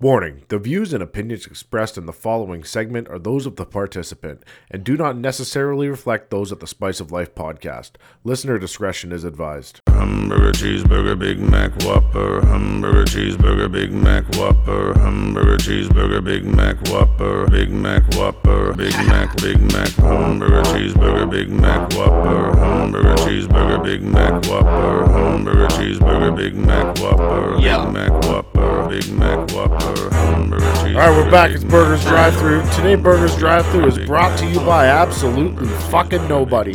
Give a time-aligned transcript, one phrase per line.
[0.00, 4.44] Warning the views and opinions expressed in the following segment are those of the participant
[4.70, 7.94] and do not necessarily reflect those of the Spice of Life podcast.
[8.22, 9.80] Listener discretion is advised.
[9.88, 12.46] Hamburger, cheeseburger, Big Mac, Whopper.
[12.46, 14.96] Hamburger, cheeseburger, Big Mac, Whopper.
[15.00, 17.48] Hamburger, cheeseburger, Big Mac, Whopper.
[17.48, 18.74] Big Mac, Whopper.
[18.74, 19.88] Big Mac, Big Mac.
[19.94, 22.56] Hamburger, cheeseburger, Big Mac, Whopper.
[22.56, 25.10] Hamburger, cheeseburger, Big Mac, Whopper.
[25.10, 27.56] Hamburger, cheeseburger, Big Mac, Whopper.
[27.56, 28.88] Big Mac, Whopper.
[28.88, 29.87] Big Mac, Whopper.
[29.88, 31.50] All right, we're back.
[31.50, 32.60] It's Burgers Drive Through.
[32.72, 36.74] Today, Burgers Drive Through is brought to you by absolutely fucking nobody.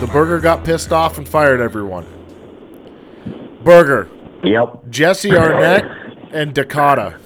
[0.00, 2.04] The burger got pissed off and fired everyone.
[3.62, 4.08] Burger,
[4.42, 4.90] Yep.
[4.90, 5.84] Jesse Arnett,
[6.32, 7.16] and Dakota.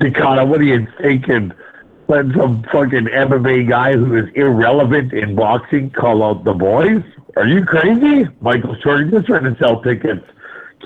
[0.00, 1.52] Dakota, what are you thinking?
[2.08, 7.02] Letting some fucking MMA guy who is irrelevant in boxing call out the boys?
[7.36, 8.28] Are you crazy?
[8.42, 10.26] Michael Jordan just trying to sell tickets.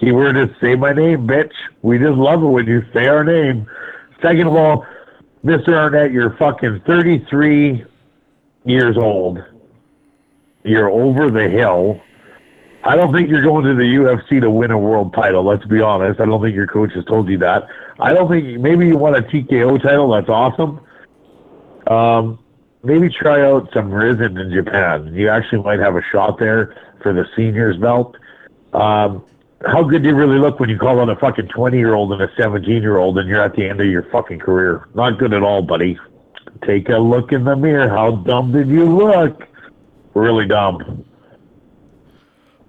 [0.00, 1.52] Keyword is say my name, bitch.
[1.82, 3.66] We just love it when you say our name.
[4.20, 4.86] Second of all,
[5.44, 5.74] Mr.
[5.74, 7.84] Arnett, you're fucking 33
[8.64, 9.38] years old.
[10.64, 12.00] You're over the hill.
[12.82, 15.44] I don't think you're going to the UFC to win a world title.
[15.44, 16.20] Let's be honest.
[16.20, 17.66] I don't think your coach has told you that.
[17.98, 20.10] I don't think maybe you want a TKO title.
[20.12, 20.80] That's awesome.
[21.86, 22.38] Um,
[22.82, 25.14] maybe try out some Rizin in Japan.
[25.14, 28.16] You actually might have a shot there for the seniors belt.
[28.72, 29.24] Um,
[29.66, 32.12] how good do you really look when you call out a fucking 20 year old
[32.12, 34.88] and a 17 year old and you're at the end of your fucking career?
[34.94, 35.98] Not good at all, buddy.
[36.66, 37.88] Take a look in the mirror.
[37.88, 39.42] How dumb did you look?
[40.14, 41.04] Really dumb.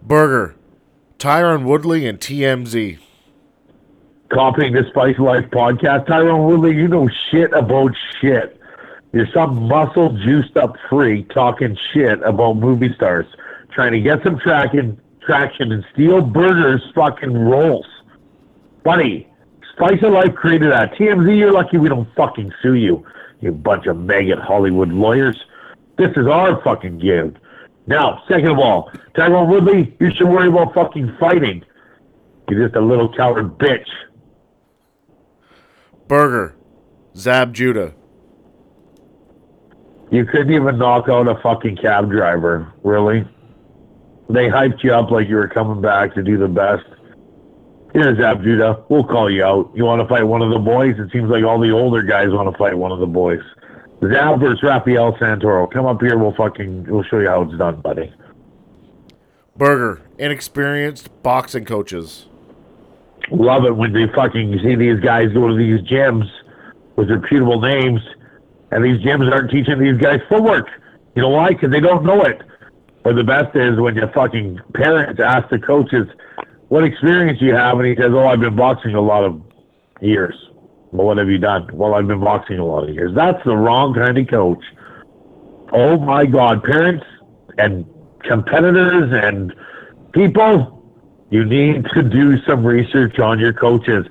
[0.01, 0.55] Burger,
[1.19, 2.99] Tyron Woodley, and TMZ.
[4.31, 6.07] copying the Spice Life podcast.
[6.07, 8.59] Tyron Woodley, you know shit about shit.
[9.13, 13.25] You're some muscle juiced up freak talking shit about movie stars,
[13.71, 17.87] trying to get some traction, traction and steal burgers fucking rolls.
[18.83, 19.27] Buddy,
[19.73, 20.93] Spice of Life created that.
[20.93, 23.05] TMZ, you're lucky we don't fucking sue you,
[23.41, 25.37] you bunch of maggot Hollywood lawyers.
[25.97, 27.37] This is our fucking gig.
[27.87, 31.63] Now, second of all, Tyron Woodley, you should worry about fucking fighting.
[32.49, 33.87] You're just a little coward bitch.
[36.07, 36.55] Burger,
[37.15, 37.93] Zab Judah.
[40.11, 43.27] You couldn't even knock out a fucking cab driver, really?
[44.29, 46.85] They hyped you up like you were coming back to do the best.
[47.93, 48.85] Here's Abjuda.
[48.89, 49.71] We'll call you out.
[49.73, 50.95] You want to fight one of the boys?
[50.97, 53.39] It seems like all the older guys want to fight one of the boys.
[54.01, 55.71] Zab versus Rafael Santoro.
[55.71, 56.17] Come up here.
[56.17, 58.13] We'll fucking we'll show you how it's done, buddy.
[59.55, 62.25] Burger, inexperienced boxing coaches.
[63.31, 66.29] Love it when they fucking you see these guys go to these gyms
[66.97, 68.01] with reputable names,
[68.71, 70.67] and these gyms aren't teaching these guys footwork.
[71.15, 71.49] You know why?
[71.49, 72.41] Because they don't know it.
[73.05, 76.07] Or the best is when your fucking parents ask the coaches,
[76.69, 79.39] "What experience do you have?" And he says, "Oh, I've been boxing a lot of
[80.01, 80.35] years."
[80.91, 81.69] Well, what have you done?
[81.73, 83.13] Well, I've been boxing a lot of years.
[83.13, 84.63] That's the wrong kind of coach.
[85.71, 87.05] Oh my God, parents
[87.57, 87.85] and
[88.23, 89.53] competitors and
[90.13, 90.83] people,
[91.29, 94.05] you need to do some research on your coaches.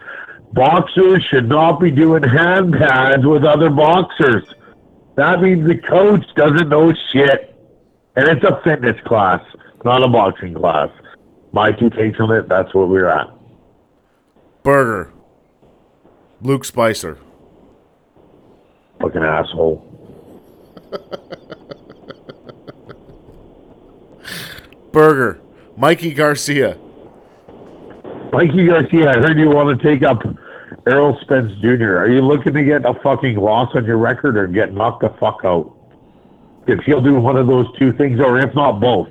[0.52, 4.44] Boxers should not be doing hand pads with other boxers.
[5.16, 7.53] That means the coach doesn't know shit.
[8.16, 9.40] And it's a fitness class,
[9.84, 10.88] not a boxing class.
[11.52, 13.28] My two takes on it, that's what we're at.
[14.62, 15.12] Burger,
[16.40, 17.18] Luke Spicer.
[19.00, 19.84] Fucking asshole.
[24.92, 25.40] Burger,
[25.76, 26.78] Mikey Garcia.
[28.32, 30.22] Mikey Garcia, I heard you want to take up
[30.86, 31.96] Errol Spence Jr.
[31.96, 35.08] Are you looking to get a fucking loss on your record or get knocked the
[35.20, 35.73] fuck out?
[36.66, 39.08] If he'll do one of those two things, or if not both,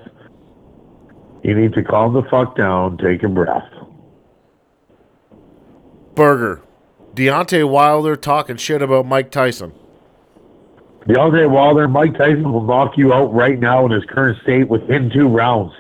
[1.43, 3.69] you need to calm the fuck down, take a breath.
[6.15, 6.61] Burger,
[7.13, 9.73] Deontay Wilder talking shit about Mike Tyson.
[11.07, 15.09] Deontay Wilder, Mike Tyson will knock you out right now in his current state within
[15.09, 15.73] two rounds.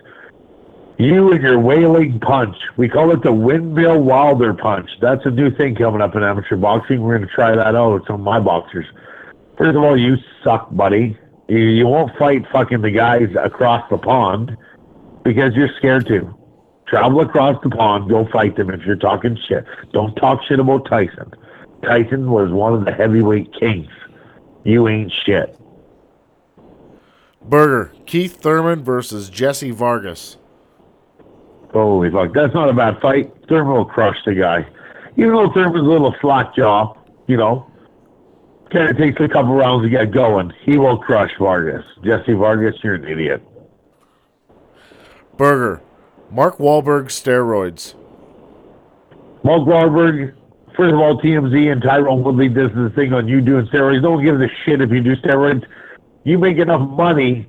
[0.99, 2.55] You and your wailing punch.
[2.77, 4.89] We call it the windmill Wilder punch.
[5.01, 7.01] That's a new thing coming up in amateur boxing.
[7.01, 8.85] We're going to try that out with some of my boxers.
[9.57, 11.17] First of all, you suck, buddy.
[11.47, 14.57] You, you won't fight fucking the guys across the pond
[15.23, 16.37] because you're scared to.
[16.87, 19.65] Travel across the pond, go fight them if you're talking shit.
[19.93, 21.31] Don't talk shit about Tyson.
[21.81, 23.87] Tyson was one of the heavyweight kings.
[24.63, 25.57] You ain't shit.
[27.41, 30.37] Burger, Keith Thurman versus Jesse Vargas.
[31.71, 33.33] Holy fuck, that's not a bad fight.
[33.49, 34.65] Thurman will crush the guy.
[35.17, 36.93] Even though Thurman's a little slack jaw,
[37.27, 37.69] you know,
[38.75, 40.51] of takes a couple rounds to get going.
[40.65, 41.85] He will crush Vargas.
[42.03, 43.41] Jesse Vargas, you're an idiot.
[45.37, 45.81] Burger,
[46.31, 47.95] Mark Wahlberg steroids.
[49.43, 50.35] Mark Wahlberg,
[50.75, 54.01] First of all, TMZ and Tyron Woodley does this thing on you doing steroids.
[54.01, 55.63] No one gives a shit if you do steroids.
[56.23, 57.47] You make enough money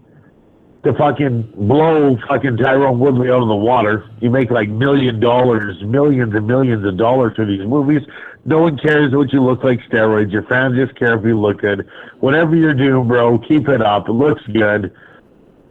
[0.84, 4.08] to fucking blow fucking Tyron Woodley out of the water.
[4.20, 8.02] You make like million dollars, millions and millions of dollars for these movies.
[8.44, 10.30] No one cares what you look like steroids.
[10.30, 11.88] Your fans just care if you look good.
[12.20, 14.08] Whatever you're doing, bro, keep it up.
[14.08, 14.92] It looks good.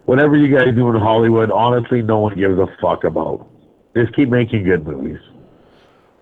[0.05, 3.47] Whatever you guys do in Hollywood, honestly, no one gives a fuck about.
[3.95, 5.19] Just keep making good movies.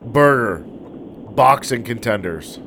[0.01, 2.59] Burger, boxing contenders.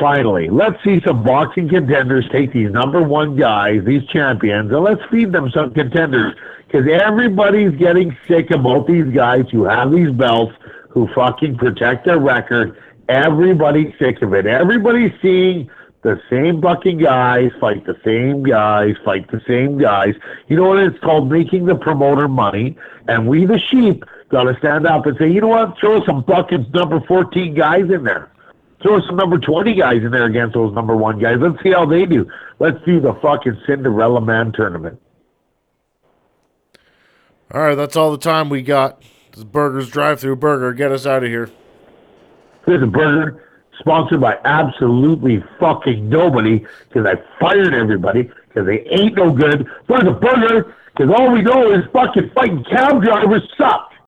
[0.00, 5.00] Finally, let's see some boxing contenders take these number one guys, these champions, and let's
[5.10, 6.34] feed them some contenders.
[6.66, 10.54] Because everybody's getting sick about these guys who have these belts,
[10.90, 12.76] who fucking protect their record.
[13.08, 14.46] Everybody's sick of it.
[14.46, 15.70] Everybody's seeing
[16.02, 20.14] the same fucking guys fight the same guys, fight the same guys.
[20.48, 21.30] You know what it's called?
[21.30, 22.76] Making the promoter money.
[23.08, 25.78] And we, the sheep, got to stand up and say, you know what?
[25.78, 28.30] Throw some fucking number 14 guys in there.
[28.82, 31.36] Throw some number 20 guys in there against those number one guys.
[31.40, 32.30] Let's see how they do.
[32.60, 35.00] Let's do the fucking Cinderella Man tournament.
[37.52, 39.00] All right, that's all the time we got.
[39.30, 40.72] This is Burger's Drive Through Burger.
[40.74, 41.50] Get us out of here.
[42.66, 43.42] Here's a burger
[43.78, 49.66] sponsored by absolutely fucking nobody because I fired everybody because they ain't no good.
[49.88, 53.87] There's a burger because all we know is fucking fighting cab drivers suck.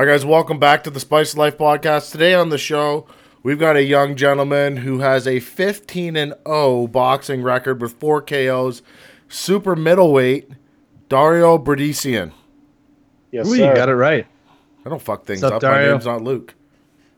[0.00, 2.10] All right, guys, welcome back to the Spice Life podcast.
[2.10, 3.06] Today on the show,
[3.42, 8.22] we've got a young gentleman who has a 15 and 0 boxing record with four
[8.22, 8.80] KOs,
[9.28, 10.48] super middleweight,
[11.10, 12.32] Dario Bredicean.
[13.30, 13.68] Yes, Ooh, sir.
[13.68, 14.26] you got it right.
[14.86, 15.52] I don't fuck things up.
[15.52, 16.54] up, My name's not Luke.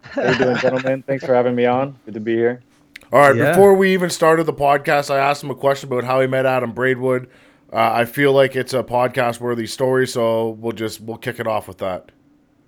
[0.01, 1.05] How you doing, gentlemen?
[1.07, 1.97] Thanks for having me on.
[2.05, 2.65] Good to be here.
[3.13, 3.51] All right, Yeah.
[3.53, 6.47] before we even started the podcast, I asked him a question about how he met
[6.47, 7.29] Adam Braidwood.
[7.73, 11.47] Uh, I feel like it's a podcast worthy story, so we'll just we'll kick it
[11.47, 12.11] off with that.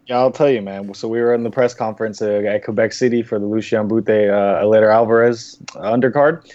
[0.06, 0.92] Yeah, I'll tell you, man.
[0.94, 4.08] So we were in the press conference uh, at Quebec City for the Lucian Bute
[4.08, 6.52] uh, Alvarez undercard,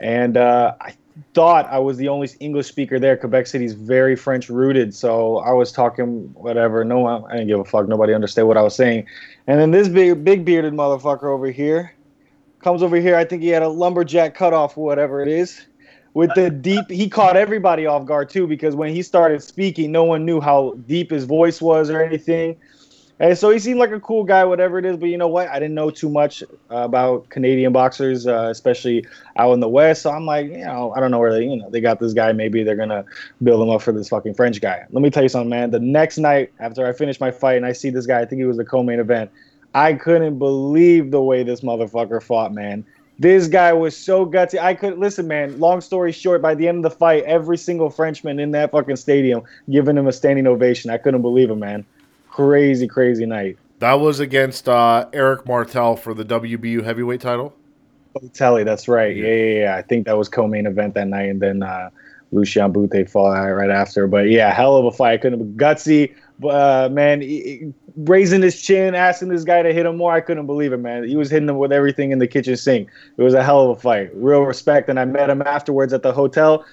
[0.00, 0.94] and uh, I
[1.32, 3.16] thought I was the only English speaker there.
[3.16, 6.84] Quebec City's very French rooted, so I was talking whatever.
[6.84, 7.88] No, I didn't give a fuck.
[7.88, 9.06] Nobody understood what I was saying.
[9.46, 11.94] And then this big, big bearded motherfucker over here
[12.60, 13.16] comes over here.
[13.16, 15.66] I think he had a lumberjack cutoff, whatever it is.
[16.14, 20.04] With the deep, he caught everybody off guard too because when he started speaking, no
[20.04, 22.56] one knew how deep his voice was or anything.
[23.20, 24.96] And so he seemed like a cool guy, whatever it is.
[24.96, 25.48] But you know what?
[25.48, 29.06] I didn't know too much uh, about Canadian boxers, uh, especially
[29.36, 30.02] out in the West.
[30.02, 32.12] So I'm like, you know, I don't know where they, you know, they got this
[32.12, 32.32] guy.
[32.32, 33.04] Maybe they're gonna
[33.42, 34.84] build him up for this fucking French guy.
[34.90, 35.70] Let me tell you something, man.
[35.70, 38.40] The next night after I finished my fight and I see this guy, I think
[38.40, 39.30] he was the co-main event.
[39.74, 42.84] I couldn't believe the way this motherfucker fought, man.
[43.20, 44.58] This guy was so gutsy.
[44.58, 45.60] I could listen, man.
[45.60, 48.96] Long story short, by the end of the fight, every single Frenchman in that fucking
[48.96, 50.90] stadium giving him a standing ovation.
[50.90, 51.86] I couldn't believe it, man.
[52.34, 53.56] Crazy, crazy night.
[53.78, 57.54] That was against uh, Eric Martel for the WBU heavyweight title.
[58.32, 59.14] Telly, that's right.
[59.14, 59.76] Yeah, yeah, yeah.
[59.76, 61.90] I think that was co-main event that night, and then uh,
[62.32, 64.08] Lucian Bute fought right after.
[64.08, 65.20] But yeah, hell of a fight.
[65.20, 69.96] Couldn't gutsy, but uh, man, he- raising his chin, asking this guy to hit him
[69.96, 70.12] more.
[70.12, 71.04] I couldn't believe it, man.
[71.04, 72.88] He was hitting him with everything in the kitchen sink.
[73.16, 74.10] It was a hell of a fight.
[74.12, 76.64] Real respect, and I met him afterwards at the hotel.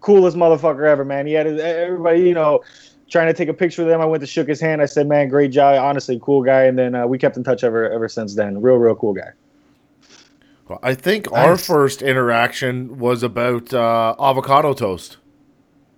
[0.00, 1.26] Coolest motherfucker ever, man.
[1.26, 2.62] He had his, everybody, you know.
[3.14, 4.82] Trying to take a picture with him, I went to shook his hand.
[4.82, 5.80] I said, "Man, great job.
[5.80, 8.60] Honestly, cool guy." And then uh, we kept in touch ever ever since then.
[8.60, 9.30] Real, real cool guy.
[10.66, 15.18] Well, I think our first interaction was about uh, avocado toast.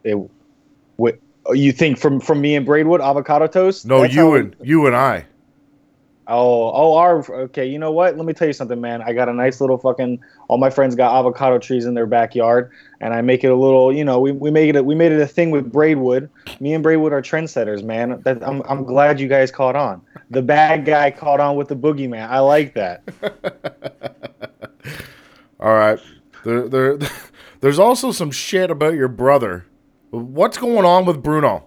[0.04, 0.18] It,
[0.96, 1.18] what
[1.54, 3.87] you think from from me and Braidwood avocado toast?
[3.87, 5.25] No, That's you and you and I.
[6.28, 7.66] oh oh our okay.
[7.66, 8.16] You know what?
[8.16, 9.02] Let me tell you something, man.
[9.02, 10.21] I got a nice little fucking.
[10.49, 13.92] All my friends got avocado trees in their backyard, and I make it a little.
[13.92, 16.30] You know, we, we make it a, we made it a thing with Braidwood.
[16.61, 18.21] Me and Braidwood are trendsetters, man.
[18.25, 20.02] That, I'm I'm glad you guys caught on.
[20.30, 22.28] The bad guy caught on with the boogeyman.
[22.28, 23.02] I like that.
[25.61, 25.99] All right.
[26.45, 26.99] There, there,
[27.61, 29.66] there's also some shit about your brother.
[30.11, 31.64] What's going on with Bruno?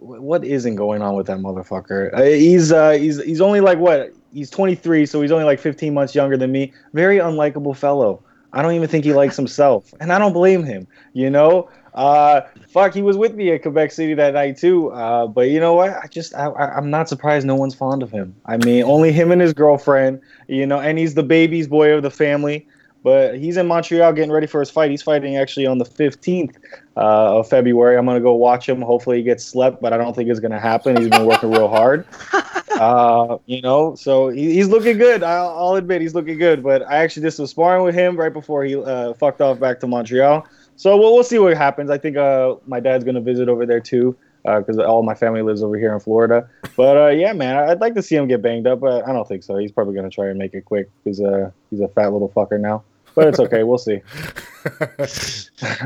[0.00, 2.12] Wh- what isn't going on with that motherfucker?
[2.14, 4.12] Uh, he's uh, he's he's only like what?
[4.32, 6.72] He's 23, so he's only like 15 months younger than me.
[6.92, 8.22] Very unlikable fellow.
[8.52, 10.86] I don't even think he likes himself, and I don't blame him.
[11.12, 14.90] You know, Uh, fuck, he was with me at Quebec City that night too.
[14.92, 15.90] Uh, but you know what?
[15.90, 18.34] I just I, I, I'm not surprised no one's fond of him.
[18.46, 20.20] I mean, only him and his girlfriend.
[20.46, 22.66] You know, and he's the baby's boy of the family.
[23.04, 24.90] But he's in Montreal getting ready for his fight.
[24.90, 26.56] He's fighting actually on the 15th
[26.98, 27.96] uh, of February.
[27.96, 28.82] I'm gonna go watch him.
[28.82, 30.96] Hopefully he gets slept, but I don't think it's gonna happen.
[30.96, 32.04] He's been working real hard.
[32.78, 35.24] Uh, you know, so he, he's looking good.
[35.24, 36.62] I'll, I'll admit he's looking good.
[36.62, 39.80] But I actually just was sparring with him right before he uh, fucked off back
[39.80, 40.46] to Montreal.
[40.76, 41.90] So we'll, we'll see what happens.
[41.90, 45.60] I think uh, my dad's gonna visit over there too, because all my family lives
[45.60, 46.48] over here in Florida.
[46.76, 49.26] But uh, yeah, man, I'd like to see him get banged up, but I don't
[49.26, 49.56] think so.
[49.56, 52.60] He's probably gonna try and make it quick because uh, he's a fat little fucker
[52.60, 52.84] now.
[53.18, 53.64] But it's okay.
[53.64, 54.00] We'll see.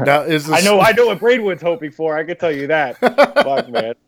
[0.05, 0.81] Now is the I know.
[0.81, 2.19] I know what Braidwood's hoping for.
[2.19, 2.99] I can tell you that.
[2.99, 3.95] Fuck, man.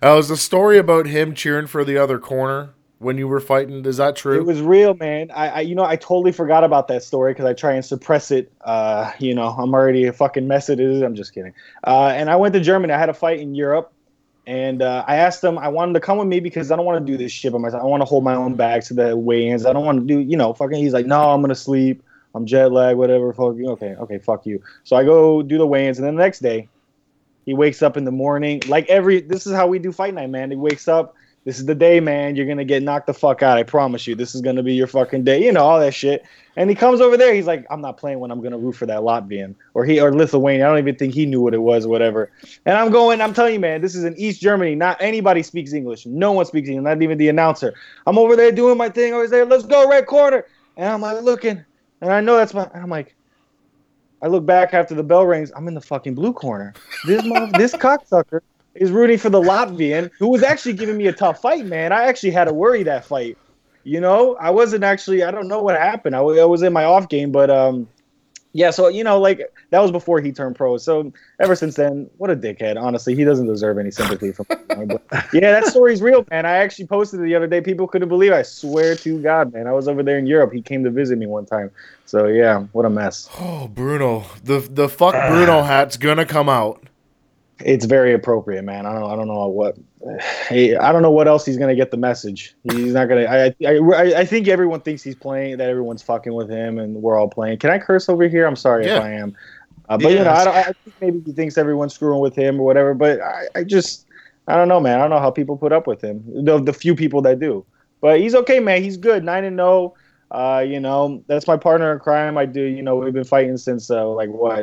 [0.00, 2.70] Uh, was the story about him cheering for the other corner
[3.00, 3.84] when you were fighting?
[3.84, 4.38] Is that true?
[4.38, 5.32] It was real, man.
[5.32, 8.30] I, I you know, I totally forgot about that story because I try and suppress
[8.30, 8.52] it.
[8.60, 10.68] Uh, you know, I'm already a fucking mess.
[10.68, 11.02] It is.
[11.02, 11.54] I'm just kidding.
[11.84, 12.92] Uh, and I went to Germany.
[12.92, 13.92] I had a fight in Europe,
[14.46, 15.58] and uh, I asked them.
[15.58, 17.58] I wanted to come with me because I don't want to do this shit by
[17.58, 17.82] myself.
[17.82, 19.66] I want to hold my own bags to the weigh-ins.
[19.66, 20.78] I don't want to do, you know, fucking.
[20.78, 22.00] He's like, no, I'm gonna sleep.
[22.34, 23.32] I'm jet lagged, whatever.
[23.32, 23.68] Fuck you.
[23.70, 24.62] Okay, okay, fuck you.
[24.84, 26.68] So I go do the weigh-ins, and then the next day,
[27.46, 28.62] he wakes up in the morning.
[28.68, 30.50] Like every, this is how we do fight night, man.
[30.50, 31.14] He wakes up.
[31.44, 32.36] This is the day, man.
[32.36, 33.56] You're gonna get knocked the fuck out.
[33.56, 34.14] I promise you.
[34.14, 35.42] This is gonna be your fucking day.
[35.42, 36.26] You know all that shit.
[36.56, 37.32] And he comes over there.
[37.32, 40.12] He's like, I'm not playing when I'm gonna root for that Latvian or he or
[40.12, 40.62] Lithuanian.
[40.62, 42.30] I don't even think he knew what it was, whatever.
[42.66, 43.22] And I'm going.
[43.22, 43.80] I'm telling you, man.
[43.80, 44.74] This is in East Germany.
[44.74, 46.04] Not anybody speaks English.
[46.04, 46.84] No one speaks English.
[46.84, 47.72] Not even the announcer.
[48.06, 49.14] I'm over there doing my thing.
[49.14, 49.46] Was there.
[49.46, 50.44] Let's go, red corner.
[50.76, 51.64] And I'm like looking,
[52.00, 52.64] and I know that's my.
[52.74, 53.14] And I'm like.
[54.20, 55.52] I look back after the bell rings.
[55.54, 56.74] I'm in the fucking blue corner.
[57.06, 58.40] This mother, this cocksucker
[58.74, 61.92] is rooting for the Latvian, who was actually giving me a tough fight, man.
[61.92, 63.38] I actually had to worry that fight.
[63.84, 65.22] You know, I wasn't actually.
[65.22, 66.16] I don't know what happened.
[66.16, 67.88] I, I was in my off game, but um,
[68.58, 68.70] yeah.
[68.70, 70.76] So you know, like that was before he turned pro.
[70.76, 72.80] So ever since then, what a dickhead.
[72.80, 74.46] Honestly, he doesn't deserve any sympathy from
[74.76, 74.86] me.
[74.86, 76.44] But yeah, that story's real, man.
[76.44, 77.60] I actually posted it the other day.
[77.60, 78.32] People couldn't believe.
[78.32, 78.36] It.
[78.36, 79.66] I swear to God, man.
[79.66, 80.52] I was over there in Europe.
[80.52, 81.70] He came to visit me one time.
[82.06, 83.28] So yeah, what a mess.
[83.38, 84.24] oh, Bruno.
[84.42, 86.82] The the fuck Bruno hat's gonna come out.
[87.64, 88.86] It's very appropriate, man.
[88.86, 89.76] I don't, I don't know what,
[90.48, 92.54] hey, I don't know what else he's gonna get the message.
[92.72, 93.24] He's not gonna.
[93.24, 95.58] I, I, I, I think everyone thinks he's playing.
[95.58, 97.58] That everyone's fucking with him, and we're all playing.
[97.58, 98.46] Can I curse over here?
[98.46, 98.98] I'm sorry Yeah.
[98.98, 99.36] if I am.
[99.88, 102.60] Uh, but you know, I, don't, I think maybe he thinks everyone's screwing with him
[102.60, 102.92] or whatever.
[102.94, 104.06] But I, I just,
[104.46, 104.98] I don't know, man.
[104.98, 106.22] I don't know how people put up with him.
[106.44, 107.64] The, the few people that do.
[108.00, 108.82] But he's okay, man.
[108.82, 109.24] He's good.
[109.24, 109.94] Nine and zero.
[110.30, 112.36] Uh, you know, that's my partner in crime.
[112.36, 114.58] I do, you know, we've been fighting since uh, like what,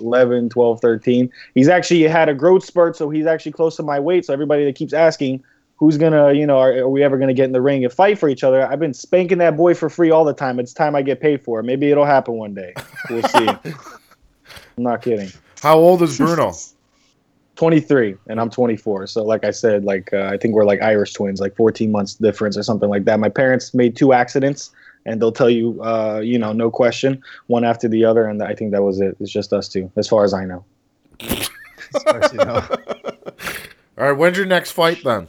[0.00, 1.32] 11, 12, 13.
[1.54, 4.26] He's actually had a growth spurt, so he's actually close to my weight.
[4.26, 5.42] So everybody that keeps asking,
[5.76, 8.18] who's gonna, you know, are, are we ever gonna get in the ring and fight
[8.18, 8.66] for each other?
[8.66, 10.60] I've been spanking that boy for free all the time.
[10.60, 11.62] It's time I get paid for it.
[11.62, 12.74] Maybe it'll happen one day.
[13.08, 13.48] We'll see.
[14.76, 15.30] I'm not kidding.
[15.62, 16.52] How old is Bruno?
[17.56, 19.08] 23 and I'm 24.
[19.08, 22.14] So like I said, like uh, I think we're like Irish twins, like 14 months
[22.14, 23.18] difference or something like that.
[23.18, 24.70] My parents made two accidents
[25.06, 28.26] and they'll tell you, uh, you know, no question, one after the other.
[28.26, 29.16] And I think that was it.
[29.20, 30.64] It's just us two, as far as I know.
[31.20, 32.62] As you know.
[33.98, 35.28] All right, when's your next fight then?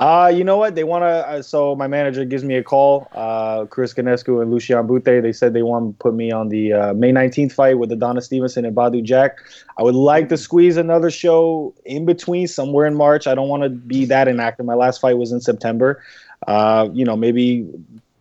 [0.00, 0.74] Uh, you know what?
[0.74, 1.06] They want to.
[1.06, 3.08] Uh, so my manager gives me a call.
[3.12, 5.22] Uh, Chris Ganescu and Lucian Bute.
[5.22, 8.24] They said they want to put me on the uh, May 19th fight with Adonis
[8.24, 9.38] Stevenson and Badou Jack.
[9.78, 13.26] I would like to squeeze another show in between somewhere in March.
[13.26, 14.66] I don't want to be that inactive.
[14.66, 16.02] My last fight was in September.
[16.48, 17.66] Uh, you know, maybe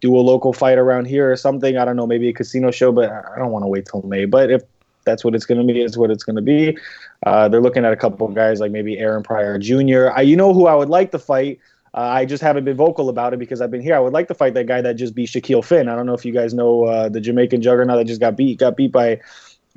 [0.03, 1.77] do a local fight around here or something.
[1.77, 4.25] I don't know, maybe a casino show, but I don't want to wait till May.
[4.25, 4.62] But if
[5.05, 6.77] that's what it's going to be, it's what it's going to be.
[7.25, 10.10] Uh, they're looking at a couple of guys like maybe Aaron Pryor Jr.
[10.13, 11.57] I, you know who I would like to fight.
[11.93, 13.95] Uh, I just haven't been vocal about it because I've been here.
[13.95, 15.88] I would like to fight that guy that just beat Shakeel Phinn.
[15.88, 18.60] I don't know if you guys know uh, the Jamaican juggernaut that just got beat.
[18.60, 19.22] Got beat by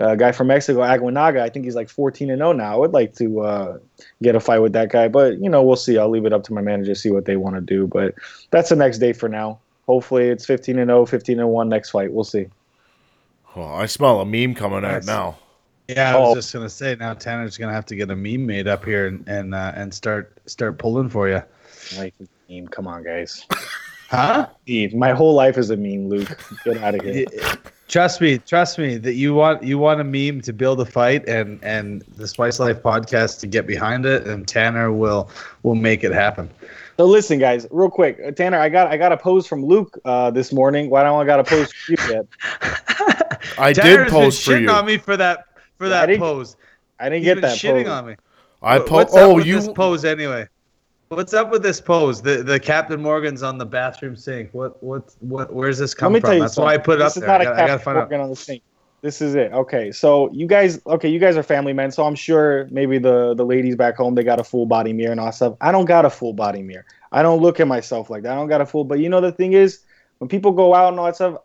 [0.00, 1.40] a guy from Mexico, Aguinaga.
[1.40, 2.74] I think he's like 14 and 0 now.
[2.74, 3.78] I would like to uh,
[4.24, 5.98] get a fight with that guy, but you know we'll see.
[5.98, 7.86] I'll leave it up to my manager see what they want to do.
[7.86, 8.14] But
[8.50, 9.60] that's the next day for now.
[9.86, 12.12] Hopefully it's 15 and 0, 15 and 1 next fight.
[12.12, 12.46] We'll see.
[13.54, 15.06] Well, I smell a meme coming out Nice.
[15.06, 15.38] now.
[15.88, 16.34] Yeah, I was Oh.
[16.34, 19.26] just gonna say now Tanner's gonna have to get a meme made up here and
[19.28, 21.40] and uh, and start start pulling for you.
[21.96, 22.12] Like
[22.50, 23.46] meme, come on, guys.
[24.08, 24.46] Huh?
[24.68, 24.96] Meme.
[24.96, 26.38] My whole life is a meme, Luke.
[26.64, 27.24] Get out of here.
[27.88, 31.28] Trust me, trust me that you want you want a meme to build a fight
[31.28, 35.28] and and the Spice Life podcast to get behind it and Tanner will
[35.64, 36.48] will make it happen.
[36.96, 39.98] So listen, guys, real quick, uh, Tanner, I got I got a pose from Luke
[40.06, 40.88] uh, this morning.
[40.88, 42.26] Why don't I got a pose from you yet?
[43.58, 44.70] I Tanner's did post for been shitting you.
[44.70, 45.44] on me for that
[45.76, 46.56] for Yeah, I that didn't- pose.
[46.98, 47.88] I didn't He's get been that shitting pose.
[47.92, 48.16] on me.
[48.62, 49.56] I What- po- What's up Oh, with you.
[49.56, 50.48] this pose anyway?
[51.08, 52.22] What's up with this pose?
[52.22, 54.48] The the Captain Morgan's on the bathroom sink.
[54.52, 55.52] What what what?
[55.52, 56.28] Where's this Let come me from?
[56.28, 56.66] tell you That's something.
[56.66, 57.28] why I put it this up is there.
[57.28, 58.00] not I a gotta, Captain find out.
[58.00, 58.62] Morgan on the sink.
[59.06, 59.52] This is it.
[59.52, 63.34] Okay, so you guys, okay, you guys are family men, so I'm sure maybe the
[63.34, 65.54] the ladies back home they got a full body mirror and all stuff.
[65.60, 66.84] I don't got a full body mirror.
[67.12, 68.32] I don't look at myself like that.
[68.32, 68.82] I don't got a full.
[68.82, 69.78] But you know the thing is,
[70.18, 71.36] when people go out and all that stuff,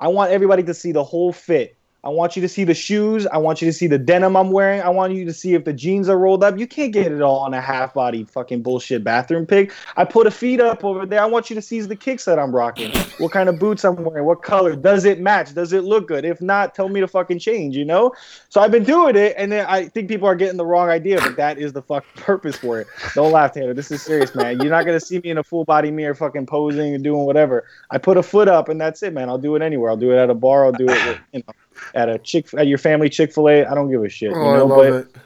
[0.00, 1.76] I want everybody to see the whole fit.
[2.02, 3.26] I want you to see the shoes.
[3.26, 4.80] I want you to see the denim I'm wearing.
[4.80, 6.58] I want you to see if the jeans are rolled up.
[6.58, 9.72] You can't get it all on a half body fucking bullshit bathroom pic.
[9.96, 11.20] I put a feet up over there.
[11.20, 12.90] I want you to see the kicks that I'm rocking.
[13.18, 14.24] What kind of boots I'm wearing.
[14.24, 14.74] What color.
[14.76, 15.54] Does it match?
[15.54, 16.24] Does it look good?
[16.24, 18.12] If not, tell me to fucking change, you know?
[18.48, 21.20] So I've been doing it, and then I think people are getting the wrong idea,
[21.20, 22.86] but that is the fucking purpose for it.
[23.14, 23.74] Don't laugh, Taylor.
[23.74, 24.60] This is serious, man.
[24.60, 27.66] You're not gonna see me in a full body mirror fucking posing and doing whatever.
[27.90, 29.28] I put a foot up, and that's it, man.
[29.28, 29.90] I'll do it anywhere.
[29.90, 30.64] I'll do it at a bar.
[30.64, 31.54] I'll do it, with, you know,
[31.94, 33.64] at a chick at your family Chick Fil A.
[33.64, 34.66] I don't give a shit, you Oh, I know.
[34.66, 35.16] love But it.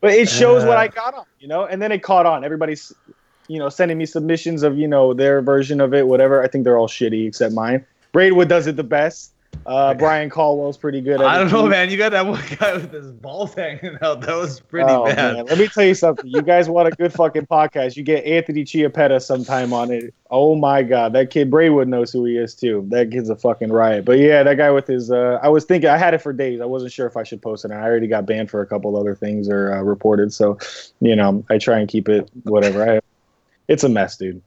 [0.00, 1.64] but it shows what I got on, you know.
[1.64, 2.44] And then it caught on.
[2.44, 2.92] Everybody's,
[3.48, 6.42] you know, sending me submissions of you know their version of it, whatever.
[6.42, 7.84] I think they're all shitty except mine.
[8.12, 9.32] Braidwood does it the best.
[9.68, 11.20] Uh, Brian Caldwell's pretty good.
[11.20, 11.68] At I don't know, too.
[11.68, 11.90] man.
[11.90, 14.22] You got that one guy with his balls hanging out.
[14.22, 15.36] That was pretty Oh, bad.
[15.36, 15.44] man.
[15.46, 16.26] Let me tell you something.
[16.26, 17.96] You guys want a good fucking podcast?
[17.96, 20.14] You get Anthony Chiappetta sometime on it.
[20.30, 22.86] Oh my god, that kid Braidwood knows who he is too.
[22.90, 24.04] That kid's a fucking riot.
[24.04, 25.10] But yeah, that guy with his.
[25.10, 26.60] Uh, I was thinking I had it for days.
[26.60, 27.70] I wasn't sure if I should post it.
[27.70, 30.32] I already got banned for a couple other things or uh, reported.
[30.32, 30.58] So,
[31.00, 32.96] you know, I try and keep it whatever.
[32.96, 33.00] I,
[33.68, 34.40] it's a mess, dude.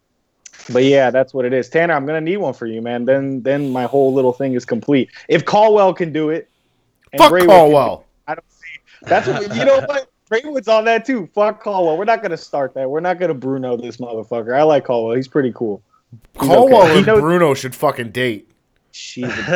[0.70, 1.70] But yeah, that's what it is.
[1.70, 3.06] Tanner, I'm gonna need one for you, man.
[3.06, 5.10] Then then my whole little thing is complete.
[5.28, 6.50] If Caldwell can do it,
[7.12, 8.06] and Fuck Braidwood do it, Caldwell.
[8.28, 8.80] I don't see.
[9.04, 9.80] That's what you know.
[9.82, 11.28] What Braidwood's on that too.
[11.34, 11.98] Fuck Caldwell.
[11.98, 12.90] We're not gonna start that.
[12.90, 14.58] We're not gonna Bruno this motherfucker.
[14.58, 15.16] I like Caldwell.
[15.16, 15.82] He's pretty cool.
[16.40, 16.98] He's Caldwell okay.
[17.00, 18.48] And knows- Bruno should fucking date.
[18.94, 19.48] Jesus.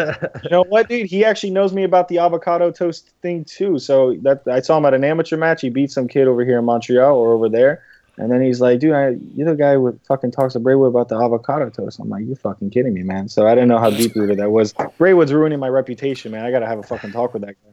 [0.44, 1.08] you know what, dude?
[1.08, 3.80] He actually knows me about the avocado toast thing too.
[3.80, 5.62] So that I saw him at an amateur match.
[5.62, 7.84] He beat some kid over here in Montreal or over there.
[8.18, 11.10] And then he's like, dude, I, you're the guy with fucking talks to Braidwood about
[11.10, 12.00] the avocado toast.
[12.00, 13.28] I'm like, you're fucking kidding me, man.
[13.28, 14.74] So I didn't know how deep rooted that was.
[14.98, 16.46] Braidwood's ruining my reputation, man.
[16.46, 17.72] I gotta have a fucking talk with that guy.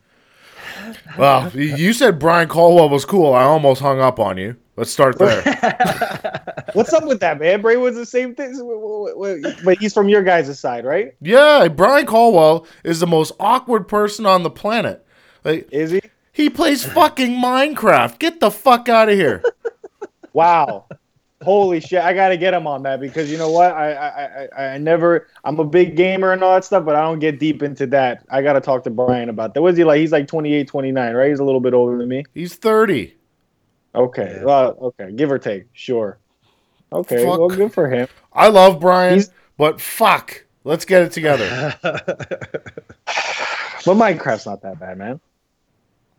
[1.17, 3.35] Well, you said Brian Caldwell was cool.
[3.35, 4.57] I almost hung up on you.
[4.77, 5.43] Let's start there.
[6.73, 7.61] What's up with that, man?
[7.61, 8.55] Braidwood's the same thing,
[9.65, 11.15] but he's from your guys' side, right?
[11.21, 15.07] yeah, Brian Caldwell is the most awkward person on the planet.
[15.45, 16.01] Like Is he?
[16.33, 18.19] he plays fucking Minecraft.
[18.19, 19.43] Get the fuck out of here.
[20.33, 20.87] Wow.
[21.43, 22.01] Holy shit!
[22.01, 23.73] I gotta get him on that because you know what?
[23.73, 25.27] I, I I I never.
[25.43, 28.25] I'm a big gamer and all that stuff, but I don't get deep into that.
[28.31, 29.61] I gotta talk to Brian about that.
[29.63, 29.99] What's he like?
[29.99, 31.31] He's like 28, 29, right?
[31.31, 32.23] He's a little bit older than me.
[32.33, 33.17] He's 30.
[33.93, 34.41] Okay.
[34.45, 35.65] Well, okay, give or take.
[35.73, 36.19] Sure.
[36.93, 37.25] Okay.
[37.25, 37.39] Fuck.
[37.41, 38.07] Well, good for him.
[38.33, 40.45] I love Brian, He's- but fuck.
[40.63, 41.75] Let's get it together.
[43.85, 45.21] But Minecraft's not that bad, man.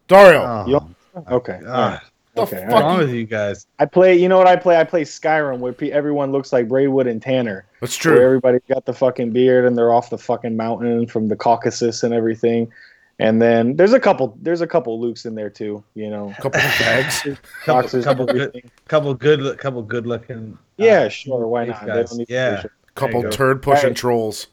[0.10, 0.96] Dario, Oh, You-
[1.32, 1.54] Okay.
[1.54, 2.00] all right.
[2.02, 3.68] the okay, fuck what's wrong with you guys?
[3.80, 4.16] I play.
[4.16, 4.78] You know what I play?
[4.78, 7.66] I play Skyrim, where pe- everyone looks like Braidwood and Tanner.
[7.82, 8.24] That's where true.
[8.26, 12.14] everybody's got the fucking beard and they're off the fucking mountain from the Caucasus and
[12.14, 12.72] everything.
[13.20, 16.34] And then there's a couple there's a couple Lukes in there too, you know.
[16.42, 17.22] Couple of bags.
[17.66, 18.72] Couple, couple good, everything.
[18.88, 20.58] couple good, couple good looking.
[20.78, 21.86] Yeah, sure, why not?
[21.86, 21.88] guys.
[21.88, 22.62] They don't need to Yeah.
[22.64, 22.72] push.
[22.96, 23.96] Couple There turd pushing Right.
[23.96, 24.48] trolls.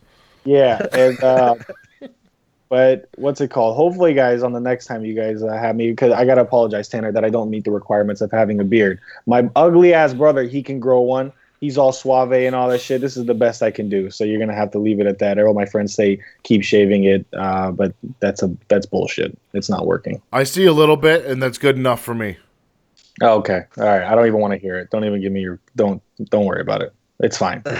[0.45, 1.55] Yeah, and uh,
[2.71, 3.77] but what's it called?
[3.77, 6.89] Hopefully, guys, on the next time you guys uh, have me, because I gotta apologize,
[6.89, 9.01] Tanner, that I don't meet the requirements of having a beard.
[9.27, 11.33] My ugly ass brother, he can grow one.
[11.61, 13.03] He's all suave and all that shit.
[13.03, 14.09] This is the best I can do.
[14.11, 15.39] So you're gonna have to leave it at that.
[15.41, 19.37] All my friends say keep shaving it, uh, but that's a that's bullshit.
[19.53, 20.23] It's not working.
[20.33, 22.39] I see a little bit, and that's good enough for me.
[23.21, 24.05] Oh, okay, all right.
[24.05, 24.91] I don't even want to hear it.
[24.91, 25.59] Don't even give me your.
[25.75, 26.95] Don't don't worry about it.
[27.19, 27.65] It's fine.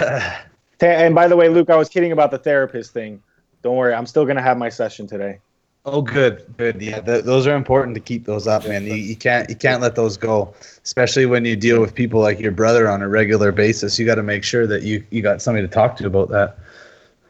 [0.83, 3.21] And by the way, Luke, I was kidding about the therapist thing.
[3.61, 3.93] Don't worry.
[3.93, 5.39] I'm still gonna have my session today.
[5.83, 6.79] Oh, good, good.
[6.79, 8.85] Yeah, th- those are important to keep those up, man.
[8.85, 12.39] You, you can't you can't let those go, especially when you deal with people like
[12.39, 13.97] your brother on a regular basis.
[13.97, 16.57] You got to make sure that you you got somebody to talk to about that.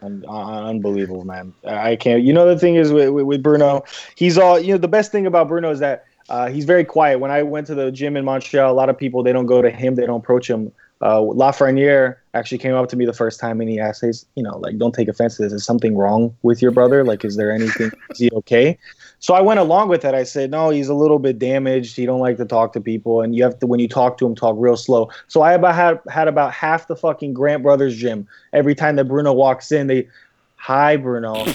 [0.02, 1.54] Un- un- unbelievable, man.
[1.66, 2.24] I can't.
[2.24, 4.60] You know, the thing is with, with, with Bruno, he's all.
[4.60, 7.20] You know, the best thing about Bruno is that uh, he's very quiet.
[7.20, 9.62] When I went to the gym in Montreal, a lot of people they don't go
[9.62, 10.74] to him, they don't approach him.
[11.00, 14.44] Uh, Lafreniere actually came up to me the first time and he asked, "Hey, you
[14.44, 15.54] know, like, don't take offense to this.
[15.54, 17.04] Is something wrong with your brother?
[17.04, 17.92] Like, is there anything?
[18.10, 18.78] is he okay?"
[19.20, 20.16] So I went along with it.
[20.16, 21.96] I said, "No, he's a little bit damaged.
[21.96, 24.26] He don't like to talk to people, and you have to when you talk to
[24.26, 27.96] him, talk real slow." So I about had had about half the fucking Grant Brothers
[27.96, 28.28] gym.
[28.54, 30.08] Every time that Bruno walks in, they,
[30.56, 31.46] "Hi, Bruno,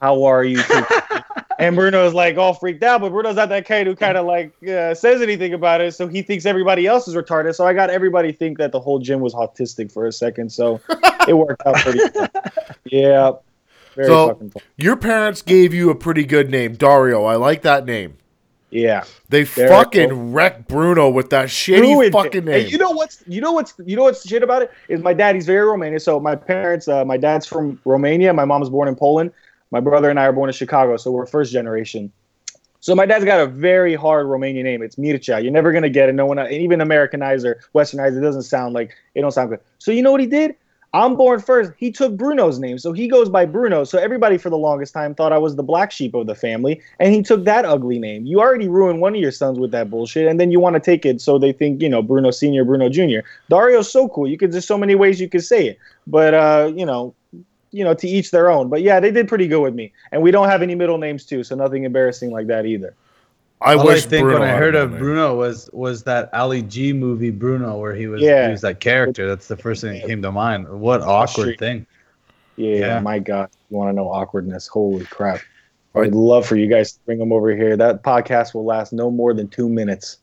[0.00, 0.62] how are you?"
[1.58, 4.52] and Bruno's like all freaked out, but Bruno's not that kind who kind of like
[4.68, 5.94] uh, says anything about it.
[5.94, 7.54] So he thinks everybody else is retarded.
[7.54, 10.50] So I got everybody think that the whole gym was autistic for a second.
[10.52, 10.80] So
[11.28, 12.00] it worked out pretty.
[12.14, 12.28] Well.
[12.84, 13.32] Yeah,
[13.94, 14.52] very So- fucking.
[14.76, 17.24] Your parents gave you a pretty good name, Dario.
[17.24, 18.18] I like that name.
[18.70, 19.04] Yeah.
[19.28, 22.68] They There fucking you wrecked Bruno with that shitty Ruined fucking Hey, name.
[22.68, 25.34] you know what's you know what's you know what's shit about it is my dad.
[25.34, 26.00] He's very Romanian.
[26.00, 28.32] So my parents, uh, my dad's from Romania.
[28.32, 29.30] My mom's born in Poland.
[29.72, 32.12] My brother and I are born in Chicago, so we're first generation.
[32.80, 34.82] So my dad's got a very hard Romanian name.
[34.82, 35.42] It's Mircea.
[35.42, 36.14] You're never gonna get it.
[36.14, 39.60] No one, even Americanized or Westernized, it doesn't sound like it don't sound good.
[39.78, 40.56] So you know what he did?
[40.94, 41.72] I'm born first.
[41.78, 43.84] He took Bruno's name, so he goes by Bruno.
[43.84, 46.82] So everybody for the longest time thought I was the black sheep of the family,
[47.00, 48.26] and he took that ugly name.
[48.26, 50.80] You already ruined one of your sons with that bullshit, and then you want to
[50.80, 53.24] take it so they think you know Bruno Senior, Bruno Junior.
[53.48, 54.28] Dario's so cool.
[54.28, 57.14] You could there's so many ways you could say it, but uh, you know,
[57.72, 58.68] you know, to each their own.
[58.68, 61.24] But yeah, they did pretty good with me, and we don't have any middle names
[61.26, 62.94] too, so nothing embarrassing like that either.
[63.60, 64.98] I All wish I think Bruno when I heard of.
[64.98, 68.46] Bruno was was that Ali G movie Bruno where he was Yeah.
[68.46, 69.28] he was that character.
[69.28, 70.68] That's the first thing that came to mind.
[70.68, 71.58] What awkward Street.
[71.60, 71.86] thing.
[72.56, 73.00] Yeah, Yeah.
[73.00, 74.66] my God, you want to know awkwardness?
[74.66, 75.40] Holy crap!
[75.94, 77.76] I'd love for you guys to bring them over here.
[77.76, 80.18] That podcast will last no more than two minutes.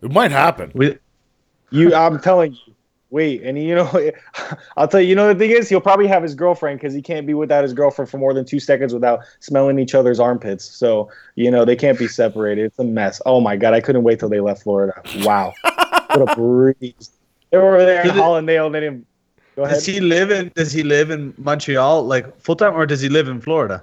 [0.00, 0.70] It might happen.
[0.74, 0.98] We
[1.70, 2.67] You, I'm telling you.
[3.10, 4.10] Wait, and you know,
[4.76, 5.08] I'll tell you.
[5.08, 7.62] You know, the thing is, he'll probably have his girlfriend because he can't be without
[7.62, 10.64] his girlfriend for more than two seconds without smelling each other's armpits.
[10.64, 12.66] So you know, they can't be separated.
[12.66, 13.22] It's a mess.
[13.24, 15.00] Oh my God, I couldn't wait till they left Florida.
[15.22, 17.10] Wow, what a breeze!
[17.50, 19.06] They were over there in Did it- They didn't.
[19.56, 19.74] Go ahead.
[19.76, 23.08] does he live in does he live in Montreal like full time or does he
[23.08, 23.82] live in Florida?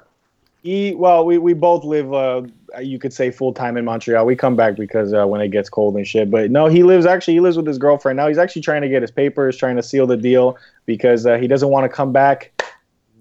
[0.63, 2.13] He well, we, we both live.
[2.13, 2.43] Uh,
[2.81, 4.25] you could say full time in Montreal.
[4.25, 6.29] We come back because uh, when it gets cold and shit.
[6.29, 7.35] But no, he lives actually.
[7.35, 8.27] He lives with his girlfriend now.
[8.27, 11.47] He's actually trying to get his papers, trying to seal the deal because uh, he
[11.47, 12.51] doesn't want to come back.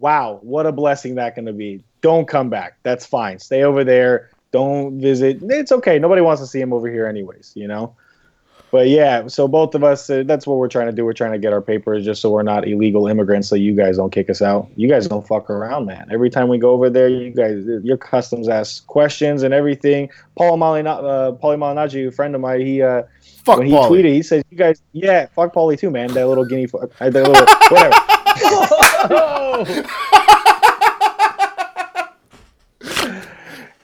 [0.01, 1.83] Wow, what a blessing that going to be.
[2.01, 2.79] Don't come back.
[2.83, 3.39] That's fine.
[3.39, 4.31] Stay over there.
[4.51, 5.39] Don't visit.
[5.43, 5.99] It's okay.
[5.99, 7.53] Nobody wants to see him over here, anyways.
[7.55, 7.97] You know.
[8.75, 11.05] But yeah, so both of us, uh, that's what we're trying to do.
[11.05, 13.99] We're trying to get our papers just so we're not illegal immigrants, so you guys
[13.99, 14.69] don't kick us out.
[14.75, 16.09] You guys don't fuck around, man.
[16.11, 20.11] Every time we go over there, you guys, your customs ask questions and everything.
[20.35, 23.05] Paul Malina, uh, Paulie Malignaggi, a friend of mine, he uh,
[23.45, 23.91] Fuck when he Paulie.
[23.91, 26.13] tweeted, he says, "You guys, yeah, fuck Paulie too, man.
[26.13, 27.95] That little guinea, fuck, uh, that little whatever."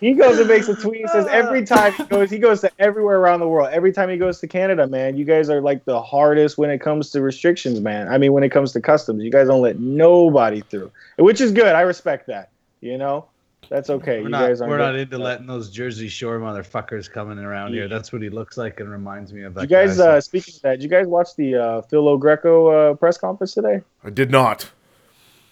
[0.01, 1.09] He goes and makes a tweet.
[1.11, 3.69] Says every time he goes, he goes to everywhere around the world.
[3.71, 6.79] Every time he goes to Canada, man, you guys are like the hardest when it
[6.81, 8.09] comes to restrictions, man.
[8.09, 11.53] I mean, when it comes to customs, you guys don't let nobody through, which is
[11.53, 11.75] good.
[11.75, 12.49] I respect that.
[12.81, 13.27] You know,
[13.69, 14.19] that's okay.
[14.19, 17.75] We're you not guys aren't we're not into letting those Jersey Shore motherfuckers coming around
[17.75, 17.87] here.
[17.89, 20.17] That's what he looks like and reminds me of that You guys, guy.
[20.17, 23.19] uh, speaking of that, did you guys watch the uh, Phil Lo Greco uh, press
[23.19, 23.83] conference today?
[24.03, 24.71] I did not.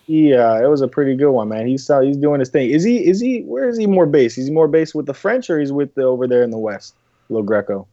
[0.09, 1.67] Yeah, it was a pretty good one, man.
[1.67, 2.71] He's he's doing his thing.
[2.71, 3.07] Is he?
[3.07, 3.43] Is he?
[3.43, 4.39] Where is he more based?
[4.39, 6.59] Is he more based with the French or he's with the over there in the
[6.59, 6.95] West?
[7.29, 7.87] Lo Greco.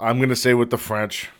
[0.00, 1.30] I'm gonna say with the French.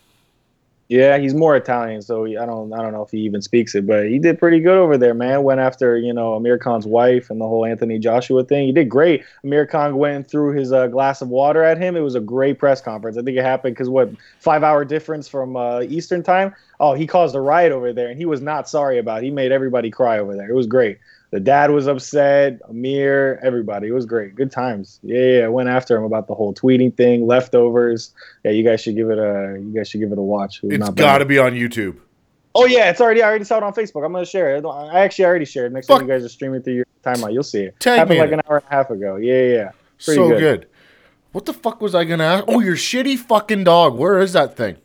[0.92, 3.74] Yeah, he's more Italian, so he, I don't I don't know if he even speaks
[3.74, 5.42] it, but he did pretty good over there, man.
[5.42, 8.66] Went after you know Amir Khan's wife and the whole Anthony Joshua thing.
[8.66, 9.24] He did great.
[9.42, 11.96] Amir Khan went and threw his uh, glass of water at him.
[11.96, 13.16] It was a great press conference.
[13.16, 16.54] I think it happened because what five hour difference from uh, Eastern time.
[16.82, 19.22] Oh, he caused a riot over there, and he was not sorry about.
[19.22, 19.26] it.
[19.26, 20.50] He made everybody cry over there.
[20.50, 20.98] It was great.
[21.30, 22.60] The dad was upset.
[22.68, 23.86] Amir, everybody.
[23.86, 24.34] It was great.
[24.34, 24.98] Good times.
[25.04, 25.44] Yeah, yeah.
[25.44, 28.12] I went after him about the whole tweeting thing, leftovers.
[28.44, 30.60] Yeah, you guys should give it a you guys should give it a watch.
[30.64, 31.98] It It's got to be on YouTube.
[32.54, 33.22] Oh yeah, it's already.
[33.22, 34.04] I already saw it on Facebook.
[34.04, 34.64] I'm gonna share it.
[34.66, 35.70] I actually already shared.
[35.70, 35.74] it.
[35.74, 36.00] Next Fuck.
[36.00, 37.78] time you guys are streaming through your timeline, you'll see it.
[37.78, 39.16] Tag Happened like in an hour and a half ago.
[39.16, 39.54] Yeah, yeah.
[39.54, 39.70] yeah.
[40.04, 40.38] Pretty so good.
[40.40, 40.68] good.
[41.30, 42.44] What the fuck was I gonna ask?
[42.48, 43.96] Oh, your shitty fucking dog.
[43.96, 44.76] Where is that thing?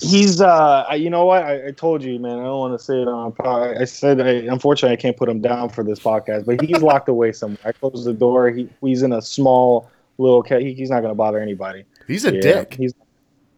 [0.00, 0.40] He's.
[0.40, 1.42] uh I- You know what?
[1.42, 2.38] I, I told you, man.
[2.38, 3.34] I don't want to say it on.
[3.40, 4.20] I said.
[4.20, 7.58] I, unfortunately, I can't put him down for this podcast, but he's locked away somewhere.
[7.64, 8.50] I closed the door.
[8.50, 10.42] He, he's in a small little.
[10.42, 11.84] cat he, he's not gonna bother anybody.
[12.06, 12.74] He's a Yeah, dick.
[12.74, 12.94] He's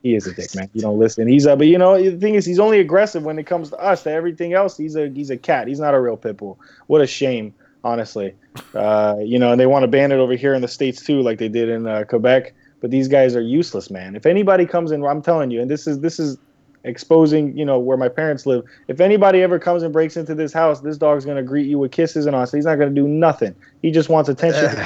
[0.02, 0.68] he is a dick, man.
[0.74, 1.26] You don't listen.
[1.26, 3.76] He's uh, but you know the thing is, he's only aggressive when it comes to
[3.78, 4.02] us.
[4.02, 5.66] To everything else, he's a he's a cat.
[5.68, 6.58] He's not a real pit bull.
[6.88, 8.34] What a shame, honestly.
[8.74, 11.22] Uh, you know, and they want to ban it over here in the states too,
[11.22, 12.54] like they did in uh, Quebec.
[12.84, 14.14] But these guys are useless, man.
[14.14, 16.36] If anybody comes in, I'm telling you, and this is this is
[16.84, 18.62] exposing, you know, where my parents live.
[18.88, 21.92] If anybody ever comes and breaks into this house, this dog's gonna greet you with
[21.92, 22.44] kisses and all.
[22.46, 23.54] So he's not gonna do nothing.
[23.80, 24.84] He just wants attention.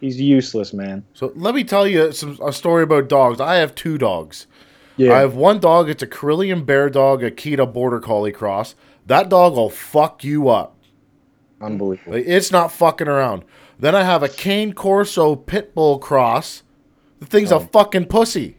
[0.00, 1.04] he's useless, man.
[1.14, 3.40] So let me tell you some a story about dogs.
[3.40, 4.46] I have two dogs.
[4.96, 5.14] Yeah.
[5.14, 5.90] I have one dog.
[5.90, 8.76] It's a Karelian Bear dog, a Kita Border Collie cross.
[9.06, 10.76] That dog will fuck you up.
[11.60, 12.14] Unbelievable.
[12.14, 13.44] It's not fucking around.
[13.80, 16.62] Then I have a Cane Corso Pit Bull cross.
[17.20, 17.56] The thing's Oh.
[17.58, 18.56] a fucking pussy.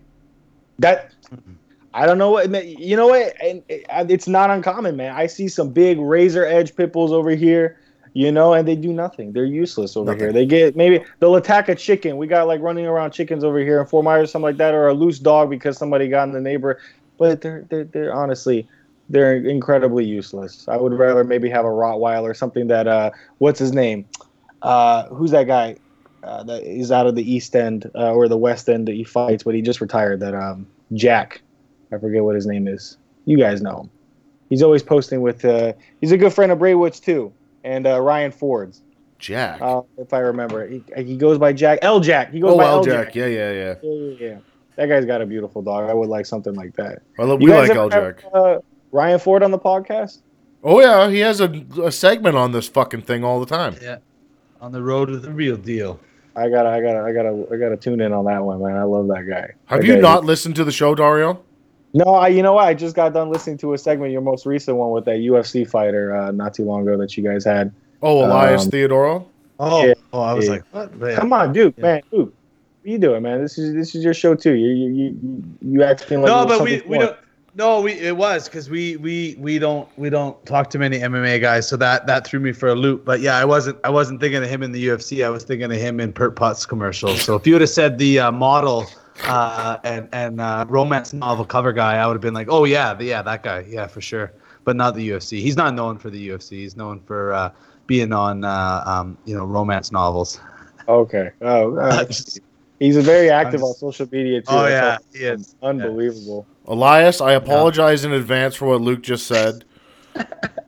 [0.79, 1.11] That
[1.93, 5.13] I don't know what you know what and and it's not uncommon, man.
[5.15, 7.77] I see some big razor edge pit bulls over here,
[8.13, 9.31] you know, and they do nothing.
[9.33, 10.19] They're useless over Nothing.
[10.19, 10.33] here.
[10.33, 12.17] They get maybe they'll attack a chicken.
[12.17, 14.87] We got like running around chickens over here in Fort Myers, something like that, or
[14.87, 16.79] a loose dog because somebody got in the neighbor.
[17.17, 18.67] But they're they're, they're honestly
[19.09, 20.67] they're incredibly useless.
[20.67, 24.05] I would rather maybe have a Rottweiler or something that uh what's his name?
[24.61, 25.77] Uh who's that guy?
[26.23, 29.03] Uh, that is out of the East End uh, or the West End that he
[29.03, 30.19] fights, but he just retired.
[30.19, 31.41] That um, Jack,
[31.91, 32.97] I forget what his name is.
[33.25, 33.89] You guys know him.
[34.49, 35.45] He's always posting with.
[35.45, 38.81] Uh, he's a good friend of Braidwood's too, and uh, Ryan Ford's.
[39.19, 39.61] Jack.
[39.61, 42.31] Uh, if I remember, he, he goes by Jack L Jack.
[42.31, 43.07] He goes oh, by L L Jack.
[43.07, 43.15] Jack.
[43.15, 43.75] Yeah, yeah, yeah.
[43.81, 44.37] Yeah, yeah, yeah.
[44.75, 45.89] That guy's got a beautiful dog.
[45.89, 47.01] I would like something like that.
[47.17, 48.23] Well, we like ever L Jack.
[48.33, 48.59] Uh,
[48.91, 50.21] Ryan Ford on the podcast.
[50.63, 53.75] Oh yeah, he has a, a segment on this fucking thing all the time.
[53.81, 53.97] Yeah.
[54.61, 55.99] On the road to the real deal.
[56.35, 58.75] I gotta, I gotta, I gotta, I gotta tune in on that one, man.
[58.75, 59.51] I love that guy.
[59.65, 61.41] Have That you guy- not listened to the show, Dario?
[61.93, 62.27] No, I.
[62.27, 62.65] You know what?
[62.67, 65.67] I just got done listening to a segment, your most recent one with that UFC
[65.67, 67.73] fighter, uh, not too long ago that you guys had.
[68.01, 69.25] Oh, Elias Um, Theodorou.
[69.59, 69.93] Oh, Yeah.
[70.13, 70.51] oh I was Yeah.
[70.51, 70.99] like, what?
[70.99, 71.15] But yeah.
[71.15, 71.81] Come on, Duke, Yeah.
[71.83, 72.33] man, Duke.
[72.81, 73.41] What you doing, man?
[73.41, 74.53] This is this is your show too.
[74.53, 77.15] You you you you acting like no, it was but we, something we don't.
[77.57, 81.41] No, we it was because we we we don't we don't talk to many MMA
[81.41, 83.03] guys, so that that threw me for a loop.
[83.03, 85.25] But yeah, I wasn't I wasn't thinking of him in the UFC.
[85.25, 87.19] I was thinking of him in Pert Potts commercials.
[87.23, 88.85] So if you would have said the uh, model
[89.23, 92.93] uh, and and uh, romance novel cover guy, I would have been like, oh yeah,
[92.93, 94.31] the- yeah, that guy, yeah, for sure.
[94.63, 95.41] But not the UFC.
[95.41, 96.51] He's not known for the UFC.
[96.51, 97.51] He's known for uh,
[97.87, 100.39] being on uh, um, you know romance novels.
[100.87, 101.31] Okay.
[101.41, 102.05] Oh, uh,
[102.79, 104.47] he's very active on social media too.
[104.49, 105.55] Oh yeah, he is.
[105.63, 106.45] unbelievable.
[106.67, 109.63] Elias, I apologize in advance for what Luke just said.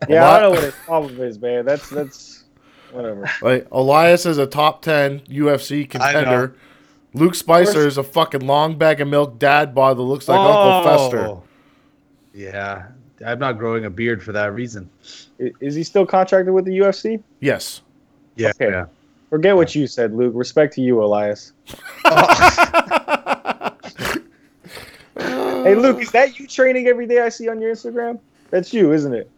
[0.08, 1.66] Yeah, lot- I don't know what his problem is, man.
[1.66, 2.46] That's that's
[2.92, 3.30] whatever.
[3.42, 5.88] Like Elias is a top ten UFC I know.
[5.88, 6.56] contender.
[7.14, 10.54] Luke Spicer is a fucking long bag of milk dad bod that looks like Uncle
[10.56, 10.84] oh.
[10.84, 11.20] Fester.
[11.20, 11.44] Oh.
[12.34, 12.88] Yeah,
[13.26, 14.90] I'm not growing a beard for that reason.
[15.40, 17.22] I- Is he still contracted with the UFC?
[17.42, 17.82] Yes.
[18.36, 18.70] Yeah, Okay.
[18.70, 18.86] yeah.
[19.30, 20.32] Forget what you said, Luke.
[20.34, 21.52] Respect to you, Elias.
[25.70, 28.20] hey, Luke, is that you training every day I see on your Instagram?
[28.50, 29.30] That's you, isn't it?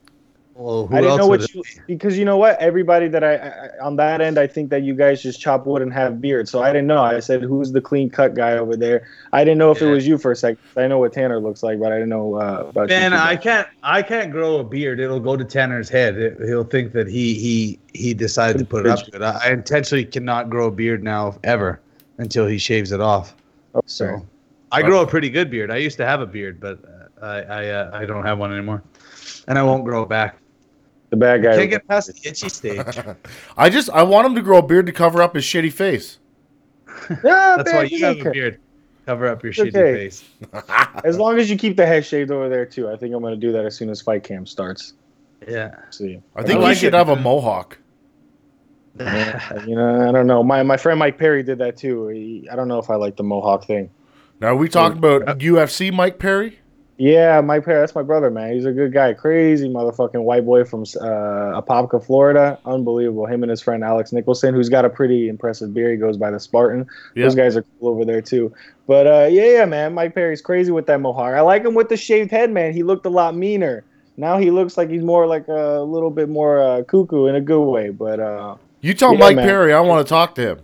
[0.56, 1.96] Well, who I didn't else know what you be?
[1.96, 4.94] because you know what everybody that I, I on that end I think that you
[4.94, 7.80] guys just chop wood and have beards so I didn't know I said who's the
[7.80, 10.60] clean cut guy over there I didn't know if it was you for a second
[10.76, 13.38] I know what Tanner looks like but I didn't know uh, about you Man, I
[13.38, 13.68] can't.
[13.82, 15.00] I can't grow a beard.
[15.00, 16.18] It'll go to Tanner's head.
[16.18, 19.22] It, he'll think that he he he decided to put it up to it.
[19.22, 21.80] I, I intentionally cannot grow a beard now ever
[22.18, 23.36] until he shaves it off.
[23.74, 23.84] Okay.
[23.88, 24.26] So
[24.72, 25.72] I grow a pretty good beard.
[25.72, 26.80] I used to have a beard, but
[27.22, 28.84] uh, I I uh, I don't have one anymore,
[29.48, 30.38] and I won't grow it back.
[31.10, 32.86] the bad guy Can't get past the itchy stage.
[33.58, 36.20] I just I want him to grow a beard to cover up his shitty face.
[37.24, 38.60] yeah, That's why you have a beard.
[39.06, 39.94] Cover up your It's shitty okay.
[40.10, 40.24] face.
[41.04, 43.36] as long as you keep the head shaved over there too I think I'm gonna
[43.36, 44.94] do that as soon as fight camp starts
[45.48, 45.72] Yeah.
[45.90, 46.98] see I think I he like should it.
[46.98, 47.78] have a mohawk.
[49.00, 52.56] You know I don't know my my friend Mike Perry did that too he, I
[52.56, 53.90] don't know if I like the mohawk thing
[54.42, 56.58] Now we talking about UFC Mike Perry?
[56.98, 58.54] Yeah, Mike Perry, that's my brother, man.
[58.54, 59.14] He's a good guy.
[59.14, 62.60] Crazy motherfucking white boy from uh, Apopka, Florida.
[62.66, 63.26] Unbelievable.
[63.26, 65.92] Him and his friend Alex Nicholson, who's got a pretty impressive beard.
[65.92, 66.88] He goes by the Spartan.
[67.16, 67.26] Yeah.
[67.26, 68.54] Those guys are cool over there, too.
[68.88, 69.94] But uh, yeah, yeah, man.
[69.94, 71.34] Mike Perry's crazy with that mohawk.
[71.34, 72.74] I like him with the shaved head, man.
[72.74, 73.84] He looked a lot meaner.
[74.18, 77.42] Now he looks like he's more like a little bit more uh, cuckoo in a
[77.42, 77.90] good way.
[77.90, 79.48] But uh, You tell Yeah, Mike man.
[79.48, 80.60] Perry I want to talk to him.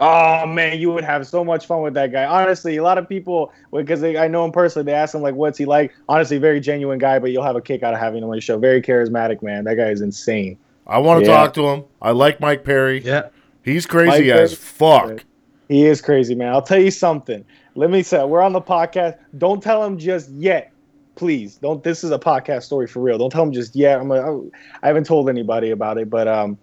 [0.00, 2.24] Oh man, you would have so much fun with that guy.
[2.24, 5.58] Honestly, a lot of people, because I know him personally, they ask him like, "What's
[5.58, 8.28] he like?" Honestly, very genuine guy, but you'll have a kick out of having him
[8.28, 8.58] on your show.
[8.58, 9.64] Very charismatic, man.
[9.64, 10.56] That guy is insane.
[10.86, 11.36] I want to Yeah.
[11.36, 11.84] talk to him.
[12.00, 13.00] I like Mike Perry.
[13.04, 13.28] Yeah.
[13.62, 15.24] He's crazy Mike as Perry- fuck.
[15.68, 16.48] He is crazy, man.
[16.48, 17.44] I'll tell you something.
[17.74, 19.16] Let me say, we're on the podcast.
[19.36, 20.72] Don't tell him just yet,
[21.16, 21.56] please.
[21.56, 21.82] Don't.
[21.84, 23.18] This is a podcast story for real.
[23.18, 24.00] Don't tell him just yet.
[24.00, 24.10] I'm.
[24.12, 24.42] A,
[24.82, 26.56] I haven't told anybody about it, but um,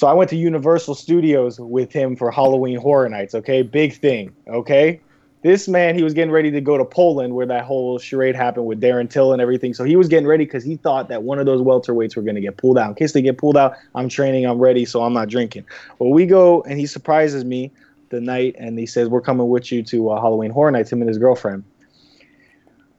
[0.00, 3.34] so I went to Universal Studios with him for Halloween Horror Nights.
[3.34, 4.34] Okay, big thing.
[4.48, 4.98] Okay,
[5.42, 8.64] this man, he was getting ready to go to Poland where that whole charade happened
[8.64, 9.74] with Darren Till and everything.
[9.74, 12.34] So he was getting ready because he thought that one of those welterweights were going
[12.36, 12.88] to get pulled out.
[12.88, 15.66] In case they get pulled out, I'm training, I'm ready, so I'm not drinking.
[15.98, 17.70] Well, we go and he surprises me
[18.08, 21.02] the night and he says, We're coming with you to uh, Halloween Horror Nights, him
[21.02, 21.62] and his girlfriend.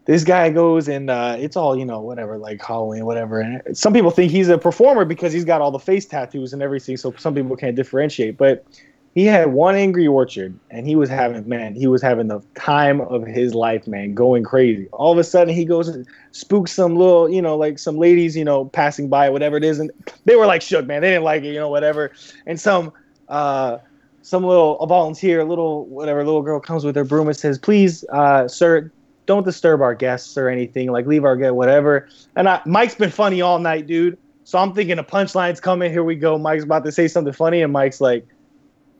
[0.05, 3.39] This guy goes and uh, it's all, you know, whatever, like Halloween, whatever.
[3.39, 6.61] And some people think he's a performer because he's got all the face tattoos and
[6.61, 8.37] everything, so some people can't differentiate.
[8.37, 8.65] But
[9.13, 13.01] he had one angry orchard and he was having man he was having the time
[13.01, 16.95] of his life man going crazy all of a sudden he goes and spooks some
[16.95, 19.91] little you know like some ladies you know passing by whatever it is and
[20.25, 22.11] they were like shook man they didn't like it you know whatever
[22.45, 22.91] and some
[23.27, 23.77] uh
[24.21, 28.05] some little a volunteer little whatever little girl comes with her broom and says please
[28.13, 28.91] uh sir
[29.25, 33.11] don't disturb our guests or anything like leave our guest whatever and I, mike's been
[33.11, 36.83] funny all night dude so i'm thinking a punchline's coming here we go mike's about
[36.85, 38.25] to say something funny and mike's like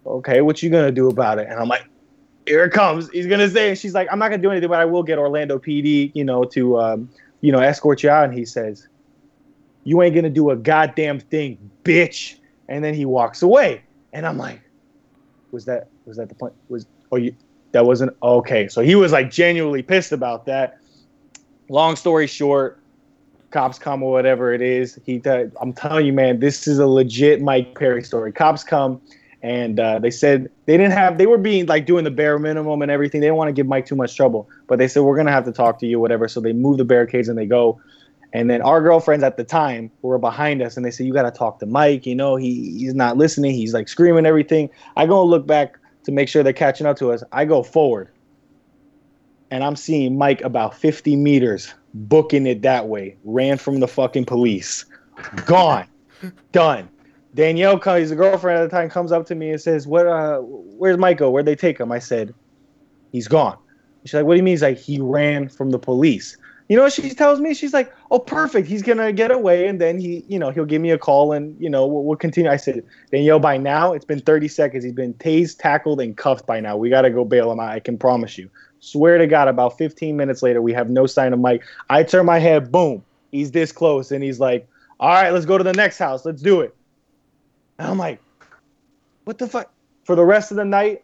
[0.06, 1.48] okay, what you gonna do about it?
[1.50, 1.86] And I'm like,
[2.46, 3.10] here it comes.
[3.10, 5.18] He's gonna say, and she's like, I'm not gonna do anything, but I will get
[5.18, 7.10] Orlando PD, you know, to, um,
[7.42, 8.26] you know, escort you out.
[8.26, 8.88] And he says,
[9.84, 12.36] you ain't gonna do a goddamn thing, bitch.
[12.68, 14.62] And then he walks away, and I'm like,
[15.52, 16.54] was that was that the point?
[16.70, 17.36] Was oh you
[17.72, 18.68] that wasn't okay?
[18.68, 20.78] So he was like genuinely pissed about that.
[21.70, 22.82] Long story short,
[23.52, 24.98] Cops come or whatever it is.
[25.06, 25.22] He,
[25.62, 28.32] I'm telling you, man, this is a legit Mike Perry story.
[28.32, 29.02] Cops come,
[29.44, 31.18] and uh, they said they didn't have.
[31.18, 33.22] They were being like doing the bare minimum and everything.
[33.22, 35.46] They didn't want to give Mike too much trouble, but they said we're gonna have
[35.46, 36.28] to talk to you, whatever.
[36.28, 37.80] So they move the barricades and they go.
[38.34, 41.24] And then our girlfriends at the time were behind us, and they said, "You got
[41.24, 42.06] to talk to Mike.
[42.06, 43.54] You know, he he's not listening.
[43.54, 46.98] He's like screaming everything." I go and look back to make sure they're catching up
[46.98, 47.24] to us.
[47.32, 48.10] I go forward,
[49.50, 53.18] and I'm seeing Mike about 50 meters booking it that way.
[53.24, 54.86] Ran from the fucking police.
[55.46, 55.88] Gone.
[56.52, 56.90] Done.
[57.34, 60.06] Danielle comes, the girlfriend at the time, comes up to me and says, "What?
[60.06, 61.32] Uh, where's Michael?
[61.32, 62.34] Where'd they take him?" I said,
[63.12, 63.58] "He's gone."
[64.04, 66.38] She's like, "What do you mean?" He's like, "He ran from the police."
[66.72, 67.54] You know she tells me?
[67.54, 68.66] She's like, "Oh, perfect.
[68.66, 71.54] He's gonna get away, and then he, you know, he'll give me a call, and
[71.60, 74.86] you know, we'll, we'll continue." I said, "Danielle, by now it's been 30 seconds.
[74.86, 76.78] He's been tased, tackled, and cuffed by now.
[76.78, 77.72] We gotta go bail him out.
[77.72, 81.34] I can promise you." Swear to God, about 15 minutes later, we have no sign
[81.34, 81.62] of Mike.
[81.90, 83.04] I turn my head, boom,
[83.34, 84.66] he's this close, and he's like,
[84.98, 86.24] "All right, let's go to the next house.
[86.24, 86.74] Let's do it."
[87.80, 88.22] And I'm like,
[89.26, 89.70] "What the fuck?"
[90.06, 91.04] For the rest of the night,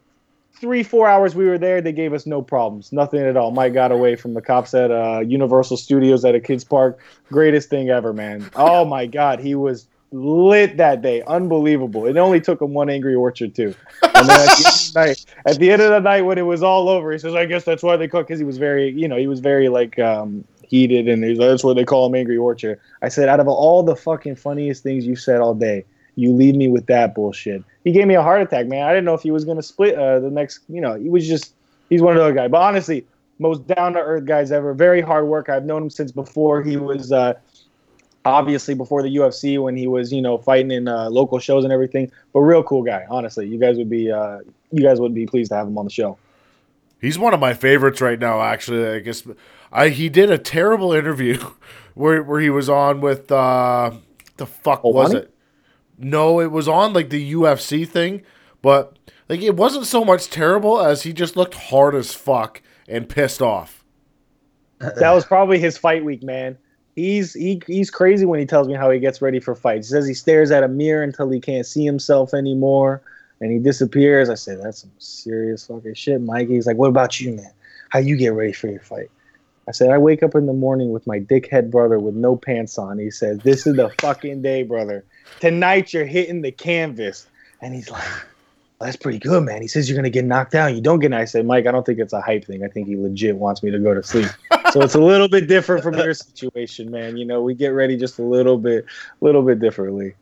[0.59, 3.51] three, four hours we were there, they gave us no problems, nothing at all.
[3.51, 6.99] Mike got away from the cops at uh, Universal Studios at a kids park.
[7.29, 8.49] Greatest thing ever, man.
[8.55, 12.05] Oh my God, he was lit that day, unbelievable.
[12.05, 13.75] It only took him one Angry Orchard too.
[14.03, 16.37] And then at the, end of the night, at the end of the night, when
[16.37, 18.57] it was all over, he says, "I guess that's why they call." Because he was
[18.57, 22.07] very, you know, he was very like um, heated, and he's, that's why they call
[22.07, 22.79] him Angry Orchard.
[23.01, 25.85] I said, out of all the fucking funniest things you said all day,
[26.17, 27.63] you leave me with that bullshit.
[27.83, 28.83] He gave me a heart attack, man.
[28.85, 30.61] I didn't know if he was gonna split uh, the next.
[30.67, 31.53] You know, he was just
[31.89, 32.51] he's one of those guys.
[32.51, 33.05] But honestly,
[33.39, 34.73] most down to earth guys ever.
[34.73, 35.53] Very hard worker.
[35.53, 37.11] I've known him since before he was.
[37.11, 37.35] Uh,
[38.25, 41.71] obviously before the UFC when he was you know fighting in uh, local shows and
[41.71, 45.25] everything but real cool guy honestly you guys would be uh, you guys would be
[45.25, 46.17] pleased to have him on the show
[46.99, 48.41] He's one of my favorites right now.
[48.41, 49.23] Actually, I guess
[49.71, 51.37] I he did a terrible interview
[51.93, 53.91] where where he was on with uh,
[54.37, 55.33] the fuck Oh, was it?
[55.97, 58.21] No, it was on like the UFC thing,
[58.61, 58.97] but
[59.29, 63.41] like it wasn't so much terrible as he just looked hard as fuck and pissed
[63.41, 63.83] off.
[64.79, 66.55] that was probably his fight week man
[66.95, 69.91] he's he, he's crazy when he tells me how he gets ready for fights he
[69.91, 73.01] says he stares at a mirror until he can't see himself anymore
[73.41, 77.19] and he disappears i say that's some serious fucking shit mike he's like what about
[77.19, 77.51] you man
[77.89, 79.09] how you get ready for your fight
[79.69, 82.77] I said, I wake up in the morning with my dickhead brother with no pants
[82.77, 82.97] on.
[82.99, 85.03] He says, This is the fucking day, brother.
[85.39, 87.27] Tonight you're hitting the canvas.
[87.61, 88.07] And he's like,
[88.79, 89.61] That's pretty good, man.
[89.61, 90.75] He says, You're to get knocked down.
[90.75, 91.21] You don't get knocked.
[91.21, 92.63] I said, Mike, I don't think it's a hype thing.
[92.63, 94.29] I think he legit wants me to go to sleep.
[94.71, 97.17] so it's a little bit different from your situation, man.
[97.17, 98.85] You know, we get ready just a little bit,
[99.21, 100.13] little bit differently.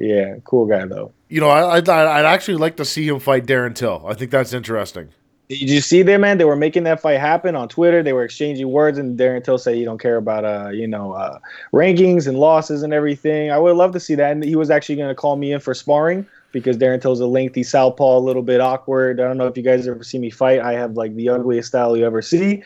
[0.00, 1.12] Yeah, cool guy, though.
[1.28, 4.04] You know, I, I'd, I'd actually like to see him fight Darren Till.
[4.06, 5.10] I think that's interesting.
[5.58, 6.38] Did you see them, man?
[6.38, 8.02] They were making that fight happen on Twitter.
[8.02, 11.12] They were exchanging words, and Darren Till said "You don't care about uh, you know,
[11.12, 11.38] uh,
[11.72, 13.50] rankings and losses and everything.
[13.50, 14.32] I would love to see that.
[14.32, 17.26] And he was actually going to call me in for sparring because Darren Till's a
[17.26, 19.20] lengthy southpaw, a little bit awkward.
[19.20, 20.60] I don't know if you guys ever see me fight.
[20.60, 22.62] I have like the ugliest style you ever see.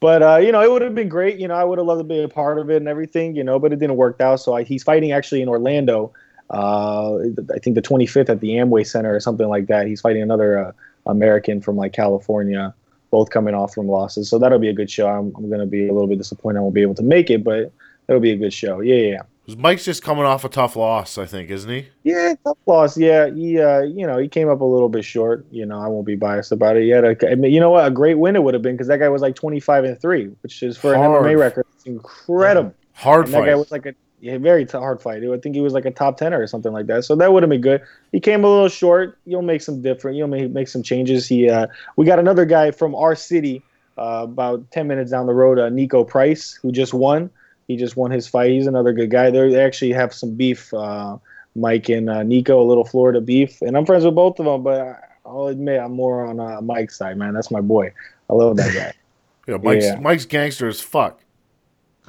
[0.00, 1.38] But uh, you know, it would have been great.
[1.38, 3.36] You know, I would have loved to be a part of it and everything.
[3.36, 4.36] You know, but it didn't work out.
[4.36, 6.12] So I, he's fighting actually in Orlando.
[6.48, 7.18] Uh,
[7.54, 9.86] I think the 25th at the Amway Center or something like that.
[9.86, 10.72] He's fighting another uh,
[11.10, 12.74] American from like California,
[13.10, 14.28] both coming off from losses.
[14.28, 15.08] So that'll be a good show.
[15.08, 17.30] I'm, I'm going to be a little bit disappointed I won't be able to make
[17.30, 17.72] it, but
[18.06, 18.80] that'll be a good show.
[18.80, 19.22] Yeah, yeah, yeah.
[19.56, 21.88] Mike's just coming off a tough loss, I think, isn't he?
[22.04, 22.96] Yeah, tough loss.
[22.96, 25.44] Yeah, he, uh, you know, he came up a little bit short.
[25.50, 26.84] You know, I won't be biased about it.
[26.84, 28.74] He had a, I mean, you know what, a great win it would have been
[28.74, 31.26] because that guy was like 25 and three, which is for Hard.
[31.26, 32.74] an MMA record, it's incredible.
[32.92, 35.22] Hard And that guy was like a yeah, very t- hard fight.
[35.24, 37.04] I think he was like a top ten or something like that.
[37.04, 37.82] So that would have been good.
[38.12, 39.18] He came a little short.
[39.24, 40.16] You'll make some different.
[40.16, 41.26] You'll make, make some changes.
[41.26, 43.62] He uh, we got another guy from our city,
[43.98, 47.30] uh, about ten minutes down the road, uh, Niko Price, who just won.
[47.68, 48.50] He just won his fight.
[48.50, 49.30] He's another good guy.
[49.30, 50.72] They're, they actually have some beef.
[50.74, 51.18] Uh,
[51.56, 54.62] Mike and uh, Nico, a little Florida beef, and I'm friends with both of them.
[54.62, 57.34] But I'll admit I'm more on uh, Mike's side, man.
[57.34, 57.92] That's my boy.
[58.28, 58.92] I love that guy.
[59.48, 59.98] Yeah, Mike's, Yeah.
[59.98, 61.18] Mike's gangster as fuck.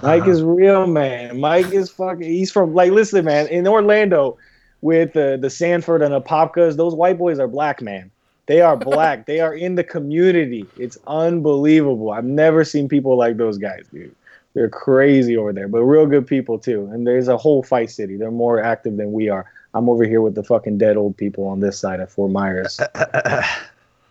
[0.01, 0.31] Mike uh-huh.
[0.31, 1.39] is real, man.
[1.39, 2.27] Mike is fucking.
[2.27, 3.47] He's from like, listen, man.
[3.47, 4.37] In Orlando,
[4.81, 8.11] with the the Sanford and the Popkas, those white boys are black, man.
[8.47, 9.25] They are black.
[9.25, 10.65] they are in the community.
[10.77, 12.11] It's unbelievable.
[12.11, 14.15] I've never seen people like those guys, dude.
[14.53, 16.89] They're crazy over there, but real good people too.
[16.91, 18.17] And there's a whole fight city.
[18.17, 19.45] They're more active than we are.
[19.73, 22.79] I'm over here with the fucking dead old people on this side of Fort Myers.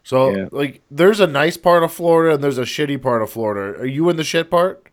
[0.03, 0.49] So, Yeah.
[0.51, 3.79] like, there's a nice part of Florida and there's a shitty part of Florida.
[3.79, 4.90] Are you in the shit part?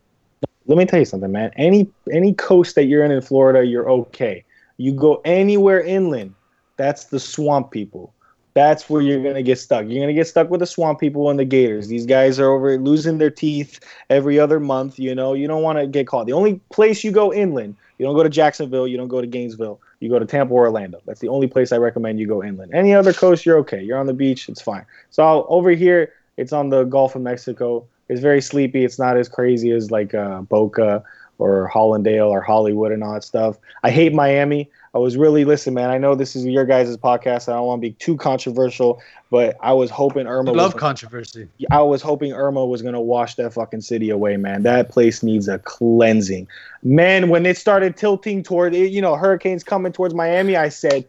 [0.68, 1.52] Let me tell you something, man.
[1.56, 4.44] Any any coast that you're in in Florida, you're okay.
[4.78, 6.36] You go anywhere inland,
[6.76, 8.14] that's the swamp people.
[8.54, 9.86] That's where you're gonna get stuck.
[9.88, 11.88] You're gonna get stuck with the swamp people and the gators.
[11.88, 15.00] These guys are over losing their teeth every other month.
[15.00, 16.26] You know, you don't want to get caught.
[16.26, 19.28] The only place you go inland, you don't go to Jacksonville, you don't go to
[19.28, 21.00] Gainesville, you go to Tampa or Orlando.
[21.06, 22.74] That's the only place I recommend you go inland.
[22.74, 23.82] Any other coast, you're okay.
[23.82, 24.86] You're on the beach, it's fine.
[25.12, 27.88] So over here, it's on the Gulf of Mexico.
[28.10, 28.86] It's very sleepy.
[28.86, 31.04] It's not as crazy as like uh, Boca
[31.40, 33.58] or Hallandale or Hollywood and all that stuff.
[33.84, 34.70] I hate Miami.
[34.94, 35.92] I was really listen, man.
[35.92, 37.50] I know this is your guys' podcast.
[37.50, 39.00] I don't want to be too controversial,
[39.30, 40.52] but I was hoping Irma.
[40.52, 41.48] I love was, controversy.
[41.70, 44.64] I was hoping Irma was gonna wash that fucking city away, man.
[44.64, 46.48] That place needs a cleansing,
[46.82, 47.30] man.
[47.30, 51.06] When it started tilting toward, you know, hurricanes coming towards Miami, I said.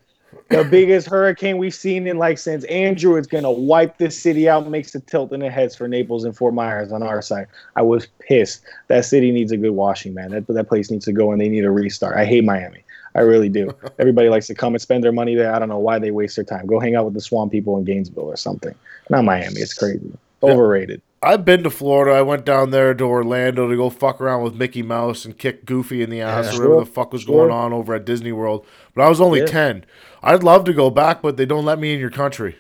[0.51, 4.69] The biggest hurricane we've seen in like since Andrew is gonna wipe this city out,
[4.69, 7.47] makes a tilt in the heads for Naples and Fort Myers on our side.
[7.77, 8.63] I was pissed.
[8.89, 10.31] That city needs a good washing, man.
[10.31, 12.17] That that place needs to go and they need a restart.
[12.17, 12.83] I hate Miami.
[13.15, 13.71] I really do.
[13.99, 15.53] Everybody likes to come and spend their money there.
[15.55, 16.67] I don't know why they waste their time.
[16.67, 18.75] Go hang out with the swamp people in Gainesville or something.
[19.11, 19.61] Not Miami.
[19.61, 20.13] It's crazy.
[20.43, 21.03] Overrated.
[21.21, 22.17] I've been to Florida.
[22.17, 25.65] I went down there to Orlando to go fuck around with Mickey Mouse and kick
[25.67, 26.51] Goofy in the ass Yeah.
[26.51, 26.81] or whatever Sure.
[26.85, 27.49] the fuck was Sure.
[27.49, 28.65] going on over at Disney World.
[28.95, 29.47] But I was only Yeah.
[29.47, 29.85] 10.
[30.23, 32.57] I'd love to go back, but they don't let me in your country.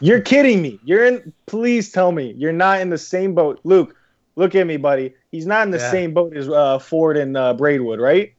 [0.00, 0.78] You're kidding me.
[0.84, 1.32] You're in.
[1.46, 3.96] Please tell me you're not in the same boat, Luke.
[4.36, 5.14] Look at me, buddy.
[5.32, 5.90] He's not in the Yeah.
[5.90, 8.34] same boat as uh, Ford and uh, Braidwood, right?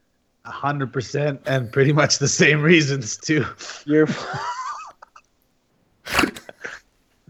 [0.46, 3.46] A hundred percent, and pretty much the same reasons too.
[3.86, 4.08] You're.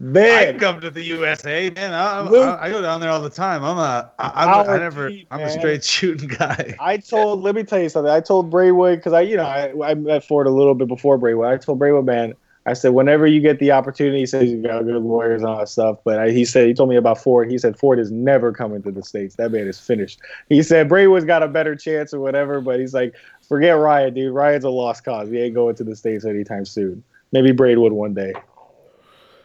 [0.00, 1.92] I come to the USA, man.
[1.92, 2.44] I, Luke.
[2.44, 3.64] I, I go down there all the time.
[3.64, 6.76] I'm a, I, I'm a, I never, I'm a straight shooting guy.
[6.78, 7.42] I told.
[7.42, 8.10] Let me tell you something.
[8.10, 11.18] I told Braidwood because I, you know, I, I met Ford a little bit before
[11.18, 11.48] Braidwood.
[11.48, 12.34] I told Braidwood, man.
[12.66, 15.58] I said, whenever you get the opportunity, he says you got good lawyers and all
[15.58, 15.98] that stuff.
[16.04, 17.50] But I, he said, he told me about Ford.
[17.50, 19.36] He said Ford is never coming to the states.
[19.36, 20.20] That man is finished.
[20.50, 22.60] He said Braidwood's got a better chance or whatever.
[22.60, 23.14] But he's like,
[23.48, 24.34] forget Ryan, dude.
[24.34, 25.30] Ryan's a lost cause.
[25.30, 27.02] He ain't going to the states anytime soon.
[27.32, 28.34] Maybe Braidwood one day.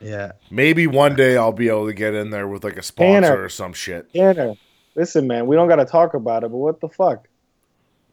[0.04, 3.22] Yeah, Maybe one day I'll be able to get in there with like a sponsor
[3.22, 3.44] Tanner.
[3.44, 4.14] or some shit.
[4.14, 4.56] Tanner,
[4.96, 5.48] listen, man.
[5.48, 6.52] We don't got to talk about it.
[6.52, 7.28] But what the fuck?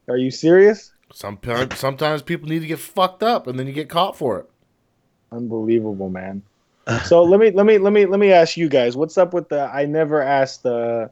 [0.09, 0.93] Are you serious?
[1.12, 4.51] Sometimes, sometimes people need to get fucked up, and then you get caught for it.
[5.32, 6.43] Unbelievable, man.
[7.05, 9.49] So let me let me let me let me ask you guys, what's up with
[9.49, 9.61] the?
[9.61, 11.09] I never asked uh,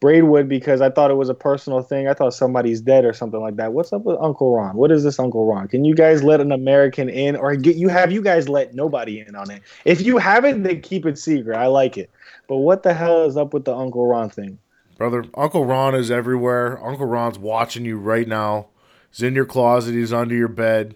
[0.00, 2.06] Braidwood because I thought it was a personal thing.
[2.06, 3.72] I thought somebody's dead or something like that.
[3.72, 4.76] What's up with Uncle Ron?
[4.76, 5.66] What is this Uncle Ron?
[5.66, 9.20] Can you guys let an American in, or get you have you guys let nobody
[9.20, 9.62] in on it?
[9.84, 11.56] If you haven't, then keep it secret.
[11.56, 12.10] I like it.
[12.46, 14.58] But what the hell is up with the Uncle Ron thing?
[14.96, 16.84] Brother, Uncle Ron is everywhere.
[16.84, 18.68] Uncle Ron's watching you right now.
[19.10, 19.94] He's in your closet.
[19.94, 20.94] He's under your bed.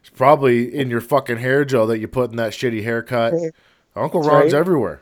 [0.00, 3.34] He's probably in your fucking hair gel that you put in that shitty haircut.
[3.96, 4.58] Uncle Ron's right.
[4.58, 5.00] everywhere.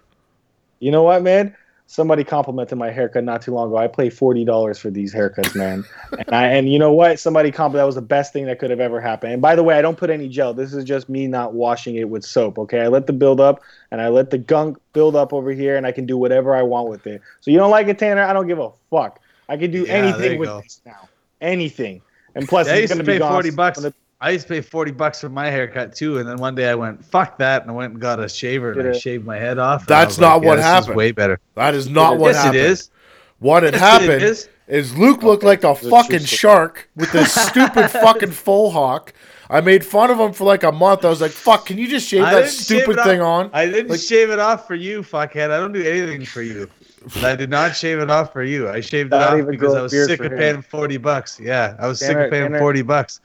[0.79, 1.55] You know what, man?
[1.93, 3.77] Somebody complimented my haircut not too long ago.
[3.77, 5.85] I paid forty dollars for these haircuts, man.
[6.13, 7.19] and, I, and you know what?
[7.19, 9.33] Somebody complimented that was the best thing that could have ever happened.
[9.33, 10.55] And by the way, I don't put any gel.
[10.55, 12.61] This is just me not washing it with soap.
[12.61, 13.61] Okay, I let the build up
[13.91, 16.63] and I let the gunk build up over here, and I can do whatever I
[16.63, 17.23] want with it.
[17.41, 18.23] So you don't like it, Tanner?
[18.23, 19.19] I don't give a fuck.
[19.49, 20.61] I can do Yeah, anything with go.
[20.61, 21.09] this now.
[21.41, 22.03] Anything.
[22.37, 23.81] And plus, Yeah, I it's used to gonna be pay forty bucks.
[23.81, 26.69] the- I used to pay forty bucks for my haircut too, and then one day
[26.69, 29.39] I went, "Fuck that!" and I went and got a shaver and I shaved my
[29.39, 29.87] head off.
[29.87, 30.97] That's was like, not what this is happened.
[30.97, 31.41] way better.
[31.55, 32.57] That is not what yes, happened.
[32.57, 32.91] it is.
[33.39, 34.49] What had Yes, happened it is.
[34.69, 39.15] is Luke looked Okay, like a that's fucking shark with this stupid fucking full hawk.
[39.49, 41.05] I made fun of him for like a month.
[41.05, 43.47] I was like, "Fuck, can you just shave I that didn't shave stupid thing off.
[43.47, 45.51] on?" I didn't Like- shave it off for you, fuckhead.
[45.51, 46.69] I don't do anything for you.
[47.15, 48.69] But I did not shave it off for you.
[48.69, 50.39] I shaved it off because I was sick for of him.
[50.39, 51.41] paying forty bucks.
[51.41, 53.21] Yeah, I was sick Tanner- of paying Tanner- forty bucks.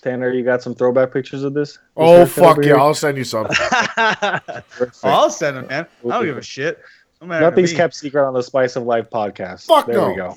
[0.00, 1.72] Tanner, you got some throwback pictures of this?
[1.72, 2.62] This Oh fuck yeah!
[2.64, 2.78] here?
[2.78, 3.46] I'll send you some.
[5.02, 5.86] I'll send them, man.
[6.04, 6.80] I don't give a shit.
[7.22, 9.66] No Nothing's kept secret on the Spice of Life podcast.
[9.66, 10.08] Fuck there no.
[10.08, 10.36] we go.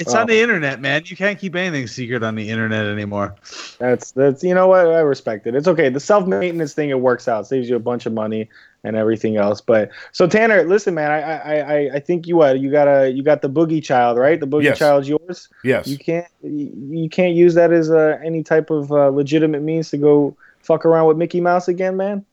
[0.00, 0.18] It's Oh.
[0.20, 1.02] on the internet, man.
[1.04, 3.34] You can't keep anything secret on the internet anymore.
[3.78, 5.54] That's that's you know what I respect it.
[5.54, 5.88] It's okay.
[5.90, 8.48] The self maintenance thing it works out, saves you a bunch of money
[8.82, 9.60] and everything else.
[9.60, 13.10] But so Tanner, listen, man, I I I, I think you what you got a
[13.10, 14.40] you got the boogie child right?
[14.40, 14.78] The boogie Yes.
[14.78, 15.48] child's yours.
[15.62, 15.86] Yes.
[15.86, 19.90] You can't you, you can't use that as uh, any type of uh, legitimate means
[19.90, 22.24] to go fuck around with Mickey Mouse again, man.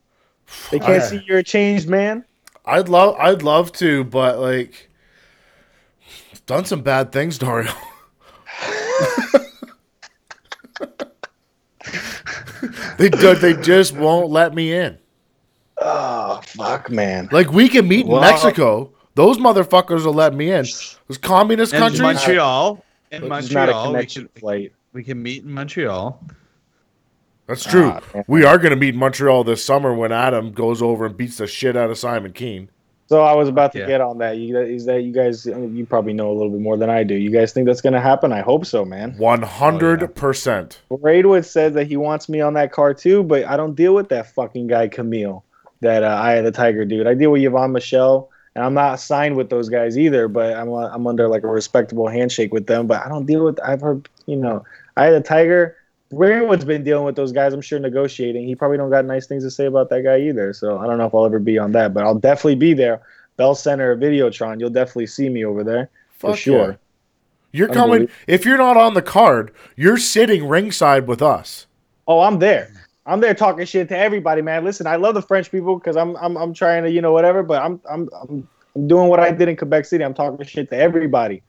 [0.72, 2.24] They can't I- see you're a changed man.
[2.66, 4.87] I'd love I'd love to, but like
[6.48, 7.72] done some bad things, Dario.
[12.98, 14.98] they do, they just won't let me in.
[15.80, 17.30] Oh fuck, man.
[17.32, 18.92] Like we can meet in Mexico.
[19.14, 20.66] Those motherfuckers will let me in.
[21.08, 22.02] Those communist In countries.
[22.02, 24.74] Montreal, in It's not a Montreal, we connection can, flight.
[24.94, 26.24] we can meet in Montreal.
[27.48, 27.92] That's true.
[27.94, 31.16] Ah, we are going to meet in Montreal this summer when Adam goes over and
[31.16, 32.70] beats the shit out of Simon Kean.
[33.08, 33.88] So I was about to Yeah.
[33.88, 34.38] get on that.
[34.38, 35.46] You is that you guys?
[35.46, 37.16] You probably know a little bit more than I do.
[37.16, 38.34] You guys think that's gonna happen?
[38.34, 39.16] I hope so, man.
[39.18, 40.82] One hundred percent.
[40.92, 44.10] Braidwood says that he wants me on that car too, but I don't deal with
[44.10, 45.44] that fucking guy Camille,
[45.80, 47.08] that uh, Eye of the Tiger dude.
[47.08, 50.28] I deal with Yvon Michel, and I'm not signed with those guys either.
[50.28, 52.88] But I'm uh, I'm under like a respectable handshake with them.
[52.88, 53.58] But I don't deal with.
[53.64, 54.66] I've heard you know
[54.98, 55.77] Eye of the Tiger.
[56.12, 57.54] Braidwood's been dealing with those guys.
[57.54, 58.48] I'm sure negotiating.
[58.48, 60.54] He probably don't got nice things to say about that guy either.
[60.54, 63.02] So I don't know if I'll ever be on that, but I'll definitely be there.
[63.36, 64.60] Bell Center, Videotron.
[64.60, 66.70] You'll definitely see me over there for Fuck sure.
[66.72, 66.76] yeah.
[67.52, 68.10] You're coming.
[68.28, 71.66] If you're not on the card, you're sitting ringside with us.
[72.08, 72.72] Oh, I'm there.
[73.06, 74.66] I'm there talking shit to everybody, man.
[74.66, 77.42] Listen, I love the French people because I'm, I'm I'm trying to, you know, whatever.
[77.44, 80.04] But I'm I'm I'm I'm doing what I did in Quebec City.
[80.04, 81.42] I'm talking shit to everybody.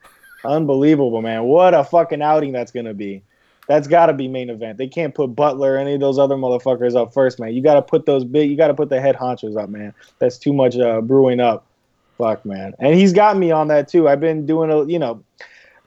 [0.44, 1.44] Unbelievable, man.
[1.44, 3.22] What a fucking outing that's gonna be.
[3.68, 4.78] That's got to be main event.
[4.78, 7.52] They can't put Butler or any of those other motherfuckers up first, man.
[7.52, 8.50] You got to put those big.
[8.50, 9.92] You got to put the head honchos up, man.
[10.18, 11.66] That's too much uh, brewing up.
[12.16, 12.74] Fuck, man.
[12.78, 14.08] And he's got me on that too.
[14.08, 15.22] I've been doing a, you know,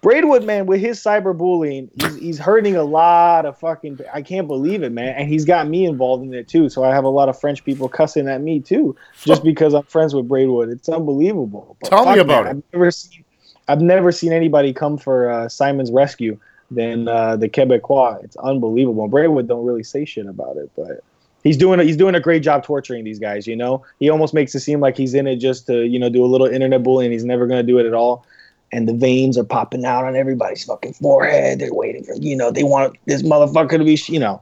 [0.02, 4.00] Braidwood, man, with his cyberbullying, he's, he's hurting a lot of fucking.
[4.14, 5.16] I can't believe it, man.
[5.16, 6.70] And he's got me involved in it too.
[6.70, 9.84] So I have a lot of French people cussing at me too, just because I'm
[9.84, 10.70] friends with Braidwood.
[10.70, 11.78] It's unbelievable.
[11.82, 12.60] But Tell me about man, it.
[12.60, 13.26] I've never seen.
[13.68, 16.38] I've never seen anybody come for uh, Simon's rescue
[16.72, 18.24] than uh, the Quebecois.
[18.24, 19.08] It's unbelievable.
[19.08, 21.04] Braidwood don't really say shit about it, but
[21.44, 23.46] he's doing a, he's doing a great job torturing these guys.
[23.46, 26.10] You know, he almost makes it seem like he's in it just to you know
[26.10, 27.12] do a little internet bullying.
[27.12, 28.26] He's never to do it at all.
[28.74, 31.60] And the veins are popping out on everybody's fucking forehead.
[31.60, 34.42] They're waiting for you know they want this motherfucker to be you know.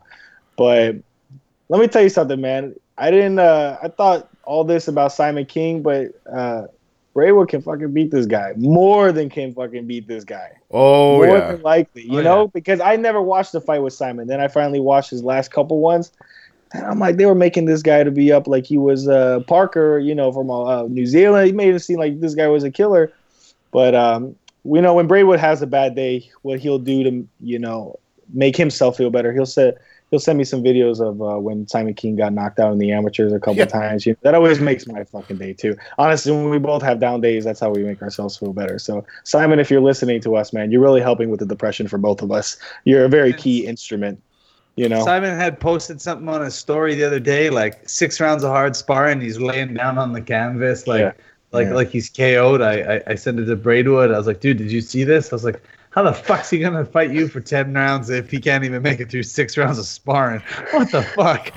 [0.55, 0.97] But
[1.69, 2.75] let me tell you something, man.
[2.97, 3.39] I didn't.
[3.39, 6.65] Uh, I thought all this about Simon Kean, but uh,
[7.19, 11.39] Braidwood can fucking beat this guy more than can fucking beat this guy Oh more
[11.39, 11.51] yeah.
[11.51, 14.27] than likely, you Oh, know, because I never watched the fight with Simon.
[14.27, 16.11] Then I finally watched his last couple ones.
[16.73, 19.41] And I'm like, they were making this guy to be up like he was uh,
[19.47, 21.47] Parker, you know, from uh, New Zealand.
[21.47, 23.11] He made it seem like this guy was a killer.
[23.71, 27.59] But um, we know when Braidwood has a bad day, what he'll do to, you
[27.59, 27.99] know,
[28.33, 29.33] make himself feel better.
[29.33, 29.73] He'll say,
[30.11, 32.91] he'll send me some videos of uh, when Simon Kean got knocked out in the
[32.91, 33.65] amateurs a couple Yeah.
[33.65, 34.05] times.
[34.05, 35.75] You know, that always makes my fucking day too.
[35.97, 38.79] Honestly, when we both have down days, that's how we make ourselves feel better.
[38.79, 41.97] So, Simon, if you're listening to us, man, you're really helping with the depression for
[41.97, 42.57] both of us.
[42.85, 44.21] You're a very key instrument.
[44.75, 48.43] You know, Simon had posted something on his story the other day, like six rounds
[48.43, 49.19] of hard sparring.
[49.19, 51.11] He's laying down on the canvas, like Yeah.
[51.51, 51.73] like Yeah.
[51.73, 52.61] like he's KO'd.
[52.61, 54.11] I, I I sent it to Braidwood.
[54.11, 55.33] I was like, dude, did you see this?
[55.33, 55.61] I was like,
[55.99, 59.01] how the fuck's he gonna fight you for ten rounds if he can't even make
[59.01, 60.41] it through six rounds of sparring?
[60.71, 61.51] What the fuck?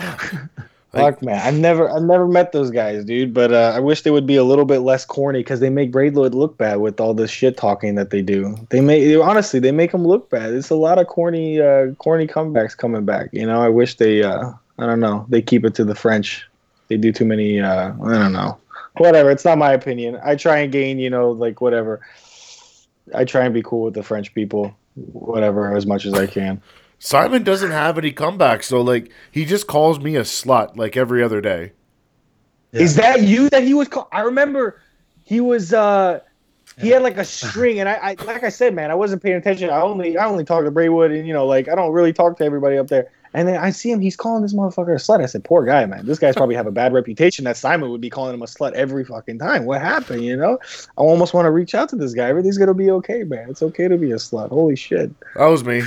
[0.90, 1.40] fuck, man.
[1.40, 3.32] I've never, I've never met those guys, dude.
[3.32, 5.92] But uh, I wish they would be a little bit less corny because they make
[5.92, 8.56] Braidwood look bad with all this shit talking that they do.
[8.70, 10.52] They make, honestly, they make him look bad.
[10.52, 13.28] It's a lot of corny, uh, corny comebacks coming back.
[13.32, 16.44] You know, I wish they, uh, I don't know, they keep it to the French.
[16.88, 17.60] They do too many.
[17.60, 18.58] Uh, I don't know.
[18.96, 19.30] Whatever.
[19.30, 20.18] It's not my opinion.
[20.24, 22.00] I try and gain, you know, like whatever.
[23.14, 26.62] I try and be cool with the French people, whatever, as much as I can.
[26.98, 31.22] Simon doesn't have any comebacks, so like he just calls me a slut like every
[31.22, 31.72] other day.
[32.72, 34.06] Is that you that he was called?
[34.12, 34.80] I remember
[35.24, 36.20] he was uh
[36.82, 39.36] he had like a string and I, I like I said, man, I wasn't paying
[39.36, 39.70] attention.
[39.70, 42.36] I only I only talk to Braidwood and you know, like I don't really talk
[42.38, 43.10] to everybody up there.
[43.34, 45.22] And then I see him, he's calling this motherfucker a slut.
[45.22, 46.04] I said, poor guy, man.
[46.04, 48.72] This guy's probably have a bad reputation that Simon would be calling him a slut
[48.72, 49.64] every fucking time.
[49.64, 50.58] What happened, you know?
[50.98, 52.28] I almost want to reach out to this guy.
[52.28, 53.48] Everything's gonna be okay, man.
[53.48, 54.50] It's okay to be a slut.
[54.50, 55.10] Holy shit.
[55.36, 55.82] That was me.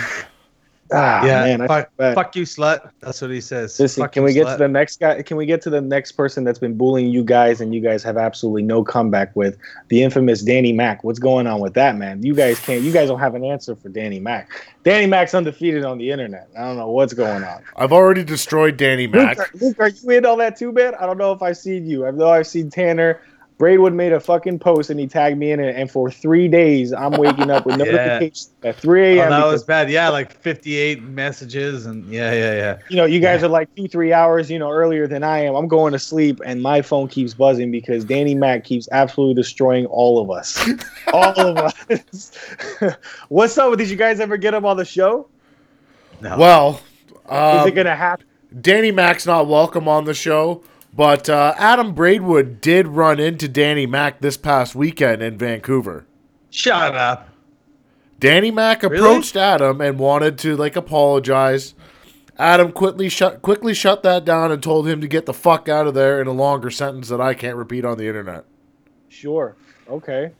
[0.91, 2.91] Ah yeah, man, fuck, fuck you, slut.
[2.99, 3.79] That's what he says.
[3.79, 4.51] Listen, Fuck can you, we get slut.
[4.53, 5.21] to the next guy?
[5.23, 8.03] Can we get to the next person that's been bullying you guys and you guys
[8.03, 9.57] have absolutely no comeback with
[9.87, 11.03] the infamous Danny Mack?
[11.03, 12.21] What's going on with that, man?
[12.21, 12.83] You guys can't.
[12.83, 14.51] You guys don't have an answer for Danny Mack.
[14.83, 16.49] Danny Mack's undefeated on the internet.
[16.55, 17.63] I don't know what's going on.
[17.75, 19.37] I've already destroyed Danny Mack.
[19.37, 20.93] Luke, are, Luke, are you in all that too, man?
[20.95, 22.05] I don't know if I've seen you.
[22.05, 23.19] I know I've seen Tanner.
[23.57, 26.91] Braidwood made a fucking post and he tagged me in it, and for three days
[26.91, 27.85] I'm waking up with Yeah.
[27.85, 29.29] notifications at 3 Oh, a.m.
[29.29, 29.89] that was bad.
[29.89, 32.77] Yeah, like 58 messages and yeah, yeah, yeah.
[32.89, 35.55] you know, you guys are like two, three hours, you know, earlier than I am.
[35.55, 39.85] I'm going to sleep and my phone keeps buzzing because Danny Mack keeps absolutely destroying
[39.85, 40.59] all of us.
[41.13, 42.31] all of us.
[43.29, 43.77] What's up?
[43.77, 45.29] Did you guys ever get him on the show?
[46.19, 46.37] No.
[46.37, 48.25] Well, Is um, it gonna happen?
[48.61, 50.63] Danny Mack's not welcome on the show,
[50.95, 56.05] but uh, Adam Braidwood did run into Danny Mack this past weekend in Vancouver.
[56.49, 57.29] Shut up.
[58.19, 61.73] Danny Mack approached Adam and wanted to like apologize.
[62.37, 65.87] Adam quickly shut quickly shut that down and told him to get the fuck out
[65.87, 68.45] of there in a longer sentence that I can't repeat on the internet.
[69.09, 69.55] Sure.
[69.89, 70.31] Okay.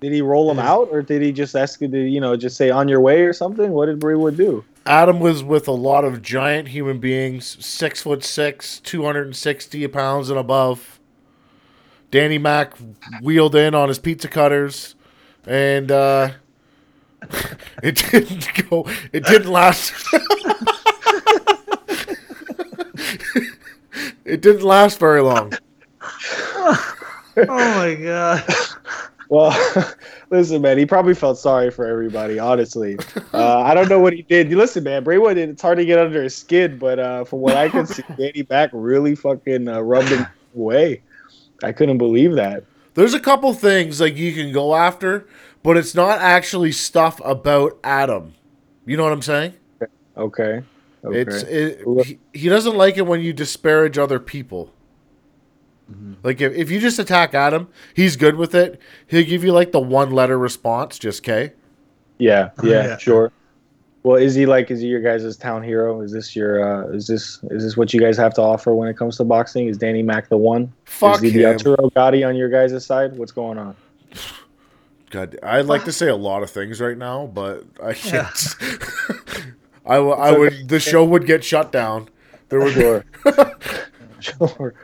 [0.00, 2.56] Did he roll him out or did he just ask you to, you know, just
[2.56, 3.70] say on your way or something?
[3.70, 4.64] What did Braidwood do?
[4.84, 9.36] Adam was with a lot of giant human beings, six foot six, two hundred and
[9.36, 10.98] sixty pounds and above.
[12.10, 12.74] Danny Mac
[13.22, 14.94] wheeled in on his pizza cutters,
[15.46, 16.30] and uh,
[17.82, 18.86] it didn't go.
[19.12, 19.92] It didn't last.
[24.24, 25.52] it didn't last very long.
[27.34, 28.44] Oh my god.
[29.32, 29.56] Well,
[30.30, 32.38] listen, man, he probably felt sorry for everybody.
[32.38, 32.98] Honestly,
[33.32, 34.50] uh, I don't know what he did.
[34.50, 35.38] You listen, man, Braidwood.
[35.38, 38.46] It's hard to get under his skin, but uh, from what I can see, Danny
[38.50, 41.00] Mack really fucking uh, rubbed him away.
[41.62, 42.64] I couldn't believe that.
[42.92, 45.26] There's a couple things like you can go after,
[45.62, 48.34] but it's not actually stuff about Adam.
[48.84, 49.54] You know what I'm saying?
[50.14, 50.62] Okay.
[51.06, 51.18] Okay.
[51.18, 54.74] It's it, he, he doesn't like it when you disparage other people.
[56.22, 58.80] Like if, if you just attack Adam, he's good with it.
[59.06, 61.52] He'll give you like the one letter response, just K.
[62.18, 62.96] yeah, yeah, yeah.
[62.98, 63.32] sure.
[64.04, 64.70] Well, is he like?
[64.70, 66.00] Is he your guys' town hero?
[66.00, 66.62] Is this your?
[66.62, 69.24] Uh, is this is this what you guys have to offer when it comes to
[69.24, 69.68] boxing?
[69.68, 70.72] Is Danny Mac the one?
[70.84, 71.50] Fuck is he the him.
[71.52, 73.16] Arturo Gatti on your guys' side?
[73.16, 73.76] What's going on?
[75.10, 78.26] God, I'd like to say a lot of things right now, but I can't.
[79.86, 80.68] I, w- I would.
[80.68, 82.08] The show would get shut down.
[82.48, 83.04] There would Sure.
[84.20, 84.74] sure.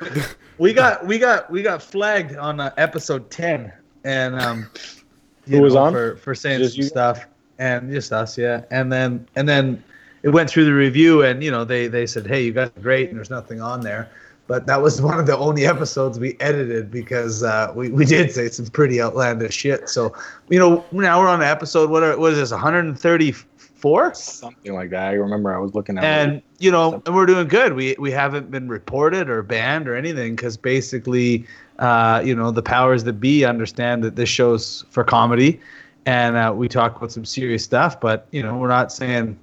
[0.59, 3.73] We got we got we got flagged on uh, episode ten,
[4.05, 4.71] and um,
[5.47, 5.93] Who was know, on?
[5.93, 6.89] for for saying Just some you?
[6.89, 7.27] stuff,
[7.59, 8.63] and just us, yeah.
[8.71, 9.83] And then and then
[10.23, 12.81] it went through the review, and you know they they said, hey, you guys are
[12.81, 14.11] great, and there's nothing on there.
[14.49, 18.33] But that was one of the only episodes we edited because uh, we, we did
[18.33, 19.89] say some pretty outlandish shit.
[19.89, 20.13] So,
[20.49, 24.15] you know, now we're on episode, what, are, what is this, 134?
[24.15, 25.05] Something like that.
[25.09, 26.05] I remember I was looking at.
[26.05, 29.95] and you know and we're doing good we we haven't been reported or banned or
[29.95, 31.47] anything because basically
[31.79, 35.61] uh you know the powers that be understand that this show's for comedy
[36.07, 39.39] and uh, we talk about some serious stuff but you know we're not saying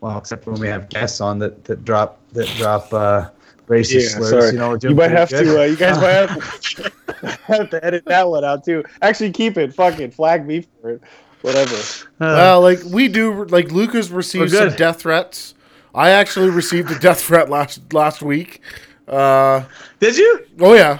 [0.00, 3.28] well except when we have guests on that that drop that drop uh
[3.68, 4.46] racist Yeah, slurs sorry.
[4.52, 5.44] you know you might have good.
[5.44, 5.62] to.
[5.62, 6.92] Uh, you guys might have to,
[7.46, 8.84] have to edit that one out too.
[9.00, 9.72] Actually, keep it.
[9.72, 10.12] Fuck it.
[10.12, 11.02] Flag me for it.
[11.42, 11.74] Whatever.
[11.74, 11.78] Uh,
[12.20, 13.44] well, like we do.
[13.44, 15.54] Like Lucas received some death threats.
[15.94, 18.60] I actually received a death threat last last week.
[19.08, 19.64] Uh,
[20.00, 20.98] did you oh yeah.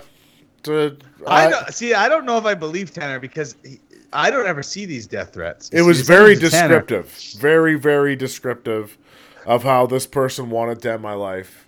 [0.65, 1.95] To, I I- don't, see.
[1.95, 3.81] I don't know if I believe Tanner because he,
[4.13, 5.71] I don't ever see these death threats.
[5.71, 6.81] It was very always Tanner.
[6.81, 7.11] descriptive.
[7.41, 8.99] Very, very descriptive
[9.47, 11.67] of how this person wanted to end my life.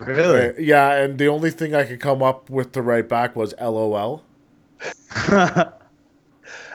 [0.00, 0.48] Really?
[0.48, 3.54] Uh, yeah, and the only thing I could come up with to write back was
[3.60, 4.22] LOL.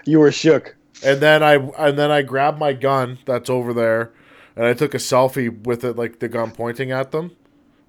[0.05, 0.75] You were shook.
[1.03, 4.11] And then I and then I grabbed my gun that's over there,
[4.55, 7.35] and I took a selfie with it, like the gun pointing at them,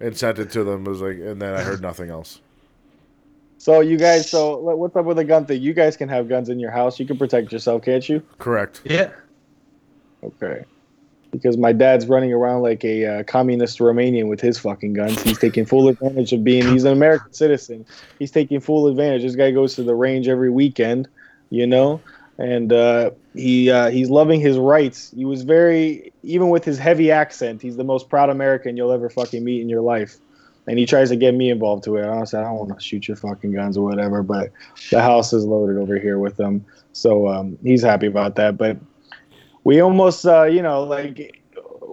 [0.01, 0.87] and sent it to them.
[0.87, 2.41] It was like, and then I heard nothing else.
[3.59, 4.29] So you guys.
[4.29, 5.63] So what's up with the gun thing?
[5.63, 7.01] You guys can have guns in your house.
[7.01, 8.23] You can protect yourself, can't you?
[8.39, 8.83] Correct.
[8.85, 9.11] Yeah.
[10.23, 10.65] Okay.
[11.31, 15.21] Because my dad's running around like a uh, communist Romanian with his fucking guns.
[15.23, 16.69] He's taking full advantage of being.
[16.69, 17.87] He's an American citizen.
[18.19, 19.23] He's taking full advantage.
[19.23, 21.09] This guy goes to the range every weekend,
[21.51, 22.01] you know,
[22.39, 25.13] and uh, he uh, he's loving his rights.
[25.15, 27.61] He was very even with his heavy accent.
[27.61, 30.17] He's the most proud American you'll ever fucking meet in your life.
[30.67, 32.07] And he tries to get me involved to it.
[32.07, 34.51] I said, I don't want to shoot your fucking guns or whatever, but
[34.91, 36.65] the house is loaded over here with them.
[36.93, 38.57] So um, he's happy about that.
[38.57, 38.79] But
[39.65, 41.43] we almost uh, you know like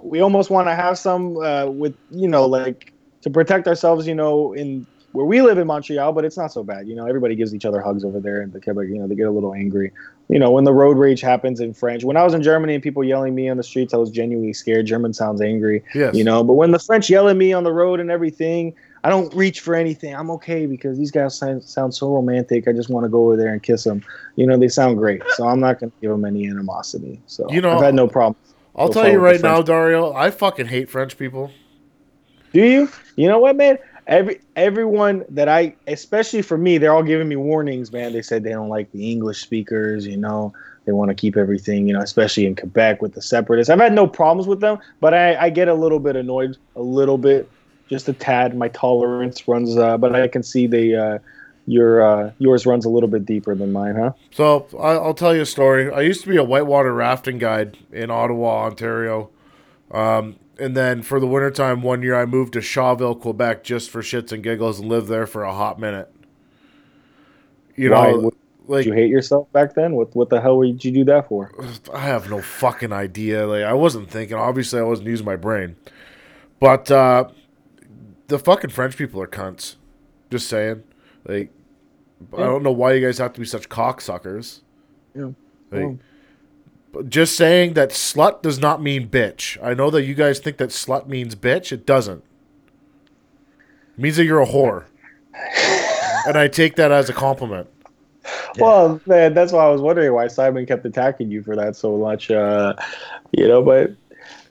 [0.04, 4.16] we almost want to have some uh, with you know like to protect ourselves you
[4.16, 7.36] know in where we live in Montreal but it's not so bad you know everybody
[7.36, 9.54] gives each other hugs over there and the Quebec you know they get a little
[9.54, 9.92] angry
[10.30, 12.84] you know when the road rage happens in French when I was in Germany and
[12.84, 16.16] people yelling me on the streets I was genuinely scared German sounds angry Yes.
[16.16, 19.10] you know but when the French yell at me on the road and everything I
[19.10, 22.90] don't reach for anything I'm okay because these guys sound, sound so romantic I just
[22.90, 24.04] want to go over there and kiss them
[24.36, 27.52] you know they sound great so I'm not going to give them any animosity so
[27.52, 28.36] You know, I've had no problem
[28.76, 30.14] I'll tell you right now, Dario.
[30.14, 31.52] I fucking hate French people.
[32.54, 32.90] Do you?
[33.16, 33.78] You know what, man?
[34.08, 38.14] Every everyone that I, especially for me, they're all giving me warnings, man.
[38.14, 40.06] They said they don't like the English speakers.
[40.06, 40.54] You know,
[40.86, 41.88] they want to keep everything.
[41.88, 43.70] You know, especially in Quebec with the separatists.
[43.70, 46.82] I've had no problems with them, but I, I get a little bit annoyed, a
[46.82, 47.50] little bit,
[47.90, 48.58] just a tad.
[48.58, 51.20] My tolerance runs, uh, but I can see the uh,
[51.68, 54.12] your uh, yours runs a little bit deeper than mine, huh?
[54.32, 55.92] So I'll tell you a story.
[55.92, 59.30] I used to be a whitewater rafting guide in Ottawa, Ontario.
[59.92, 64.02] Um, and then for the wintertime, one year I moved to Shawville, Quebec, just for
[64.02, 66.14] shits and giggles, and lived there for a hot minute.
[67.76, 68.12] You Why?
[68.12, 68.32] know,
[68.68, 69.94] like Did you hate yourself back then?
[69.94, 71.52] What what the hell did you do that for?
[71.94, 73.48] I have no fucking idea.
[73.48, 74.38] Like I wasn't thinking.
[74.38, 75.78] Obviously, I wasn't using my brain.
[76.60, 77.30] But uh,
[78.28, 79.78] the fucking French people are cunts.
[80.30, 80.84] Just saying.
[81.26, 81.52] Like
[82.38, 84.62] I don't know why you guys have to be such cocksuckers.
[85.16, 85.32] Yeah.
[85.72, 86.00] Like, Well.
[86.92, 89.58] But just saying that slut does not mean bitch.
[89.64, 91.72] I know that you guys think that slut means bitch.
[91.72, 92.24] It doesn't.
[93.98, 94.86] It means that you're a whore.
[96.28, 97.68] and I take that as a compliment.
[98.60, 101.98] Well, man, that's why I was wondering why Simon kept attacking you for that so
[101.98, 102.30] much.
[102.30, 102.76] Uh,
[103.32, 103.92] you know, but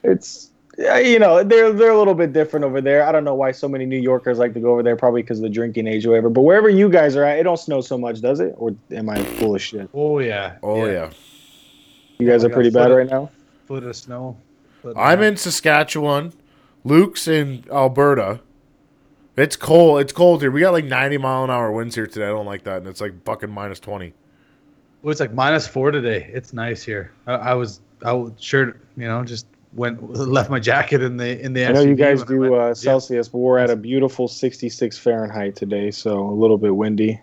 [0.03, 3.05] it's you know they're they're a little bit different over there.
[3.05, 4.95] I don't know why so many New Yorkers like to go over there.
[4.95, 6.29] Probably because of the drinking age or whatever.
[6.29, 8.55] But wherever you guys are at, it don't snow so much, does it?
[8.57, 9.89] Or am I full of shit?
[9.93, 10.57] Oh yeah.
[10.63, 11.11] Oh yeah.
[12.21, 13.29] You guys I are pretty bad foot- right now.
[13.67, 14.37] Foot of snow.
[14.81, 16.33] Foot I'm in Saskatchewan.
[16.83, 18.39] Luke's in Alberta.
[19.37, 20.01] It's cold.
[20.01, 20.51] It's cold here.
[20.51, 22.25] We got like 90 mile an hour winds here today.
[22.25, 24.13] I don't like that, and it's like fucking minus 20.
[25.01, 26.29] Well, it's like minus four today.
[26.33, 27.11] It's nice here.
[27.27, 31.39] I, I was I was sure you know just went left my jacket in the
[31.43, 31.65] in the.
[31.65, 32.53] I know you guys do went.
[32.53, 32.73] uh, Yeah.
[32.73, 37.19] Celsius, but we're at a beautiful 66 Fahrenheit today, so a little bit windy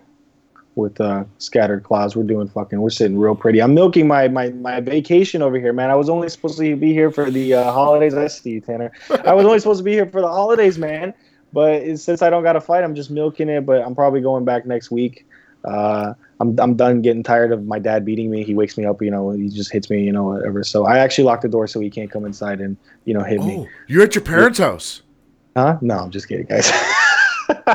[0.79, 2.15] with uh, scattered clouds.
[2.15, 3.61] We're doing fucking, we're sitting real pretty.
[3.61, 5.89] I'm milking my, my, my vacation over here, man.
[5.89, 8.13] I was only supposed to be here for the uh, holidays.
[8.15, 8.91] I see you, Tanner.
[9.25, 11.13] I was only supposed to be here for the holidays, man.
[11.51, 13.65] But since I don't got to fight, I'm just milking it.
[13.65, 15.25] But I'm probably going back next week.
[15.65, 18.43] Uh, I'm, I'm done getting tired of my dad beating me.
[18.43, 20.63] He wakes me up, you know, he just hits me, you know, whatever.
[20.63, 23.41] So I actually locked the door so he can't come inside and, you know, hit
[23.41, 23.57] me.
[23.59, 25.01] Oh, you're at your parents' house.
[25.57, 25.77] Huh?
[25.81, 26.71] No, I'm just kidding, guys.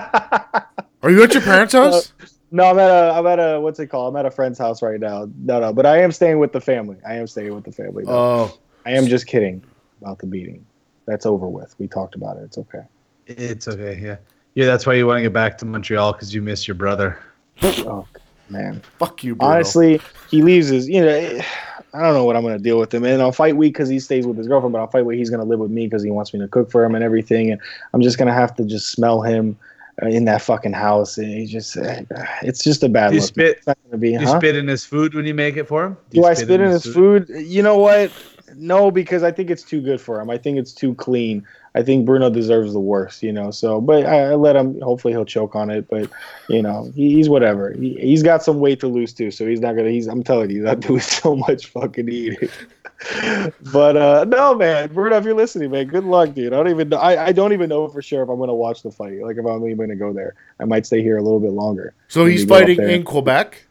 [1.03, 2.13] Are you at your parents' house?
[2.55, 4.15] No, I'm at a I'm at a what's it called?
[4.15, 5.29] I'm at a friend's house right now.
[5.39, 6.97] No, no, but I am staying with the family.
[7.05, 8.05] I am staying with the family.
[8.05, 8.13] though.
[8.13, 9.61] Oh, I am just kidding
[10.01, 10.65] about the beating.
[11.07, 11.75] That's over with.
[11.81, 12.45] We talked about it.
[12.45, 12.83] It's okay.
[13.27, 13.99] It's okay.
[14.01, 14.19] Yeah.
[14.55, 14.67] Yeah.
[14.67, 17.19] That's why you want to get back to Montreal because you miss your brother.
[17.63, 18.07] Oh
[18.51, 18.83] man.
[18.99, 19.55] fuck you, Bruno.
[19.55, 20.01] Honestly,
[20.31, 20.89] he leaves his.
[20.89, 21.41] You know,
[21.93, 23.05] I don't know what I'm gonna deal with him.
[23.05, 25.31] And I'll fight week because he stays with his girlfriend, but I'll fight week he's
[25.31, 27.51] gonna live with me because he wants me to cook for him and everything.
[27.51, 27.61] And
[27.93, 29.57] I'm just gonna have to just smell him
[30.03, 31.19] in that fucking house.
[31.19, 32.03] And he just, uh,
[32.43, 33.29] it's just a bad Do you look.
[33.29, 33.57] spit?
[33.59, 34.17] It's not gonna be.
[34.17, 35.97] Do you spit in his food when you make it for him?
[36.11, 37.29] Do, you I spit in his food?
[37.29, 38.13] You know what?
[38.57, 40.31] No, because I think it's too good for him.
[40.31, 41.45] I think it's too clean.
[41.75, 43.51] I think Bruno deserves the worst, you know.
[43.51, 44.81] So, but I, I let him.
[44.81, 45.89] Hopefully, he'll choke on it.
[45.89, 46.09] But
[46.49, 47.73] you know, he, he's whatever.
[47.73, 49.91] He, he's got some weight to lose too, so he's not gonna.
[49.91, 50.07] He's.
[50.07, 52.49] I'm telling you, that doing so much fucking eating.
[53.73, 56.53] But uh no, man, Bruno, if you're listening, man, good luck, dude.
[56.53, 56.89] I don't even.
[56.89, 59.21] know- I I don't even know for sure if I'm gonna watch the fight.
[59.23, 61.95] Like if I'm even gonna go there, I might stay here a little bit longer.
[62.09, 63.67] so he's fighting in Quebec.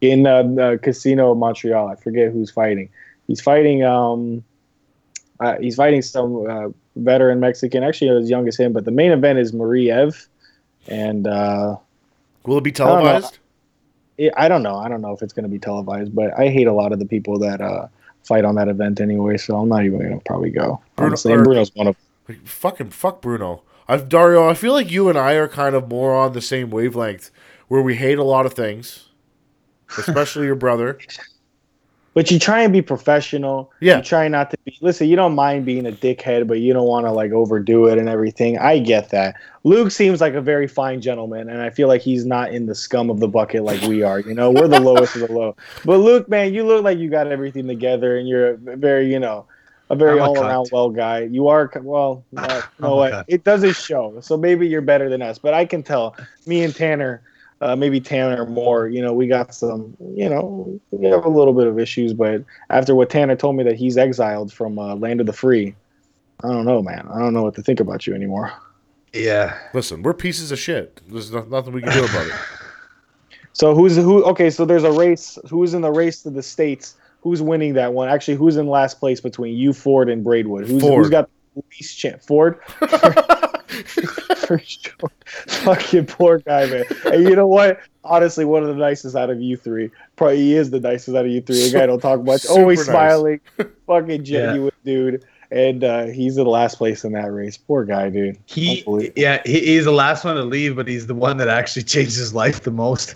[0.00, 1.88] in uh, uh, Casino of Montreal.
[1.88, 2.90] I forget who's fighting.
[3.26, 3.82] He's fighting.
[3.84, 4.44] Um,
[5.40, 8.72] uh, he's fighting some uh, veteran Mexican, actually as young as him.
[8.72, 10.28] But the main event is Marie-Eve,
[10.88, 11.76] and uh,
[12.44, 13.38] Will it be televised?
[14.36, 14.76] I don't know.
[14.76, 16.98] I don't know if it's going to be televised, but I hate a lot of
[16.98, 17.88] the people that uh,
[18.26, 19.36] fight on that event anyway.
[19.36, 20.80] So I'm not even to probably go.
[20.96, 21.96] Bruno- Honestly, and Bruno's one of.
[22.28, 23.62] Like, fucking fuck Bruno.
[23.88, 24.48] I've Dario.
[24.48, 27.30] I feel like you and I are kind of more on the same wavelength,
[27.68, 29.08] where we hate a lot of things,
[29.96, 30.98] especially your brother.
[32.16, 33.70] But you try and be professional.
[33.80, 33.98] Yeah.
[33.98, 34.78] You try not to be.
[34.80, 37.98] Listen, you don't mind being a dickhead, but you don't want to like overdo it
[37.98, 38.58] and everything.
[38.58, 39.34] I get that.
[39.64, 42.74] Luke seems like a very fine gentleman, and I feel like he's not in the
[42.74, 44.18] scum of the bucket like we are.
[44.20, 45.56] You know, we're the lowest of the low.
[45.84, 49.18] But Luke, man, you look like you got everything together, and you're a very, you
[49.18, 49.44] know,
[49.90, 51.24] a very all around well guy.
[51.24, 52.24] You are well.
[52.34, 53.12] Uh, you know I'm what?
[53.12, 53.24] cunt.
[53.28, 54.20] It doesn't show.
[54.22, 55.36] So maybe you're better than us.
[55.38, 56.16] But I can tell.
[56.46, 57.20] Me and Tanner
[57.60, 58.88] uh, maybe Tanner or more.
[58.88, 59.96] You know, we got some.
[60.14, 63.64] You know, we have a little bit of issues, but after what Tanner told me
[63.64, 65.74] that he's exiled from uh, Land of the Free,
[66.42, 67.08] I don't know, man.
[67.12, 68.52] I don't know what to think about you anymore.
[69.12, 69.58] Yeah.
[69.72, 71.00] Listen, we're pieces of shit.
[71.08, 72.34] There's no, nothing we can do about it.
[73.56, 74.22] So who's who?
[74.24, 75.38] Okay, so there's a race.
[75.48, 76.94] Who's in the race to the states?
[77.22, 78.10] Who's winning that one?
[78.10, 80.66] Actually, who's in last place between you, Ford, and Braidwood?
[80.66, 80.98] Who's Ford.
[81.02, 82.26] who's got the least chance?
[82.26, 82.60] Ford.
[83.68, 85.10] For sure.
[85.46, 86.84] Fucking poor guy, man.
[87.06, 87.80] And you know what?
[88.04, 89.90] Honestly, one of the nicest out of you three.
[90.14, 91.68] Probably he is the nicest out of you three.
[91.68, 92.86] A guy don't talk much, Super always nice.
[92.86, 93.40] smiling,
[93.86, 95.24] fucking genuine dude.
[95.50, 97.56] And uh, he's in last place in that race.
[97.56, 98.38] Poor guy, dude.
[98.46, 98.84] He,
[99.14, 102.16] yeah, he, he's the last one to leave, but he's the one that actually changed
[102.16, 103.14] his life the most.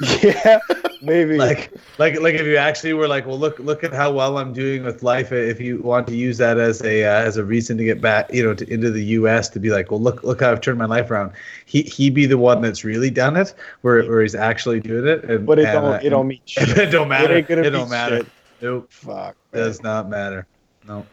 [0.22, 0.58] yeah,
[1.02, 1.36] maybe.
[1.36, 4.54] like, like, like if you actually were like, well, look, look at how well I'm
[4.54, 5.32] doing with life.
[5.32, 8.32] If you want to use that as a uh, as a reason to get back,
[8.32, 9.48] you know, to, into the U.S.
[9.50, 11.32] to be like, well, look, look how I've turned my life around.
[11.66, 15.24] He he be the one that's really done it, where where he's actually doing it.
[15.24, 15.84] And, but it and, don't.
[15.84, 16.70] uh, it don't mean shit.
[16.70, 17.40] It don't matter.
[17.42, 18.18] gonna It, don't matter.
[18.18, 18.26] shit.
[18.62, 19.36] Nope, Fuck.
[19.52, 19.62] man.
[19.62, 20.46] does not matter.
[20.86, 21.04] No.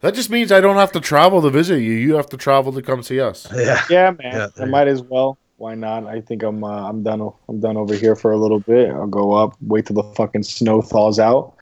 [0.00, 1.92] That just means I don't have to travel to visit you.
[1.92, 3.46] You have to travel to come see us.
[3.54, 3.82] Yeah.
[3.90, 4.34] Yeah, man.
[4.34, 5.38] Yeah, I might as well.
[5.58, 6.06] Why not?
[6.06, 7.20] I think I'm uh, I'm done.
[7.20, 8.90] o- I'm done over here for a little bit.
[8.90, 11.54] I'll go up, wait till the fucking snow thaws out,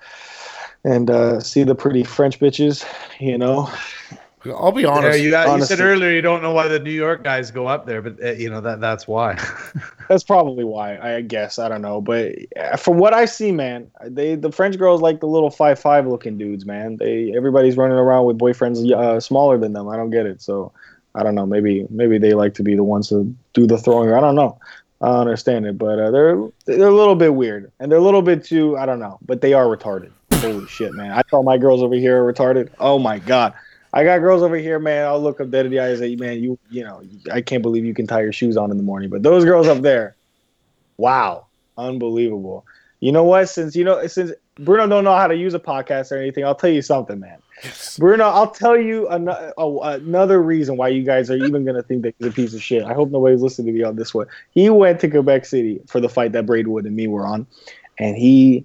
[0.85, 2.85] and uh, see the pretty French bitches.
[3.19, 3.69] You know,
[4.47, 5.21] I'll be Yeah, honest.
[5.21, 7.87] you, got, you said earlier you don't know why the New York guys go up
[7.87, 9.39] there, but uh, you know that that's why.
[10.09, 10.99] that's probably why.
[10.99, 14.79] I guess I don't know, but uh, from what I see, man, they the French
[14.79, 16.97] girls like the little five five looking dudes, man.
[16.97, 19.89] They everybody's running around with boyfriends uh, smaller than them.
[19.89, 20.41] I don't get it.
[20.41, 20.73] So
[21.15, 21.47] I don't know.
[21.47, 24.13] Maybe maybe they like to be the ones to do the throwing.
[24.13, 24.59] I don't know.
[25.01, 28.23] I understand it, but uh, they're they're a little bit weird, and they're a little
[28.23, 28.77] bit too.
[28.77, 30.11] I don't know, but they are retarded.
[30.35, 31.13] Holy shit, man!
[31.13, 32.69] I thought my girls over here are retarded.
[32.81, 33.55] Oh my god,
[33.99, 35.07] I got girls over here, man.
[35.07, 37.63] I'll look up dead in the eyes and say, man, you you know, I can't
[37.63, 39.11] believe you can tie your shoes on in the morning.
[39.11, 40.15] But those girls up there,
[40.99, 41.47] wow,
[41.77, 42.65] unbelievable.
[43.01, 43.49] You know what?
[43.49, 46.55] Since you know, since Bruno don't know how to use a podcast or anything, I'll
[46.55, 47.39] tell you something, man.
[47.99, 51.83] Bruno, I'll tell you another, oh, another reason why you guys are even going to
[51.83, 52.85] think that he's a piece of shit.
[52.85, 54.29] I hope nobody's listening to me on this one.
[54.53, 57.49] He went to Quebec City for the fight that Braidwood and me were on,
[57.99, 58.65] and he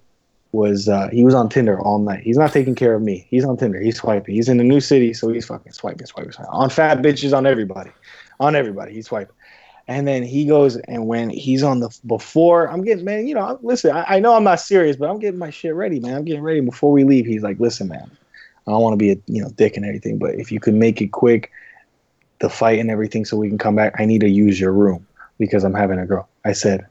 [0.54, 2.24] was uh, he was on Tinder all night.
[2.24, 3.28] He's not taking care of me.
[3.30, 3.82] He's on Tinder.
[3.82, 4.36] He's swiping.
[4.36, 7.45] He's in a new city, so he's fucking swiping, swiping, swiping on fat bitches, on
[7.45, 7.91] everybody,
[8.39, 8.93] on everybody.
[8.93, 9.36] He's swiping.
[9.88, 13.60] And then he goes, and when he's on the before, I'm getting man, you know,
[13.64, 16.16] listen, I, I know I'm not serious, but I'm getting my shit ready, man.
[16.16, 17.26] I'm getting ready before we leave.
[17.26, 18.10] He's like, listen, man,
[18.68, 20.76] I don't want to be a you know dick and everything, but if you could
[20.76, 21.51] make it quick,
[22.39, 25.06] the fight and everything, so we can come back, I need to use your room
[25.39, 26.30] because I'm having a girl.
[26.45, 26.82] I said,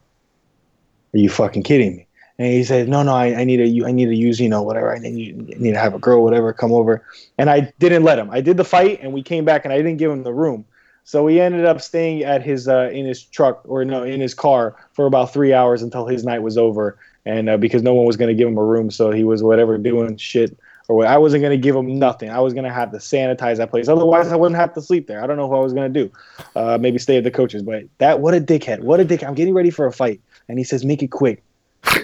[1.15, 2.07] are you fucking kidding me?
[2.39, 4.63] And he said, no, no, I, I need to, I need to use, you know,
[4.63, 4.95] whatever.
[4.95, 7.05] I need, need to have a girl, whatever, come over.
[7.39, 8.31] And I didn't let him.
[8.31, 10.65] I did the fight, and we came back, and I didn't give him the room.
[11.05, 14.35] So he ended up staying at his uh, in his truck or no in his
[14.35, 18.07] car for about three hours until his night was over, and uh, because no one
[18.07, 20.57] was going to give him a room, so he was whatever doing shit
[20.89, 21.09] or what.
[21.09, 22.31] I wasn't going to give him nothing.
[22.31, 23.89] I was going to have to sanitize that place.
[23.89, 25.23] Otherwise, I wouldn't have to sleep there.
[25.23, 26.13] I don't know what I was going to do.
[26.55, 27.63] Uh, maybe stay at the coaches.
[27.63, 28.81] But that what a dickhead.
[28.81, 29.25] What a dick.
[29.25, 31.43] I'm getting ready for a fight, and he says, "Make it quick."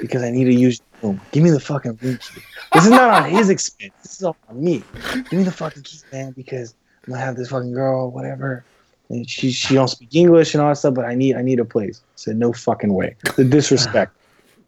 [0.00, 1.20] Because I need to use your room.
[1.32, 2.40] Give me the fucking room key.
[2.72, 3.92] This is not on his expense.
[4.02, 4.82] This is all on me.
[5.12, 6.74] Give me the fucking key, man, because
[7.06, 8.64] I'm gonna have this fucking girl, whatever
[9.10, 11.60] and she she don't speak English and all that stuff, but I need I need
[11.60, 12.00] a place.
[12.04, 13.16] I said no fucking way.
[13.36, 14.14] The disrespect.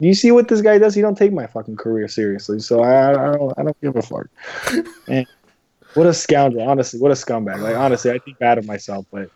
[0.01, 0.95] Do you see what this guy does?
[0.95, 2.61] He don't take my fucking career seriously.
[2.61, 4.27] So I, I don't I don't give a fuck.
[5.09, 5.27] And
[5.95, 6.69] what a scoundrel!
[6.69, 7.61] Honestly, what a scumbag!
[7.61, 9.29] Like honestly, I think bad of myself, but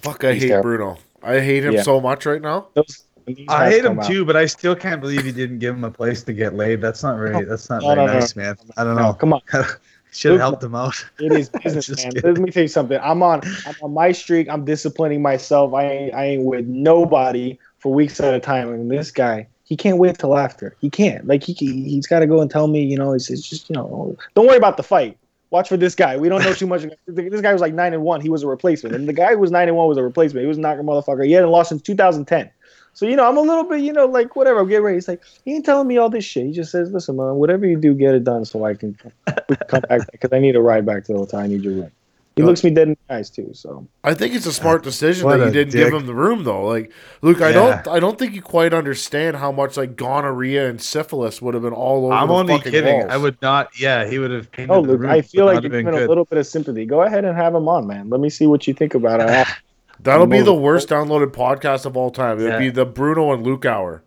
[0.00, 0.62] fuck, I hate terrible.
[0.62, 0.98] Bruno.
[1.22, 1.82] I hate him yeah.
[1.82, 2.68] so much right now.
[2.72, 3.04] Those,
[3.48, 4.06] I hate him out.
[4.06, 6.80] too, but I still can't believe he didn't give him a place to get laid.
[6.80, 7.44] That's not very.
[7.44, 8.42] That's not no, very no, nice, no.
[8.42, 8.56] man.
[8.76, 9.14] I don't know.
[9.14, 9.42] come on.
[10.12, 11.04] Should have helped him out.
[11.18, 12.12] It is business, man.
[12.12, 12.34] Kidding.
[12.34, 12.98] Let me tell you something.
[13.02, 14.48] I'm on I'm on my streak.
[14.48, 15.72] I'm disciplining myself.
[15.72, 18.68] I ain't I ain't with nobody for weeks at a time.
[18.68, 20.76] And this guy, he can't wait till after.
[20.80, 21.26] He can't.
[21.26, 22.82] Like he he's got to go and tell me.
[22.82, 25.16] You know, it's, it's just you know, don't worry about the fight.
[25.48, 26.16] Watch for this guy.
[26.18, 26.86] We don't know too much.
[27.06, 28.20] this guy was like nine and one.
[28.20, 30.44] He was a replacement, and the guy who was nine and one was a replacement.
[30.44, 31.24] He was a knocking motherfucker.
[31.24, 32.50] He hadn't lost since 2010.
[32.94, 34.60] So you know, I'm a little bit, you know, like whatever.
[34.60, 34.96] I'm getting ready.
[34.96, 36.46] He's like, he ain't telling me all this shit.
[36.46, 39.12] He just says, "Listen, man, whatever you do, get it done, so I can come
[39.24, 39.46] back
[40.12, 41.40] because I need to ride back to the hotel.
[41.40, 41.92] I need your room."
[42.36, 43.50] He looks me dead in the eyes too.
[43.52, 45.84] So I think it's a smart decision that you didn't dick.
[45.84, 46.64] give him the room, though.
[46.64, 46.90] Like,
[47.20, 47.46] Luke, yeah.
[47.46, 51.52] I don't, I don't think you quite understand how much like gonorrhea and syphilis would
[51.52, 52.14] have been all over.
[52.14, 53.00] I'm only kidding.
[53.00, 53.10] Walls.
[53.10, 53.78] I would not.
[53.78, 54.48] Yeah, he would have.
[54.70, 56.86] Oh, Luke, I feel like you're giving a little bit of sympathy.
[56.86, 58.08] Go ahead and have him on, man.
[58.08, 59.46] Let me see what you think about it.
[60.02, 62.38] That'll be the worst downloaded podcast of all time.
[62.38, 62.58] It'd yeah.
[62.58, 64.02] be the Bruno and Luke hour,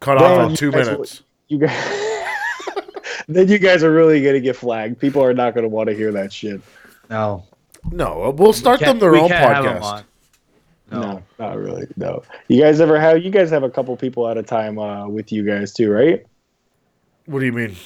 [0.00, 1.22] cut off in two minutes.
[1.48, 2.24] You guys,
[3.28, 4.98] then you guys are really gonna get flagged.
[4.98, 6.60] People are not gonna want to hear that shit.
[7.08, 7.44] No,
[7.90, 10.04] no, we'll start we them their own podcast.
[10.90, 11.00] No.
[11.00, 11.22] no.
[11.38, 11.86] not really.
[11.96, 13.22] No, you guys ever have?
[13.24, 16.26] You guys have a couple people at a time uh, with you guys too, right?
[17.26, 17.76] What do you mean?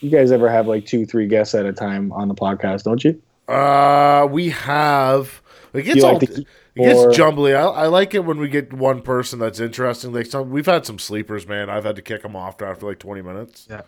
[0.00, 2.84] You guys ever have like two, three guests at a time on the podcast?
[2.84, 3.20] Don't you?
[3.48, 5.40] Uh, we have.
[5.72, 6.18] It gets all.
[6.18, 6.30] Like
[6.78, 7.52] it gets jumbly.
[7.52, 10.12] I, I, like it when we get one person that's interesting.
[10.12, 11.70] Like some, we've had some sleepers, man.
[11.70, 13.66] I've had to kick them off after like twenty minutes.
[13.68, 13.82] Yeah,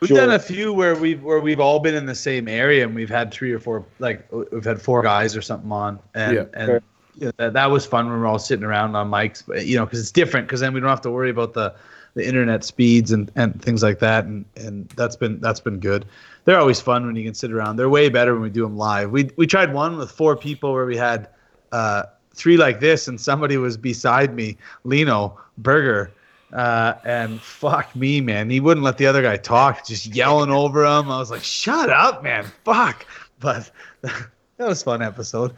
[0.00, 0.16] we've sure.
[0.16, 3.10] done a few where we've where we've all been in the same area and we've
[3.10, 6.44] had three or four like we've had four guys or something on, and yeah.
[6.54, 6.82] and sure.
[7.16, 9.42] you know, that, that was fun when we're all sitting around on mics.
[9.46, 10.46] But you know, because it's different.
[10.46, 11.74] Because then we don't have to worry about the
[12.14, 16.06] the internet speeds and, and things like that, and and that's been that's been good.
[16.44, 17.76] They're always fun when you can sit around.
[17.76, 19.10] They're way better when we do them live.
[19.10, 21.28] We we tried one with four people where we had.
[21.72, 22.04] Uh,
[22.40, 26.10] three like this, and somebody was beside me, Lino Burger.
[26.52, 28.50] Uh, and fuck me, man.
[28.50, 31.10] He wouldn't let the other guy talk, just yelling over him.
[31.10, 32.46] I was like, shut up, man.
[32.64, 33.06] Fuck.
[33.38, 33.70] But
[34.02, 34.28] that
[34.58, 35.54] was fun episode.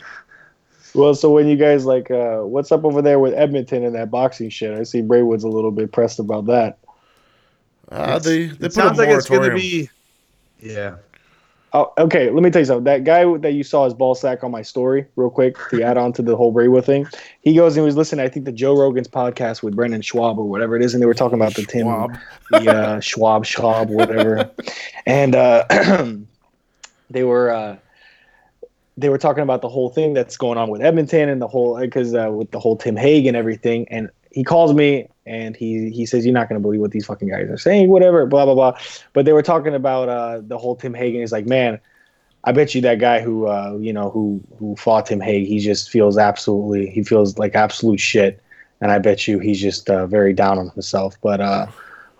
[0.95, 4.11] Well, so when you guys like, uh, what's up over there with Edmonton and that
[4.11, 4.79] boxing shit?
[4.79, 6.79] I see Braidwood's a little bit pressed about that.
[7.91, 9.89] Uh, they they put sounds like it's going to be.
[10.61, 10.97] Yeah,
[11.75, 12.29] Oh, okay.
[12.29, 12.85] Let me tell you something.
[12.85, 15.97] That guy that you saw his ball sack on my story, real quick, to add
[15.97, 17.07] on to the whole Braidwood thing.
[17.41, 18.25] He goes and he was listening.
[18.25, 21.07] I think the Joe Rogan's podcast with Brendan Schaub or whatever it is, and they
[21.07, 22.21] were talking about the Tim, Schaub.
[22.51, 24.51] the uh, Schaub, Schaub, whatever,
[25.07, 25.65] and uh,
[27.11, 27.51] they were.
[27.51, 27.77] Uh,
[28.99, 31.81] they were talking about the whole thing that's going on with Edmonton and the whole
[31.81, 33.89] because uh, with the whole Tim Hague and everything.
[33.89, 37.07] And he calls me and he he says you're not going to believe what these
[37.07, 38.77] fucking guys are saying whatever blah blah blah
[39.13, 41.79] but they were talking about uh, the whole tim hagen he's like man
[42.45, 45.59] i bet you that guy who uh, you know who who fought tim hague he
[45.59, 48.43] just feels absolutely he feels like absolute shit
[48.83, 51.17] and I bet you he's just uh, very down on himself.
[51.23, 51.69] But uh,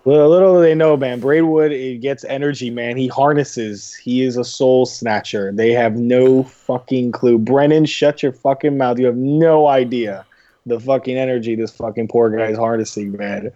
[0.05, 1.19] little, little do they know, man.
[1.19, 2.95] Braidwood it gets energy, man.
[2.95, 3.93] He harnesses.
[3.93, 5.51] He is a soul snatcher.
[5.51, 7.37] They have no fucking clue.
[7.37, 8.97] Brennan, shut your fucking mouth.
[8.97, 10.25] You have no idea
[10.65, 13.51] the fucking energy this fucking poor guy is harnessing, man.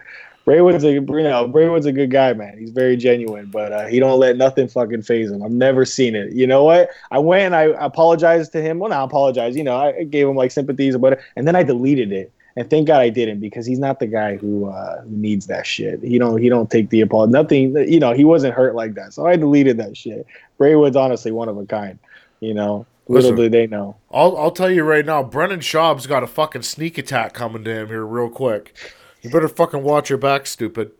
[0.47, 2.58] Braidwood's a you know Braidwood's a good guy, man.
[2.58, 5.43] He's very genuine, but uh, he don't let nothing fucking phase him.
[5.43, 6.32] I've never seen it.
[6.32, 6.89] You know what?
[7.12, 8.80] I went and I apologized to him.
[8.80, 9.58] Well, not apologize.
[9.58, 12.32] You know, I gave him like sympathies or whatever, and then I deleted it.
[12.55, 16.01] And thank God I didn't because he's not the guy who uh, needs that shit.
[16.01, 17.34] He don't he don't take the apology.
[17.34, 17.76] Nothing.
[17.76, 19.12] You know, he wasn't hurt like that.
[19.12, 20.26] So I deleted that shit.
[20.58, 21.99] Braidwood's honestly one of a kind.
[22.39, 23.36] You know, little Listen.
[23.36, 23.95] do they know.
[24.12, 27.72] I'll I'll tell you right now, Brennan Schaub's got a fucking sneak attack coming to
[27.72, 28.76] him here real quick.
[29.22, 30.91] You better fucking watch your back, stupid.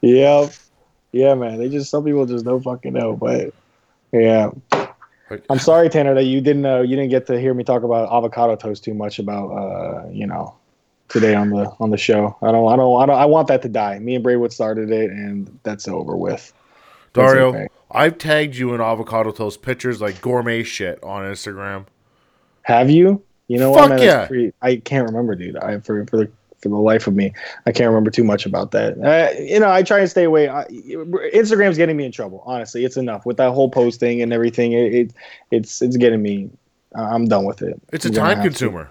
[0.00, 0.48] Yeah,
[1.12, 1.58] yeah, man.
[1.58, 3.52] They just some people just don't fucking know, but
[4.12, 4.50] yeah.
[5.48, 8.12] I'm sorry, Tanner, that you didn't uh, you didn't get to hear me talk about
[8.12, 10.54] avocado toast too much about uh, you know
[11.08, 12.36] today on the on the show.
[12.42, 13.98] I don't I don't I don't I want that to die.
[13.98, 16.52] Me and Braidwood started it, and that's over with.
[17.14, 17.68] That's Dario, okay.
[17.92, 21.86] I've tagged you in avocado toast pictures like gourmet shit on Instagram.
[22.62, 23.22] Have you?
[23.48, 23.96] You know Fuck what?
[23.96, 24.26] Man, yeah.
[24.26, 25.56] pretty- I can't remember, dude.
[25.56, 26.30] I for for the
[26.62, 27.32] for the life of me,
[27.66, 28.96] I can't remember too much about that.
[28.96, 30.48] Uh, you know, I try and stay away.
[30.48, 32.42] I, Instagram's getting me in trouble.
[32.46, 34.72] Honestly, it's enough with that whole posting and everything.
[34.72, 35.12] It, it
[35.50, 36.50] it's it's getting me.
[36.94, 37.80] I'm done with it.
[37.92, 38.50] It's a I'm gonna time have to.
[38.50, 38.90] consumer.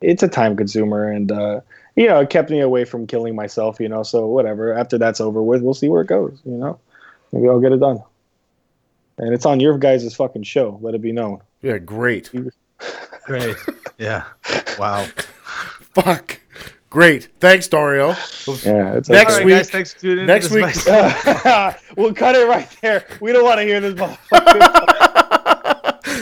[0.00, 1.60] It's a time consumer, and uh,
[1.96, 3.78] you know, it kept me away from killing myself.
[3.78, 4.72] You know, so whatever.
[4.72, 6.40] After that's over with, we'll see where it goes.
[6.46, 6.78] You know,
[7.32, 8.02] maybe I'll get it done.
[9.18, 10.78] And it's on your guys' fucking show.
[10.80, 11.40] Let it be known.
[11.62, 12.30] Yeah, great.
[13.24, 13.56] Great.
[13.98, 14.24] Yeah.
[14.78, 15.06] Wow.
[15.92, 16.40] Fuck.
[16.88, 17.28] Great.
[17.38, 18.14] Thanks, Dario.
[18.64, 20.26] Yeah, Next All right, week- guys, thanks for tuning in.
[20.26, 20.64] next week-
[21.98, 23.04] we'll cut it right there.
[23.20, 23.94] We don't want to hear this.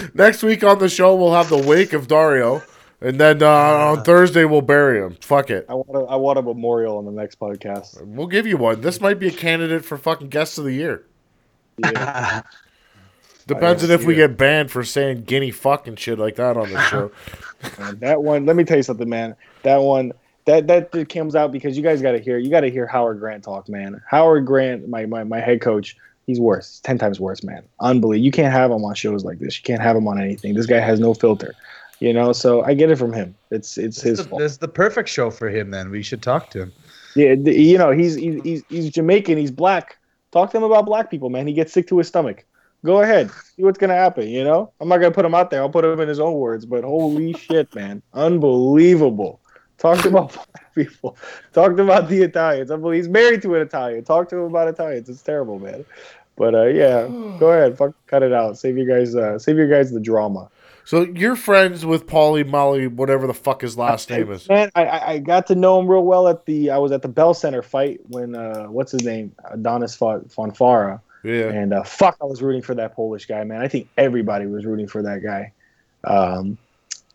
[0.14, 2.62] Next week on the show, we'll have the wake of Dario.
[3.01, 5.16] And then uh, on Thursday, we'll bury him.
[5.20, 5.66] Fuck it.
[5.68, 8.05] I want a, I want a memorial on the next podcast.
[8.05, 8.80] We'll give you one.
[8.80, 11.05] This might be a candidate for fucking guest of the year.
[11.78, 12.42] Yeah.
[13.46, 16.80] Depends on if we get banned for saying guinea fucking shit like that on the
[16.82, 17.11] show.
[17.78, 18.44] Man, that one.
[18.44, 19.34] Let me tell you something, man.
[19.62, 20.12] That one.
[20.44, 22.38] That that comes out because you guys got to hear.
[22.38, 24.01] You got to hear Howard Grant talk, man.
[24.07, 25.96] Howard Grant, my, my my head coach.
[26.26, 26.70] He's worse.
[26.70, 27.64] He's ten times worse, man.
[27.80, 28.24] Unbelievable.
[28.24, 29.59] You can't have him on shows like this.
[29.59, 30.55] You can't have him on anything.
[30.55, 31.55] This guy has no filter.
[32.01, 32.32] You know.
[32.32, 33.34] So I get it from him.
[33.51, 34.42] It's it's his This fault.
[34.42, 35.70] is the perfect show for him.
[35.70, 36.72] Then we should talk to him.
[37.16, 39.38] Yeah, th- you know, he's he's he's, he's Jamaican.
[39.38, 39.99] He's black.
[40.30, 41.46] Talk to him about black people, man.
[41.46, 42.44] He gets sick to his stomach.
[42.84, 44.28] Go ahead, see what's gonna happen.
[44.28, 45.61] You know, I'm not gonna put him out there.
[45.61, 46.64] I'll put him in his own words.
[46.64, 48.03] But holy shit, man,
[48.62, 49.40] unbelievable.
[49.78, 51.16] Talk to him about black people.
[51.53, 52.70] Talk to him about the Italians.
[52.70, 52.92] Unbelievable.
[52.96, 54.05] He's married to an Italian.
[54.05, 55.09] Talk to him about Italians.
[55.09, 55.84] It's terrible, man.
[56.36, 57.09] But uh, yeah,
[57.40, 58.57] go ahead, fuck, cut it out.
[58.59, 59.16] Save you guys.
[59.16, 60.49] Uh, save you guys the drama.
[60.89, 64.49] So you're friends with Paulie Molly, whatever the fuck his last name is.
[64.49, 66.70] Man, I, I I got to know him real well at the.
[66.70, 71.03] I was at the Bell Center fight when uh, what's his name, Adonis fought Fonfara,
[71.24, 71.51] Yeah.
[71.51, 73.61] and uh, fuck, I was rooting for that Polish guy, man.
[73.61, 75.53] I think everybody was rooting for that guy.
[76.05, 76.57] Um,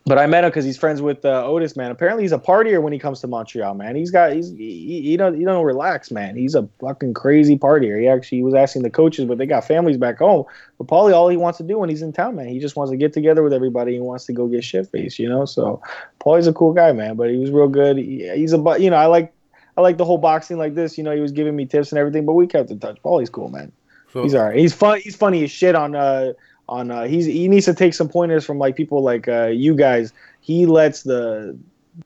[0.06, 1.90] but I met him because he's friends with uh, Otis, man.
[1.90, 3.96] Apparently, he's a partier when he comes to Montreal, man.
[3.96, 6.36] He's got he's he, he don't he don't relax, man.
[6.36, 7.98] He's a fucking crazy partier.
[7.98, 10.44] He actually was asking the coaches, but they got families back home.
[10.76, 12.90] But Paulie, all he wants to do when he's in town, man, he just wants
[12.90, 13.94] to get together with everybody.
[13.94, 15.46] He wants to go get shit faced, you know.
[15.46, 15.80] So
[16.20, 17.16] Paulie's a cool guy, man.
[17.16, 17.96] But he was real good.
[17.96, 19.32] He, he's a bu- you know I like
[19.78, 20.98] I like the whole boxing like this.
[20.98, 22.98] You know, he was giving me tips and everything, but we kept in touch.
[23.02, 23.72] Paulie's cool, man.
[24.12, 24.56] So, He's all right.
[24.56, 25.00] He's fun.
[25.00, 26.34] He's funny as shit on uh
[26.68, 29.74] on uh he's he needs to take some pointers from like people like uh you
[29.74, 30.12] guys.
[30.40, 31.56] He lets the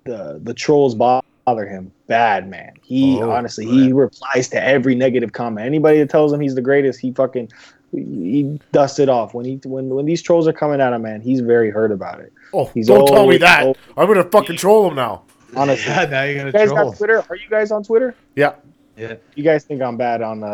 [0.05, 2.73] the the trolls bother him bad, man.
[2.83, 5.67] He Oh, honestly he replies to every negative comment.
[5.67, 7.51] Anybody that tells him he's the greatest, he fucking
[7.93, 9.33] he dusts it off.
[9.33, 12.21] When he when when these trolls are coming at him, man, he's very hurt about
[12.21, 12.33] it.
[12.53, 13.65] oh, he's don't tell me that.
[13.65, 13.75] oh.
[13.97, 15.23] I'm gonna fucking troll him now.
[15.57, 16.91] Honestly, Yeah, now you're gonna guys troll.
[16.91, 17.25] got Twitter?
[17.31, 18.15] Are you guys on Twitter?
[18.37, 18.55] Yeah.
[18.99, 19.15] Yeah.
[19.37, 20.47] you guys think I'm bad on uh,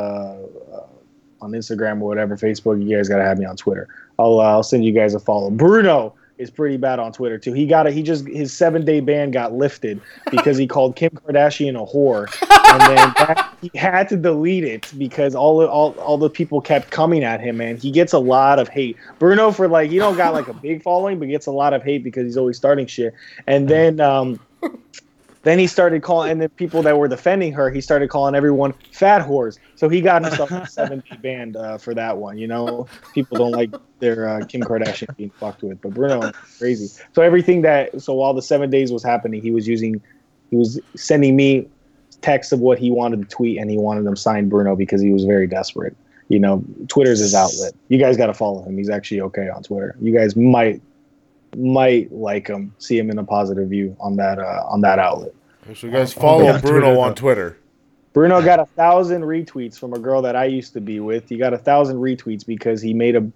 [0.72, 0.86] uh
[1.44, 3.88] on Instagram or whatever, Facebook, you guys gotta have me on Twitter.
[4.18, 5.50] I'll uh, I'll send you guys a follow.
[5.50, 7.52] Bruno is pretty bad on Twitter too.
[7.52, 11.10] He got a, he just his seven day ban got lifted because he called Kim
[11.10, 12.26] Kardashian a whore,
[12.72, 16.90] and then that, he had to delete it because all all all the people kept
[16.90, 17.58] coming at him.
[17.58, 18.96] Man, he gets a lot of hate.
[19.18, 21.82] Bruno for like he don't got like a big following, but gets a lot of
[21.82, 23.14] hate because he's always starting shit.
[23.46, 24.40] And then um
[25.44, 28.74] then he started calling, and the people that were defending her, he started calling everyone
[28.92, 29.58] fat whores.
[29.76, 32.38] So he got himself a seven day banned uh, for that one.
[32.38, 36.88] You know, people don't like their uh, Kim Kardashian being fucked with, but Bruno crazy.
[37.12, 40.02] So everything that, so while the seven days was happening, he was using,
[40.50, 41.68] he was sending me
[42.20, 45.12] texts of what he wanted to tweet, and he wanted them signed Bruno because he
[45.12, 45.94] was very desperate.
[46.28, 47.74] You know, Twitter's his outlet.
[47.88, 48.78] You guys got to follow him.
[48.78, 49.94] He's actually okay on Twitter.
[50.00, 50.80] You guys might
[51.56, 55.32] might like him, see him in a positive view on that uh, on that outlet.
[55.74, 57.14] So you guys follow on Bruno Twitter, on.
[57.14, 57.58] Twitter.
[58.12, 61.28] Bruno got a thousand retweets from a girl that I used to be with.
[61.28, 63.26] He got a thousand retweets because he made a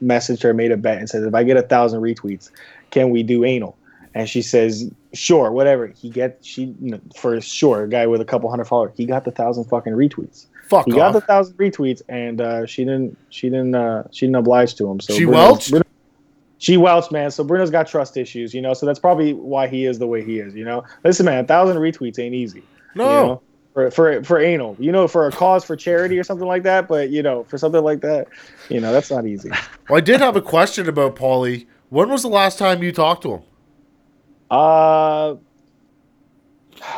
[0.00, 2.50] message her, made a bet, and says, "If I get a thousand retweets,
[2.90, 3.76] can we do anal?"
[4.14, 6.74] And she says, "Sure, whatever." He get she
[7.16, 8.92] for sure, a guy with a couple hundred followers.
[8.96, 10.46] He got the thousand fucking retweets.
[10.68, 10.98] Fuck He off.
[10.98, 13.16] got the thousand retweets, and uh, she didn't.
[13.30, 13.74] She didn't.
[13.74, 15.00] Uh, she didn't oblige to him.
[15.00, 15.70] So She Bruno's- welched?
[15.70, 15.84] Bruno-
[16.58, 17.30] she welched, man.
[17.30, 18.74] So Bruno's got trust issues, you know.
[18.74, 20.84] So that's probably why he is the way he is, you know.
[21.04, 22.62] Listen, man, a thousand retweets ain't easy.
[22.94, 23.04] no.
[23.04, 23.42] You know?
[23.74, 26.88] For, for for anal, you know, for a cause for charity or something like that.
[26.88, 28.26] But you know, for something like that,
[28.68, 29.50] you know, that's not easy.
[29.88, 31.66] Well, I did have a question about Paulie.
[31.90, 33.42] When was the last time you talked to him?
[34.50, 35.36] Uh,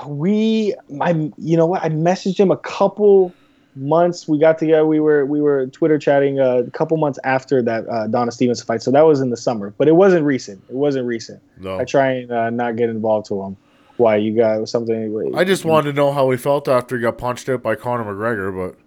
[0.06, 1.82] we, I, you know what?
[1.82, 3.34] I messaged him a couple
[3.75, 4.27] months.
[4.29, 4.87] We got together.
[4.87, 8.62] We were we were Twitter chatting uh, a couple months after that uh, Donna Stevens
[8.62, 8.83] fight.
[8.83, 10.62] So that was in the summer, but it wasn't recent.
[10.68, 11.43] It wasn't recent.
[11.59, 11.79] No.
[11.79, 13.57] I try and uh, not get involved to him.
[13.97, 15.35] Why you got something?
[15.37, 18.05] I just wanted to know how he felt after he got punched out by Conor
[18.05, 18.79] McGregor, but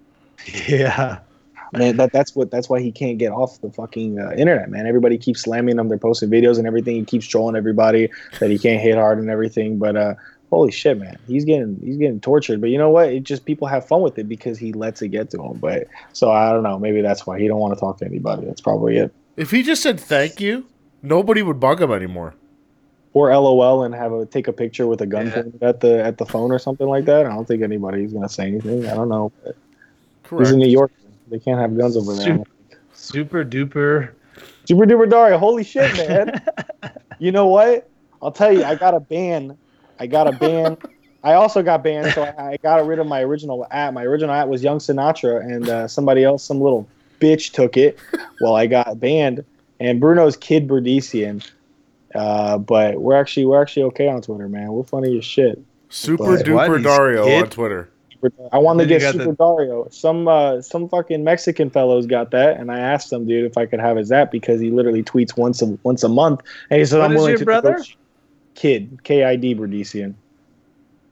[0.68, 1.20] Yeah.
[1.76, 4.86] Man, that that's what that's why he can't get off the fucking uh, internet, man.
[4.86, 5.90] Everybody keeps slamming him.
[5.90, 6.98] They're posting videos and everything.
[6.98, 9.80] He keeps trolling everybody that he can't hit hard and everything.
[9.80, 10.14] But uh,
[10.54, 12.62] holy shit, man, he's getting he's getting tortured.
[12.62, 13.10] But you know what?
[13.10, 15.58] It just people have fun with it because he lets it get to him.
[15.58, 16.78] But so I don't know.
[16.80, 18.46] Maybe that's why he don't want to talk to anybody.
[18.46, 19.14] That's probably it.
[19.38, 20.66] if he just said thank you,
[21.02, 22.34] nobody would bug him anymore.
[23.14, 25.28] Or LOL and have a take a picture with a gun
[25.62, 25.68] Yeah.
[25.70, 27.26] at the at the phone or something like that.
[27.26, 28.88] I don't think anybody's gonna say anything.
[28.88, 29.32] I don't know.
[29.44, 29.56] But
[30.40, 30.92] he's in New York.
[31.30, 32.44] They can't have guns over there.
[32.94, 34.10] Super, super duper.
[34.66, 36.42] Super duper Dario, holy shit, man.
[37.20, 37.90] you know what?
[38.22, 39.58] I'll tell you, I got a ban.
[40.00, 40.78] I got a ban.
[41.26, 43.94] I also got banned, so I, I got rid of my original app.
[43.94, 46.86] My original app was Young Sinatra, and uh, somebody else, some little
[47.22, 47.98] bitch, took it.
[48.42, 49.46] Well, I got banned,
[49.80, 51.50] and Bruno's Kid Bredicean.
[52.14, 54.72] Uh, but we're actually we're actually okay on Twitter, man.
[54.74, 55.62] We're funny as shit.
[55.90, 56.46] Super What?
[56.46, 57.44] duper He's Dario kid?
[57.44, 57.90] on Twitter.
[58.52, 59.88] I wanted to get Super the- Dario.
[59.92, 63.66] Some uh, some fucking Mexican fellows got that, and I asked them, dude, if I
[63.66, 66.86] could have his app because he literally tweets once a once a month, and he
[66.86, 67.70] said, What "I'm is willing your to." brother?
[67.72, 67.98] negotiate."
[68.56, 70.16] Kid K I D Bredicean.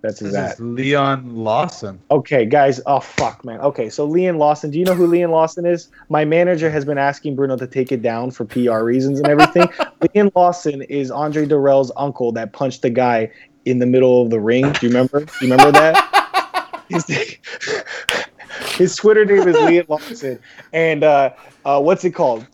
[0.02, 0.60] That's his This.
[0.60, 2.02] Leon Lawson.
[2.10, 2.82] Okay, guys.
[2.88, 3.60] Oh fuck, man.
[3.62, 4.72] Okay, so Leon Lawson.
[4.72, 5.90] Do you know who Leon Lawson is?
[6.10, 9.68] My manager has been asking Bruno to take it down for PR reasons and everything.
[10.16, 13.32] Leon Lawson is Andre Dirrell's uncle that punched the guy
[13.66, 14.72] in the middle of the ring.
[14.72, 15.26] Do you remember?
[15.26, 16.84] Do you remember that?
[16.90, 17.06] his,
[18.76, 20.40] his Twitter name is Leon Lawson,
[20.74, 21.32] and uh,
[21.64, 22.48] uh, what's it called?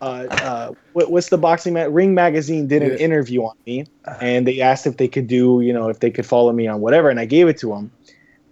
[0.00, 3.84] Uh, uh, what, what's the boxing ma- ring magazine did an interview on me
[4.22, 6.80] and they asked if they could do you know if they could follow me on
[6.80, 7.90] whatever and i gave it to them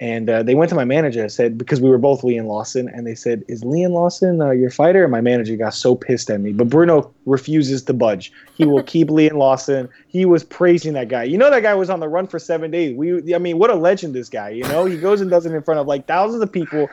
[0.01, 2.88] and uh, they went to my manager and said because we were both Leon Lawson,
[2.88, 6.30] and they said, "Is Leon Lawson uh, your fighter?" And my manager got so pissed
[6.30, 8.32] at me, but Bruno refuses to budge.
[8.55, 9.88] He will keep Leon Lawson.
[10.07, 11.24] He was praising that guy.
[11.24, 12.96] You know that guy was on the run for seven days.
[12.96, 14.51] We, I mean, what a legend this guy.
[14.51, 16.88] You know, he goes and does it in front of like thousands of people.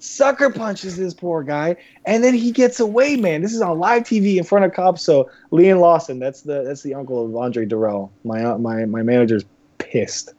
[0.00, 3.42] Sucker punches this poor guy, and then he gets away, man.
[3.42, 5.02] This is on live TV in front of cops.
[5.02, 8.10] So Leon Lawson, that's the that's the uncle of Andre Dirrell.
[8.24, 9.44] My uh, my my manager's
[9.78, 10.34] pissed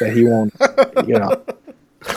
[0.00, 0.52] that he won't.
[1.06, 1.44] You know.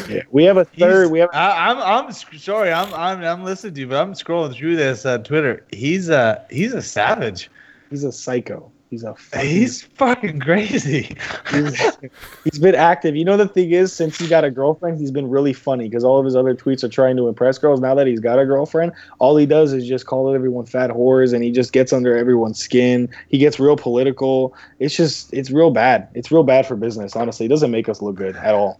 [0.09, 0.23] Yeah.
[0.31, 1.03] We have a third.
[1.03, 1.77] He's- We have I, I'm.
[2.07, 2.73] I'm sorry.
[2.73, 2.93] I'm.
[2.93, 3.23] I'm.
[3.23, 5.65] I'm listening to you, but I'm scrolling through this uh, Twitter.
[5.71, 6.45] He's a.
[6.49, 7.49] He's a savage.
[7.89, 8.69] He's a psycho.
[8.89, 9.15] He's a.
[9.15, 11.15] Fucking, He's fucking crazy.
[11.51, 11.97] he's,
[12.45, 13.15] he's been active.
[13.17, 16.05] You know the thing is, since he got a girlfriend, he's been really funny because
[16.05, 17.81] all of his other tweets are trying to impress girls.
[17.81, 21.33] Now that he's got a girlfriend, all he does is just call everyone fat whores,
[21.33, 23.09] and he just gets under everyone's skin.
[23.27, 24.55] He gets real political.
[24.79, 26.07] It's just, it's real bad.
[26.13, 27.15] It's real bad for business.
[27.15, 28.79] Honestly, it doesn't make us look good at all.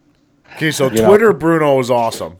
[0.55, 1.09] Okay, so You know.
[1.09, 2.37] Twitter Bruno is awesome.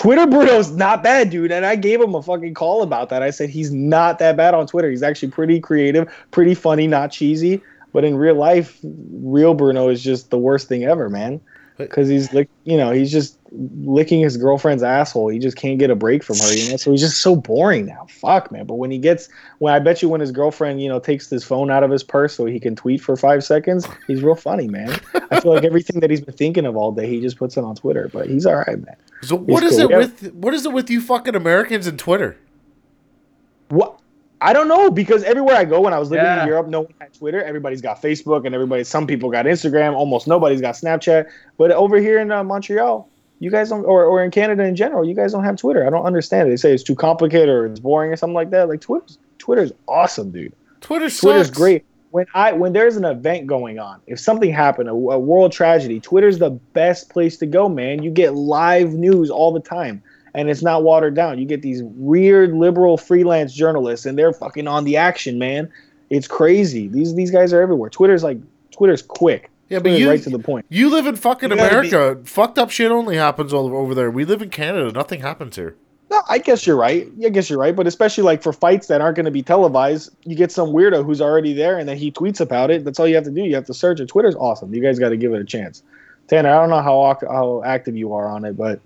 [0.00, 1.52] Twitter Bruno's not bad, dude.
[1.52, 3.22] And I gave him a fucking call about that.
[3.22, 4.88] I said he's not that bad on Twitter.
[4.88, 7.60] He's actually pretty creative, pretty funny, not cheesy.
[7.92, 11.38] But in real life, real Bruno is just the worst thing ever, man.
[11.80, 15.28] Because he's like, you know, he's just licking his girlfriend's asshole.
[15.28, 16.76] He just can't get a break from her, you know.
[16.76, 18.06] So he's just so boring now.
[18.08, 18.66] Fuck, man.
[18.66, 19.28] But when he gets,
[19.58, 22.02] when I bet you when his girlfriend, you know, takes his phone out of his
[22.02, 24.98] purse so he can tweet for five seconds, he's real funny, man.
[25.30, 27.64] I feel like everything that he's been thinking of all day, he just puts it
[27.64, 28.08] on Twitter.
[28.12, 28.96] But he's all right, man.
[29.22, 29.90] So what He's is cool.
[29.90, 32.38] it with what is it with you fucking Americans and Twitter?
[33.68, 33.99] What?
[34.42, 36.42] I don't know because everywhere I go when I was living Yeah.
[36.42, 37.42] in Europe, no one had Twitter.
[37.42, 38.84] Everybody's got Facebook, and everybody.
[38.84, 39.94] Some people got Instagram.
[39.94, 41.26] Almost nobody's got Snapchat.
[41.58, 43.08] But over here in uh, Montreal,
[43.38, 45.86] you guys don't, or, or in Canada in general, you guys don't have Twitter.
[45.86, 46.50] I don't understand it.
[46.50, 48.68] They say it's too complicated or it's boring or something like that.
[48.68, 50.52] Like Twitter's Twitter's awesome, dude.
[50.80, 51.20] Twitter sucks.
[51.20, 51.84] Twitter's great.
[52.10, 56.00] When I when there's an event going on, if something happened, a, a world tragedy,
[56.00, 58.02] Twitter's the best place to go, man.
[58.02, 60.02] You get live news all the time,
[60.34, 61.38] and it's not watered down.
[61.38, 65.70] You get these weird liberal freelance journalists, and they're fucking on the action, man.
[66.10, 66.88] It's crazy.
[66.88, 67.90] These these guys are everywhere.
[67.90, 68.38] Twitter's like
[68.72, 69.50] Twitter's quick.
[69.68, 70.66] Yeah, but Twitter's you right to the point.
[70.68, 72.20] You live in fucking You gotta be- America.
[72.24, 74.10] Fucked up shit only happens all over there.
[74.10, 74.90] We live in Canada.
[74.92, 75.76] Nothing happens here.
[76.10, 77.06] No, I guess you're right.
[77.24, 77.76] I guess you're right.
[77.76, 81.04] But especially like for fights that aren't going to be televised, you get some weirdo
[81.04, 82.84] who's already there and then he tweets about it.
[82.84, 83.42] That's all you have to do.
[83.42, 84.08] You have to search it.
[84.08, 84.74] Twitter's awesome.
[84.74, 85.84] You guys got to give it a chance.
[86.26, 88.80] Tanner, I don't know how how active you are on it, but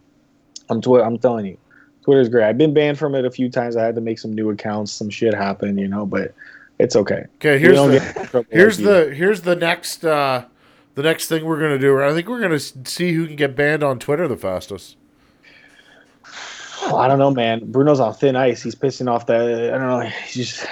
[0.70, 1.58] I'm twi- I'm telling you,
[2.04, 2.44] Twitter's great.
[2.44, 3.76] I've been banned from it a few times.
[3.76, 4.92] I had to make some new accounts.
[4.92, 6.34] Some shit happened, you know, but
[6.78, 7.24] it's okay.
[7.36, 9.04] Okay, here's the get in trouble here's like you.
[9.06, 10.44] the here's the next uh
[10.94, 12.02] the next thing we're gonna do.
[12.02, 14.96] I think we're gonna see who can get banned on Twitter the fastest.
[16.82, 17.70] Oh, I don't know, man.
[17.72, 18.62] Bruno's on thin ice.
[18.62, 19.72] He's pissing off the.
[19.74, 20.00] I don't know.
[20.00, 20.66] He's just.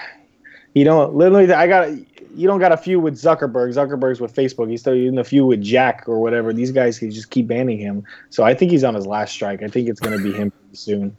[0.74, 1.52] You don't literally.
[1.52, 1.88] I got.
[2.34, 3.74] You don't got a few with Zuckerberg.
[3.74, 4.70] Zuckerberg's with Facebook.
[4.70, 6.52] He's still in a few with Jack or whatever.
[6.52, 8.04] These guys can just keep banning him.
[8.30, 9.62] So I think he's on his last strike.
[9.62, 11.16] I think it's going to be him soon.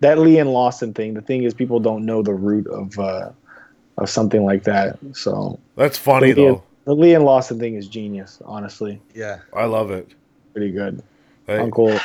[0.00, 1.14] That Leon Lawson thing.
[1.14, 3.30] The thing is, people don't know the root of uh,
[3.98, 4.98] of something like that.
[5.12, 6.62] So That's funny the Leon, though.
[6.84, 8.40] the Leon Lawson thing is genius.
[8.44, 9.38] Honestly, Yeah.
[9.54, 10.08] I love it.
[10.52, 11.02] pretty good.
[11.46, 11.98] Hey, Uncle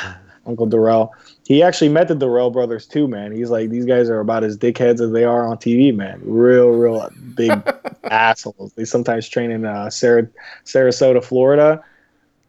[0.45, 1.09] Uncle Dirrell.
[1.47, 3.31] He actually met the Dirrell brothers too, man.
[3.31, 6.21] He's like these guys are about as dickheads as they are on TV, man.
[6.23, 7.51] Real, real big
[8.03, 8.73] assholes.
[8.73, 10.27] They sometimes train in uh, Sarah,
[10.65, 11.83] Sarasota, Florida.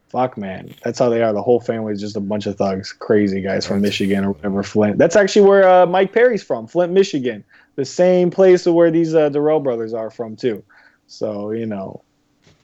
[0.09, 0.75] Fuck, man.
[0.85, 1.33] That's how they are.
[1.33, 4.63] The whole family is just a bunch of thugs, crazy guys from Michigan or whatever.
[4.63, 4.97] Flint.
[4.97, 7.45] That's actually where uh, Mike Perry's from, Flint, Michigan.
[7.77, 10.65] The same place where these uh, Dirrell brothers are from too.
[11.07, 12.03] So you know,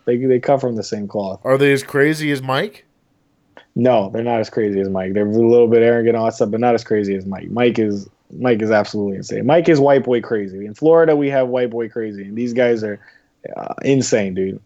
[0.06, 1.40] they they come from the same cloth.
[1.44, 2.86] Are they as crazy as Mike?
[3.76, 5.14] No, they're not as crazy as Mike.
[5.14, 7.50] They're a little bit arrogant and all that stuff, but not as crazy as Mike.
[7.50, 9.46] Mike is Mike is absolutely insane.
[9.46, 10.66] Mike is white boy crazy.
[10.66, 13.00] In Florida, we have white boy crazy, and these guys are
[13.56, 14.60] uh, insane, dude.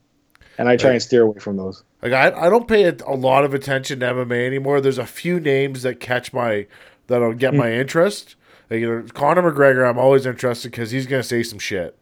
[0.58, 1.84] And I try and steer away from those.
[2.02, 4.80] Like I, I don't pay a, a lot of attention to MMA anymore.
[4.80, 6.66] There's a few names that catch my
[7.06, 8.36] that'll get my interest.
[8.70, 11.98] Like, you know, Conor McGregor, I'm always interested because he's gonna say some shit.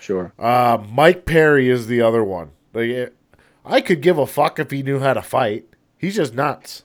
[0.00, 0.32] Sure.
[0.38, 2.52] Uh, Mike Perry is the other one.
[2.72, 3.16] Like, it,
[3.64, 5.66] I could give a fuck if he knew how to fight.
[5.98, 6.84] He's just nuts.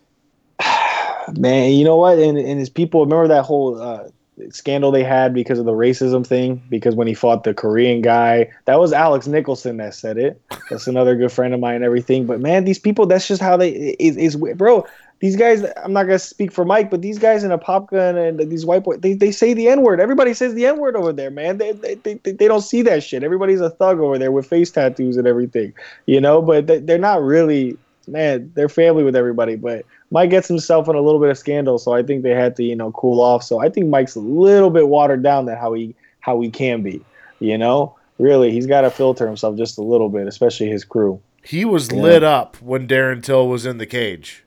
[1.37, 2.19] Man, you know what?
[2.19, 4.09] And and his people remember that whole uh,
[4.49, 6.61] scandal they had because of the racism thing.
[6.69, 10.41] Because when he fought the Korean guy, that was Alex Nicholson that said it.
[10.69, 12.25] That's another good friend of mine and everything.
[12.25, 14.85] But man, these people, that's just how they is is bro.
[15.19, 18.17] These guys, I'm not gonna speak for Mike, but these guys in a pop gun
[18.17, 20.01] and these white boys, they, they say the N word.
[20.01, 21.59] Everybody says the N word over there, man.
[21.59, 23.23] They, they, they, they don't see that shit.
[23.23, 25.71] Everybody's a thug over there with face tattoos and everything,
[26.07, 26.41] you know.
[26.41, 27.77] But they, they're not really,
[28.07, 28.51] man.
[28.55, 31.93] They're family with everybody, but Mike gets himself in a little bit of scandal, so
[31.93, 33.43] I think they had to, you know, cool off.
[33.43, 36.81] So I think Mike's a little bit watered down than how he how he can
[36.83, 37.01] be.
[37.39, 41.19] You know, really, he's got to filter himself just a little bit, especially his crew.
[41.43, 42.01] He was Yeah.
[42.01, 44.45] lit up when Darren Till was in the cage.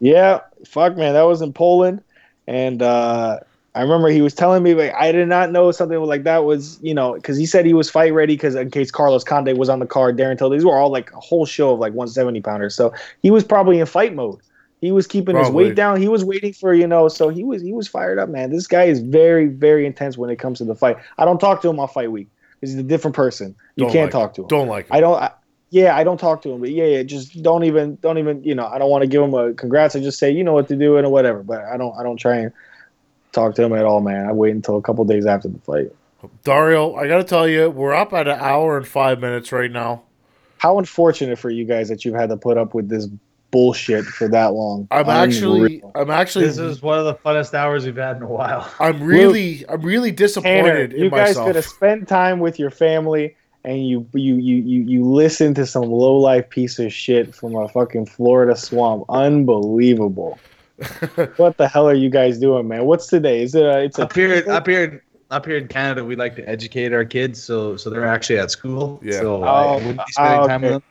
[0.00, 2.02] Yeah, fuck, man, that was in Poland,
[2.46, 3.40] and uh,
[3.74, 6.78] I remember he was telling me like I did not know something like that was,
[6.80, 9.68] you know, because he said he was fight ready because in case Carlos Condit was
[9.68, 12.40] on the card, Darren Till, these were all like a whole show of like 170
[12.40, 12.92] pounders, so
[13.22, 14.40] he was probably in fight mode.
[14.80, 16.00] He was keeping his weight down.
[16.00, 18.50] He was waiting for you know, so he was he was fired up, man.
[18.50, 20.98] This guy is very very intense when it comes to the fight.
[21.18, 22.28] I don't talk to him on fight week.
[22.60, 23.54] He's a different person.
[23.76, 24.34] You Don't can't like talk him.
[24.34, 24.48] to him.
[24.48, 24.96] Don't like him.
[24.96, 25.22] I don't.
[25.22, 25.30] I,
[25.70, 28.54] yeah, I don't talk to him, but yeah, yeah, just don't even, don't even, you
[28.54, 29.96] know, I don't want to give him a congrats.
[29.96, 31.42] I just say, you know what to do and whatever.
[31.42, 32.52] But I don't, I don't try and
[33.34, 34.26] talk to him at all, man.
[34.26, 35.92] I wait until a couple days after the fight.
[36.42, 39.70] Dario, I got to tell you, we're up at an hour and five minutes right
[39.70, 40.02] now.
[40.58, 43.08] How unfortunate for you guys that you've had to put up with this
[43.50, 44.88] bullshit for that long.
[44.90, 45.92] I'm actually, Unreal.
[45.94, 48.68] I'm actually, This is one of the funnest hours we've had in a while.
[48.80, 51.46] I'm really, I'm really disappointed Tanner, disappointed you in guys myself.
[51.46, 55.66] could have spent time with your family and you you you you you listen to
[55.66, 59.04] some low life piece of shit from a fucking Florida swamp.
[59.08, 60.38] Unbelievable.
[61.36, 62.84] what the hell are you guys doing, man?
[62.84, 63.42] What's today?
[63.42, 66.34] Is it a, it's a Up here, up here, up here in Canada, we like
[66.36, 69.00] to educate our kids, so so they're actually at school.
[69.02, 69.20] Yeah.
[69.20, 70.82] So Oh, I wouldn't be spending oh, time with them.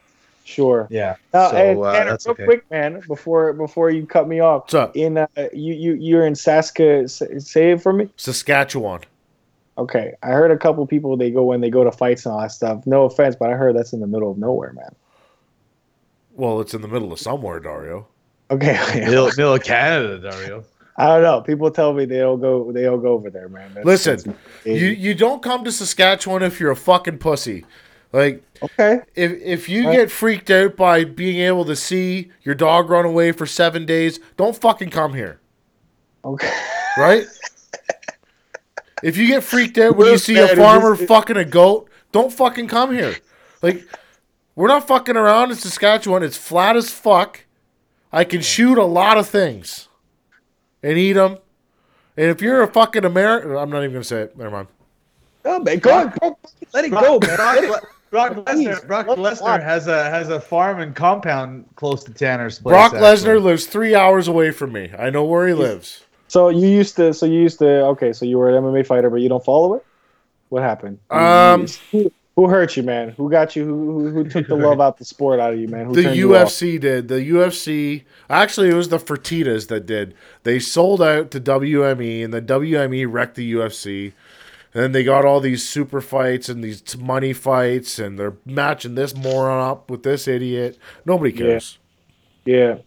[0.46, 0.88] sure.
[0.90, 1.16] Yeah.
[1.34, 2.46] Now, so and uh, Tanner, that's real okay.
[2.46, 4.96] quick, man, before before you cut me off, What's up?
[4.96, 7.10] in uh, you you you're in Saska.
[7.10, 8.10] Say say it for me.
[8.16, 9.02] Saskatchewan.
[9.78, 12.42] Okay, I heard a couple people they go when they go to fights and all
[12.42, 12.86] that stuff.
[12.86, 14.96] No offense, but I heard that's in the middle of nowhere, man.
[16.36, 18.08] Well, it's in the middle of somewhere, Dario.
[18.58, 20.64] Okay, Middle, middle of Canada, Dario.
[20.96, 21.42] I don't know.
[21.42, 23.70] People tell me they don't go they don't go over there, man.
[23.70, 24.18] That's- Listen,
[24.64, 27.66] that's- You you don't come to Saskatchewan if you're a fucking pussy.
[28.12, 29.00] Like okay?
[29.16, 29.96] if if you Right.
[29.98, 34.20] get freaked out by being able to see your dog run away for seven days,
[34.38, 35.40] don't fucking come here,
[36.24, 36.54] Okay.
[36.98, 37.26] right?
[39.02, 42.68] if you get freaked out when you see a farmer fucking a goat, don't fucking
[42.68, 43.16] come here.
[43.64, 43.84] Like
[44.56, 46.22] we're not fucking around in Saskatchewan.
[46.22, 47.46] It's flat as fuck.
[48.14, 49.90] I can shoot a lot of things
[50.84, 51.38] and eat them.
[52.16, 54.38] And if you're a fucking American, I'm not even gonna say it.
[54.38, 54.68] Never mind.
[55.44, 56.38] No, man, go, go
[56.74, 57.38] let it go, man.
[57.38, 58.86] Let it- Brock Lesnar.
[58.86, 62.72] Brock Lesnar has a has a farm and compound close to Tanner's place.
[62.74, 63.08] Brock actually.
[63.40, 64.92] Lesnar lives three hours away from me.
[64.98, 66.04] I know where he lives.
[66.28, 67.12] So you used to.
[67.16, 67.68] So you used to.
[67.88, 69.86] Okay, so you were an MMA fighter, but you don't follow it.
[70.50, 71.00] What happened?
[71.12, 71.66] You- Um,
[72.36, 73.10] who, who hurt you, man?
[73.10, 73.66] Who got you?
[73.66, 75.86] Who, who, who took the love out the sport out of you, man?
[75.88, 76.48] Who The turned you off?
[76.48, 77.08] UFC did.
[77.08, 80.14] The UFC actually it was the Fertitas that did.
[80.44, 84.14] They sold out to WME and the WME wrecked the UFC.
[84.74, 88.96] And then they got all these super fights and these money fights and they're matching
[88.96, 90.80] this moron up with this idiot.
[91.06, 91.78] Nobody cares.
[92.46, 92.78] Yeah.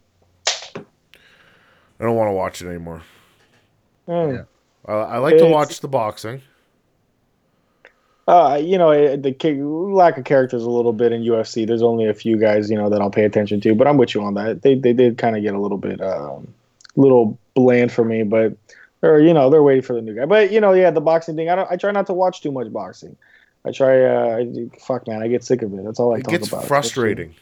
[0.74, 3.02] I don't want to watch it anymore.
[4.06, 4.36] Hmm.
[4.84, 6.42] I, I like to watch the boxing.
[8.26, 9.32] Uh, you know, the
[9.62, 11.64] lack of characters a little bit in UFC.
[11.66, 13.74] There's only a few guys, you know, that I'll pay attention to.
[13.74, 14.62] But I'm with you on that.
[14.62, 16.52] They they did kind of get a little bit, um,
[16.96, 18.24] little bland for me.
[18.24, 18.56] But
[19.02, 20.24] or you know, they're waiting for the new guy.
[20.24, 21.48] But you know, yeah, the boxing thing.
[21.50, 21.70] I don't.
[21.70, 23.16] I try not to watch too much boxing.
[23.64, 24.04] I try.
[24.04, 25.84] Uh, I, fuck, man, I get sick of it.
[25.84, 26.64] That's all I It talk gets about.
[26.64, 27.32] frustrating.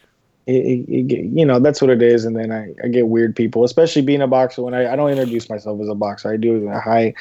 [0.47, 2.27] It, it, it, you know, that's what it is.
[2.27, 4.61] And then I, I get weird people, especially being a boxer.
[4.62, 6.69] When I, I don't introduce myself as a boxer, I do.
[6.69, 7.15] Hi,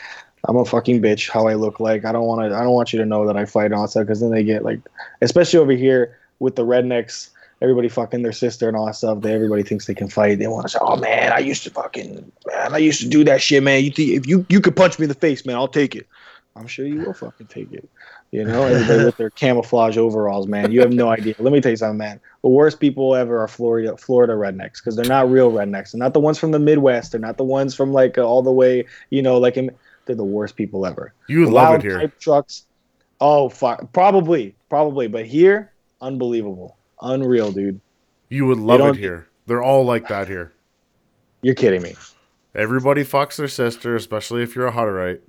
[0.45, 1.29] I'm a fucking bitch.
[1.29, 2.05] How I look like.
[2.05, 2.55] I don't want to.
[2.55, 3.99] I don't want you to know that I fight and all that.
[3.99, 4.79] Because then they get like,
[5.21, 7.29] especially over here with the rednecks.
[7.61, 9.21] Everybody fucking their sister and all that stuff.
[9.21, 10.39] They everybody thinks they can fight.
[10.39, 13.23] They want to say, "Oh man, I used to fucking man, I used to do
[13.23, 13.85] that shit, man.
[13.85, 16.05] You think if you you could punch me in the face, man, I'll take it.
[16.57, 17.89] I'm sure you will fucking take it.
[18.31, 20.71] You know, everybody with their camouflage overalls, man.
[20.71, 21.35] You have no idea.
[21.39, 22.19] Let me tell you something, man.
[22.41, 25.91] The worst people ever are Florida Florida rednecks because they're not real rednecks.
[25.91, 27.11] They're not the ones from the Midwest.
[27.11, 29.71] They're not the ones from like uh, all the way, you know, like in,
[30.05, 31.13] they're the worst people ever.
[31.27, 31.99] You would The love loud it here.
[31.99, 32.65] pipe trucks.
[33.21, 33.91] Oh, fuck.
[33.93, 35.71] Probably, probably, but here,
[36.01, 37.79] unbelievable, unreal, dude.
[38.29, 39.27] You would love it here.
[39.45, 40.51] They're all like that here.
[41.41, 41.95] You're kidding me.
[42.55, 45.19] Everybody fucks their sister, especially if you're a Hutterite.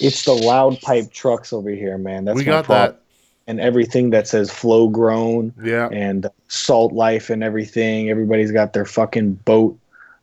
[0.00, 2.24] It's the loud pipe trucks over here, man.
[2.24, 2.92] That's we got problem.
[2.96, 3.02] that.
[3.48, 5.88] and everything that says flow grown Yeah.
[5.92, 8.10] and salt life and everything.
[8.10, 9.78] Everybody's got their fucking boat.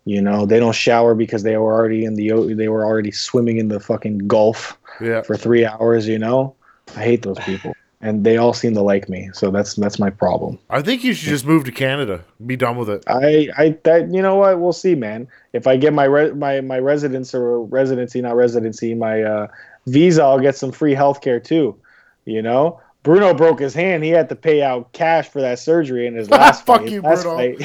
[0.06, 3.58] You know, they don't shower because they were already in the they were already swimming
[3.58, 5.22] in the fucking Gulf Yeah.
[5.22, 6.08] for three hours.
[6.08, 6.56] You know,
[6.98, 9.30] I hate those people, and they all seem to like me.
[9.34, 10.60] So that's that's my problem.
[10.70, 12.22] I think you should just move to Canada.
[12.46, 13.02] Be done with it.
[13.08, 15.26] I I that you know what we'll see, man.
[15.54, 19.48] If I get my re- my my residence or residency, not residency, my uh,
[19.88, 21.78] visa, I'll get some free healthcare too.
[22.26, 24.04] You know, Bruno broke his hand.
[24.04, 26.90] He had to pay out cash for that surgery in his last Fuck fight.
[26.92, 27.56] you, Last Bruno.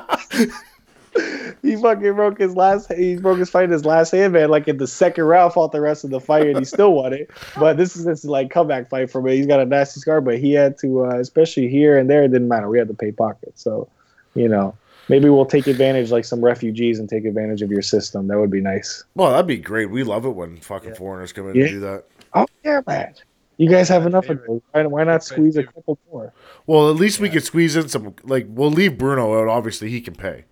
[1.62, 2.92] he fucking broke his last.
[2.92, 4.48] He broke his fight in his last hand, man.
[4.48, 7.12] Like in the second round, fought the rest of the fight, and he still won
[7.12, 7.30] it.
[7.58, 9.36] But this is his like comeback fight for me.
[9.36, 12.28] He's got a nasty scar, but he had to, uh, especially here and there, it
[12.28, 12.68] didn't matter.
[12.68, 13.88] We had to pay pockets, so
[14.34, 14.74] you know.
[15.08, 18.28] Maybe we'll take advantage, like some refugees, and take advantage of your system.
[18.28, 19.02] That would be nice.
[19.16, 19.90] Well, that'd be great.
[19.90, 21.62] We love it when fucking foreigners come in Yeah.
[21.64, 22.04] and do that.
[22.32, 23.14] Oh yeah, man.
[23.60, 24.62] You guys have enough of those.
[24.72, 26.32] Why, why not squeeze a couple more?
[26.66, 28.14] Well, at least we could squeeze in some.
[28.24, 29.48] Like, we'll leave Bruno out.
[29.48, 30.46] Obviously, he can pay.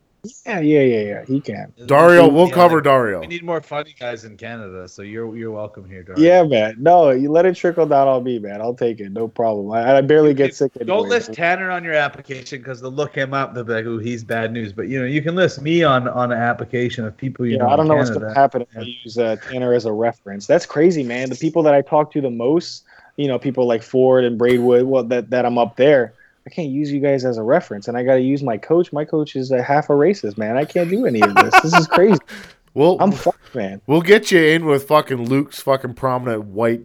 [0.44, 1.24] Yeah, yeah, yeah, yeah.
[1.24, 1.72] He can.
[1.86, 3.20] Dario, we'll Yeah, cover like, Dario.
[3.20, 6.20] We need more funny guys in Canada, so you're you're welcome here, Dario.
[6.20, 6.74] Yeah, man.
[6.78, 8.60] No, you let it trickle down on me, man.
[8.60, 9.12] I'll take it.
[9.12, 9.70] No problem.
[9.70, 10.72] I, I barely get sick.
[10.84, 13.54] Don't list Tanner on your application because they'll look him up.
[13.54, 16.08] They'll be like, "Oh, he's bad news." But you know, you can list me on
[16.08, 17.68] on an application of people you Yeah, know.
[17.70, 18.24] I don't in know what's Canada.
[18.26, 20.46] going to happen if I use uh, Tanner as a reference.
[20.46, 21.30] That's crazy, man.
[21.30, 22.84] The people that I talk to the most,
[23.18, 26.14] you know, people like Ford and Braidwood, well, that, that I'm up there,
[26.46, 27.88] I can't use you guys as a reference.
[27.88, 28.90] And I got to use my coach.
[28.92, 30.56] My coach is a half a racist, man.
[30.56, 31.60] I can't do any of this.
[31.60, 32.18] this is crazy.
[32.74, 33.80] We'll I'm fucked, man.
[33.88, 36.82] we'll get you in with fucking Luke's fucking prominent white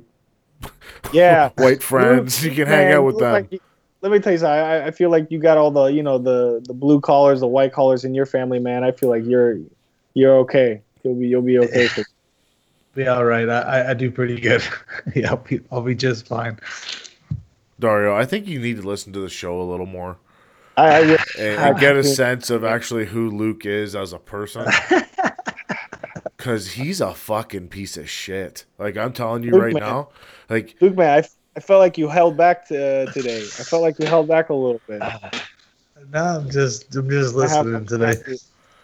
[1.13, 1.49] Yeah.
[1.55, 2.43] white friends.
[2.43, 3.31] You can hang out with them.
[3.31, 3.61] like
[4.01, 4.59] let me tell you something.
[4.59, 7.47] I, I feel like you got all the, you know, the the blue collars, the
[7.47, 8.83] white collars in your family, man.
[8.83, 9.59] I feel like you're
[10.15, 10.81] you're okay.
[11.03, 11.87] You'll be you'll be okay.
[12.93, 13.49] for- Be all right.
[13.49, 14.61] I, I, I do pretty good.
[15.15, 16.59] yeah, I'll be, I'll be just fine.
[17.79, 20.17] Dario, I think you need to listen to the show a little more
[20.77, 24.19] I, I will- and, and get a sense of actually who Luke is as a
[24.19, 24.65] person.
[26.37, 28.65] Because he's a fucking piece of shit.
[28.77, 29.83] Like I'm telling you Luke, right man.
[29.83, 30.09] now.
[30.49, 33.37] Like Luke, man, I, I felt like you held back to, uh, today.
[33.43, 35.01] I felt like you held back a little bit.
[36.11, 38.15] No, I'm just I'm just listening today.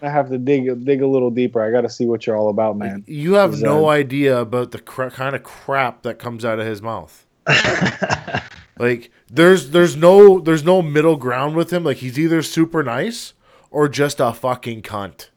[0.02, 1.62] I have to dig dig a little deeper.
[1.62, 3.04] I got to see what you're all about, man.
[3.08, 6.66] you have no uh, idea about the cra- kind of crap that comes out of
[6.66, 7.26] his mouth.
[8.80, 11.84] like there's there's no there's no middle ground with him.
[11.84, 13.34] Like he's either super nice
[13.72, 15.30] or just a fucking cunt.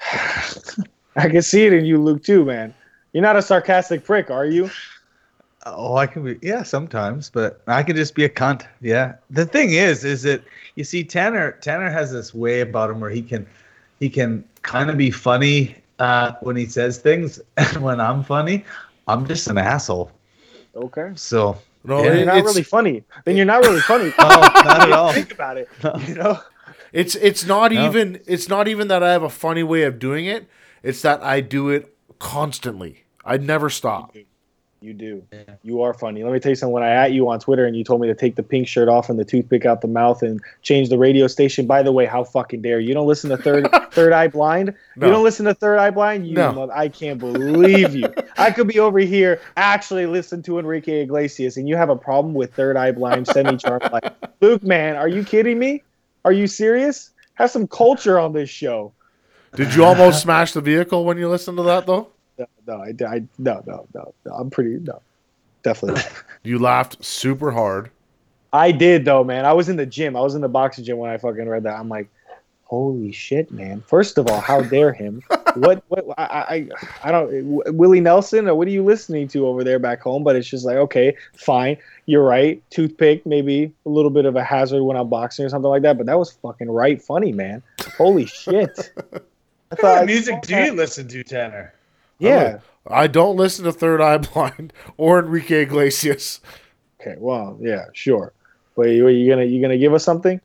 [1.16, 2.74] I can see it in you, Luke, too, man.
[3.12, 4.70] You're not a sarcastic prick, are you?
[5.66, 8.66] Oh, I can be yeah sometimes, but I can just be a cunt.
[8.80, 9.14] Yeah.
[9.30, 10.42] The thing is, is that
[10.76, 13.46] you see Tanner Tanner has this way about him where he can
[14.00, 18.64] he can kind of be funny uh, when he says things, and when I'm funny,
[19.06, 20.10] I'm just an asshole.
[20.76, 21.10] Okay.
[21.16, 23.04] So No, Then it- you're not really funny.
[23.24, 24.12] Then you're not really funny.
[24.18, 25.12] no, not at all.
[25.12, 25.68] Think about it.
[26.08, 26.38] You know.
[26.92, 27.86] it's it's not No.
[27.86, 30.46] even it's not even that I have a funny way of doing it.
[30.82, 33.04] It's that I do it constantly.
[33.24, 34.14] I never stop.
[34.80, 35.24] You do.
[35.64, 36.22] You are funny.
[36.22, 36.72] Let me tell you something.
[36.72, 38.88] When I at you on Twitter and you told me to take the pink shirt
[38.88, 41.66] off and the toothpick out the mouth and change the radio station.
[41.66, 42.88] By the way, how fucking dare you?
[42.88, 44.72] You don't listen to Third Third Eye Blind.
[44.94, 45.06] No.
[45.06, 46.28] You don't listen to Third Eye Blind.
[46.28, 46.52] You, No.
[46.52, 48.06] mother- I can't believe you.
[48.38, 52.34] I could be over here actually listen to Enrique Iglesias, and you have a problem
[52.34, 53.80] with Third Eye Blind semi charm.
[53.92, 55.82] Like Luke, man, are you kidding me?
[56.24, 57.10] Are you serious?
[57.34, 58.92] Have some culture on this show.
[59.56, 62.10] Did you almost smash the vehicle when you listened to that though?
[62.38, 64.32] No, no, I, I no, no, no, no.
[64.32, 65.00] I'm pretty no,
[65.62, 66.00] definitely.
[66.02, 66.12] not.
[66.44, 67.90] You laughed super hard.
[68.52, 69.44] I did though, man.
[69.44, 70.16] I was in the gym.
[70.16, 71.78] I was in the boxing gym when I fucking read that.
[71.78, 72.08] I'm like,
[72.64, 73.82] holy shit, man.
[73.86, 75.22] First of all, how dare him?
[75.54, 75.82] what?
[75.88, 76.04] What?
[76.16, 76.68] I, I,
[77.04, 77.26] I don't.
[77.30, 80.22] W- Willie Nelson, or what are you listening to over there back home?
[80.24, 81.76] But it's just like, okay, fine.
[82.06, 82.62] You're right.
[82.70, 85.98] Toothpick, maybe a little bit of a hazard when I'm boxing or something like that.
[85.98, 87.62] But that was fucking right funny, man.
[87.96, 88.92] Holy shit.
[89.70, 91.74] I What thought music do you listen to, Tanner?
[92.18, 92.58] Yeah.
[92.86, 96.40] I don't listen to Third Eye Blind or Enrique Iglesias.
[97.00, 97.16] Okay.
[97.18, 98.32] Well, yeah, sure.
[98.76, 100.40] But you, you gonna you gonna give us something?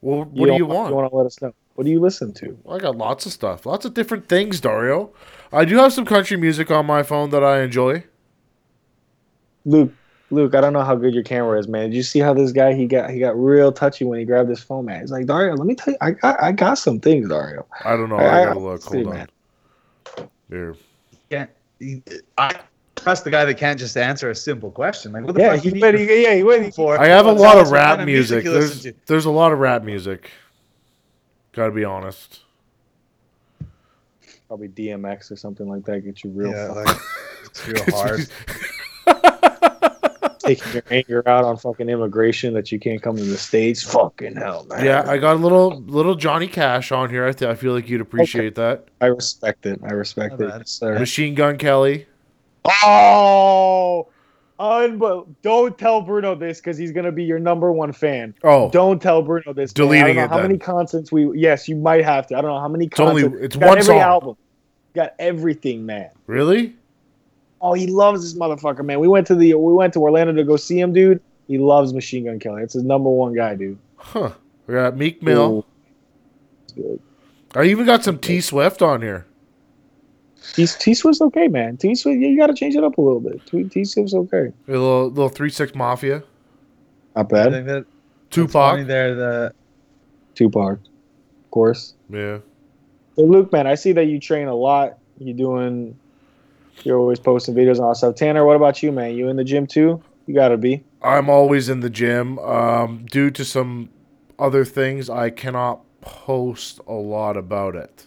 [0.00, 0.90] Well, what do you want?
[0.90, 1.52] You want to let us know?
[1.74, 2.58] What do you listen to?
[2.68, 5.12] I got lots of stuff, lots of different things, Dario.
[5.52, 8.04] I do have some country music on my phone that I enjoy.
[9.64, 9.92] Luke,
[10.30, 11.90] Luke, I don't know how good your camera is, man.
[11.90, 14.50] Did you see how this guy he got he got real touchy when he grabbed
[14.50, 15.00] his phone, man?
[15.00, 17.66] He's like, Dario, let me tell you, I got I got some things, Dario.
[17.84, 18.16] I don't know.
[18.16, 18.70] I- I, gotta look.
[18.72, 19.14] let's see, Hold on.
[19.14, 19.28] man.
[20.50, 20.76] Here.
[21.30, 21.50] Can't.
[22.36, 22.60] I
[22.96, 25.12] trust the guy that can't just answer a simple question.
[25.12, 26.98] Like, what the Yeah, fuck he you need he, yeah, he went, for?
[26.98, 28.44] I have a lot of rap kind of music.
[28.44, 30.30] you There's there's a lot of rap music.
[31.52, 32.40] Gotta be honest.
[34.46, 36.00] probably DMX or something like that.
[36.00, 36.96] Get you real Yeah, like
[37.44, 38.20] it's real hard.
[40.56, 43.82] taking your anger out on fucking immigration that you can't come to the states.
[43.82, 44.84] Fucking hell, man.
[44.84, 47.26] Yeah, I got a little little Johnny Cash on here.
[47.26, 48.86] I th- I feel like you'd appreciate that.
[49.00, 49.80] I respect it.
[49.82, 50.98] I respect Not it, sir.
[50.98, 52.06] Machine Gun Kelly.
[52.84, 54.08] Oh,
[54.60, 58.34] unbe- don't tell Bruno this because he's gonna be your number one fan.
[58.44, 59.70] Oh, Don't tell Bruno this.
[59.76, 59.86] man.
[59.86, 60.46] Deleting I don't know it how then.
[60.48, 61.38] many concerts we.
[61.38, 62.36] Yes, you might have to.
[62.36, 63.44] I don't know how many only- concerts.
[63.44, 63.98] it's Got one every song.
[64.00, 64.36] album.
[64.94, 66.10] Got everything, man.
[66.26, 66.74] really?
[67.60, 69.00] Oh, he loves this motherfucker, man.
[69.00, 71.20] We went to the we went to Orlando to go see him, dude.
[71.48, 72.62] He loves Machine Gun Kelly.
[72.62, 73.78] It's his number one guy, dude.
[73.96, 74.32] Huh.
[74.66, 75.66] We got Meek Mill.
[76.76, 77.00] Good.
[77.54, 79.26] I even got some T Swift on here.
[80.54, 81.76] T T Swift's okay, man.
[81.76, 83.44] T Swift, yeah, you got to change it up a little bit.
[83.46, 84.52] T T Swift's okay.
[84.68, 86.22] A little little three six Mafia.
[87.16, 87.52] Not I bad.
[87.52, 87.86] think that
[88.30, 88.86] that's funny Tupac.
[88.86, 89.14] there.
[89.14, 89.52] The
[90.34, 91.94] Tupac, of course.
[92.10, 92.38] Yeah.
[93.16, 94.98] So Luke, man, I see that you train a lot.
[95.18, 95.98] You doing,
[96.84, 98.14] you're always posting videos and all stuff.
[98.14, 99.14] Tanner, what about you, man?
[99.14, 100.02] You in the gym too?
[100.26, 100.84] You gotta be.
[101.02, 102.38] I'm always in the gym.
[102.40, 103.88] Um, due to some
[104.38, 108.06] other things, I cannot post a lot about it.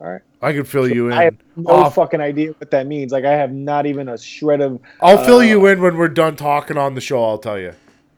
[0.00, 0.22] All right.
[0.42, 1.14] I can fill you in.
[1.14, 3.12] I have no off- fucking idea what that means.
[3.12, 6.08] Like I have not even a shred of I'll fill uh, you in when we're
[6.08, 7.22] done talking on the show.
[7.24, 7.72] I'll tell you.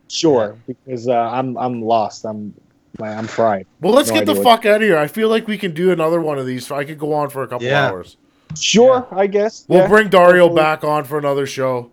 [0.08, 2.24] sure because uh, I'm I'm lost.
[2.24, 2.52] I'm
[3.00, 3.66] I'm fried.
[3.80, 4.98] Well, let's No get the fuck out of here.
[4.98, 6.70] I feel like we can do another one of these.
[6.72, 7.88] I could go on for a couple Yeah.
[7.88, 8.16] hours.
[8.56, 9.64] Sure, I guess.
[9.68, 9.88] We'll yeah.
[9.88, 10.62] bring Dario Hopefully.
[10.62, 11.90] back on for another show.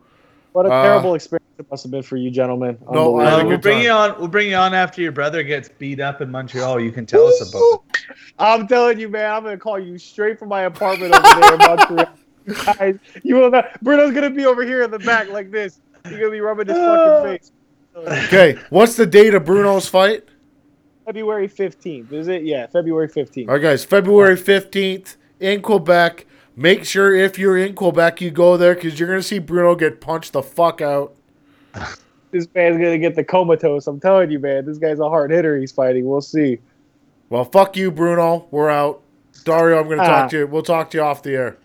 [0.54, 2.78] What a uh, terrible experience it must have been for you, gentlemen.
[2.92, 3.48] No, Uh, had a Unbelievable.
[3.50, 3.84] we'll good bring time.
[3.84, 4.16] you on.
[4.20, 6.80] We'll bring you on after your brother gets beat up in Montreal.
[6.80, 7.62] You can tell us about
[7.96, 8.16] it.
[8.40, 11.60] I'm telling you, man, I'm gonna call you straight from my apartment over there in
[11.60, 12.10] Montreal.
[12.78, 13.82] Guys, you will not.
[13.84, 15.82] Bruno's gonna be over here in the back like this.
[16.04, 17.52] He's gonna be rubbing his fucking face.
[18.28, 20.26] Okay, what's the date of Bruno's fight?
[21.06, 22.44] February 15th, is it?
[22.44, 23.48] Yeah, February 15th.
[23.48, 26.26] All right, guys, February 15th in Quebec.
[26.56, 29.76] Make sure if you're in Quebec, you go there because you're going to see Bruno
[29.76, 31.14] get punched the fuck out.
[32.32, 33.88] This man's gonna get the comatose.
[33.88, 34.66] I'm telling you, man.
[34.66, 35.58] This guy's a hard hitter.
[35.58, 36.06] He's fighting.
[36.06, 36.60] We'll see.
[37.30, 38.48] Well, fuck you, Bruno.
[38.52, 39.02] We're out.
[39.46, 40.22] Dario, I'm going to Ah.
[40.22, 40.48] talk to you.
[40.48, 41.54] We'll talk to you off the air.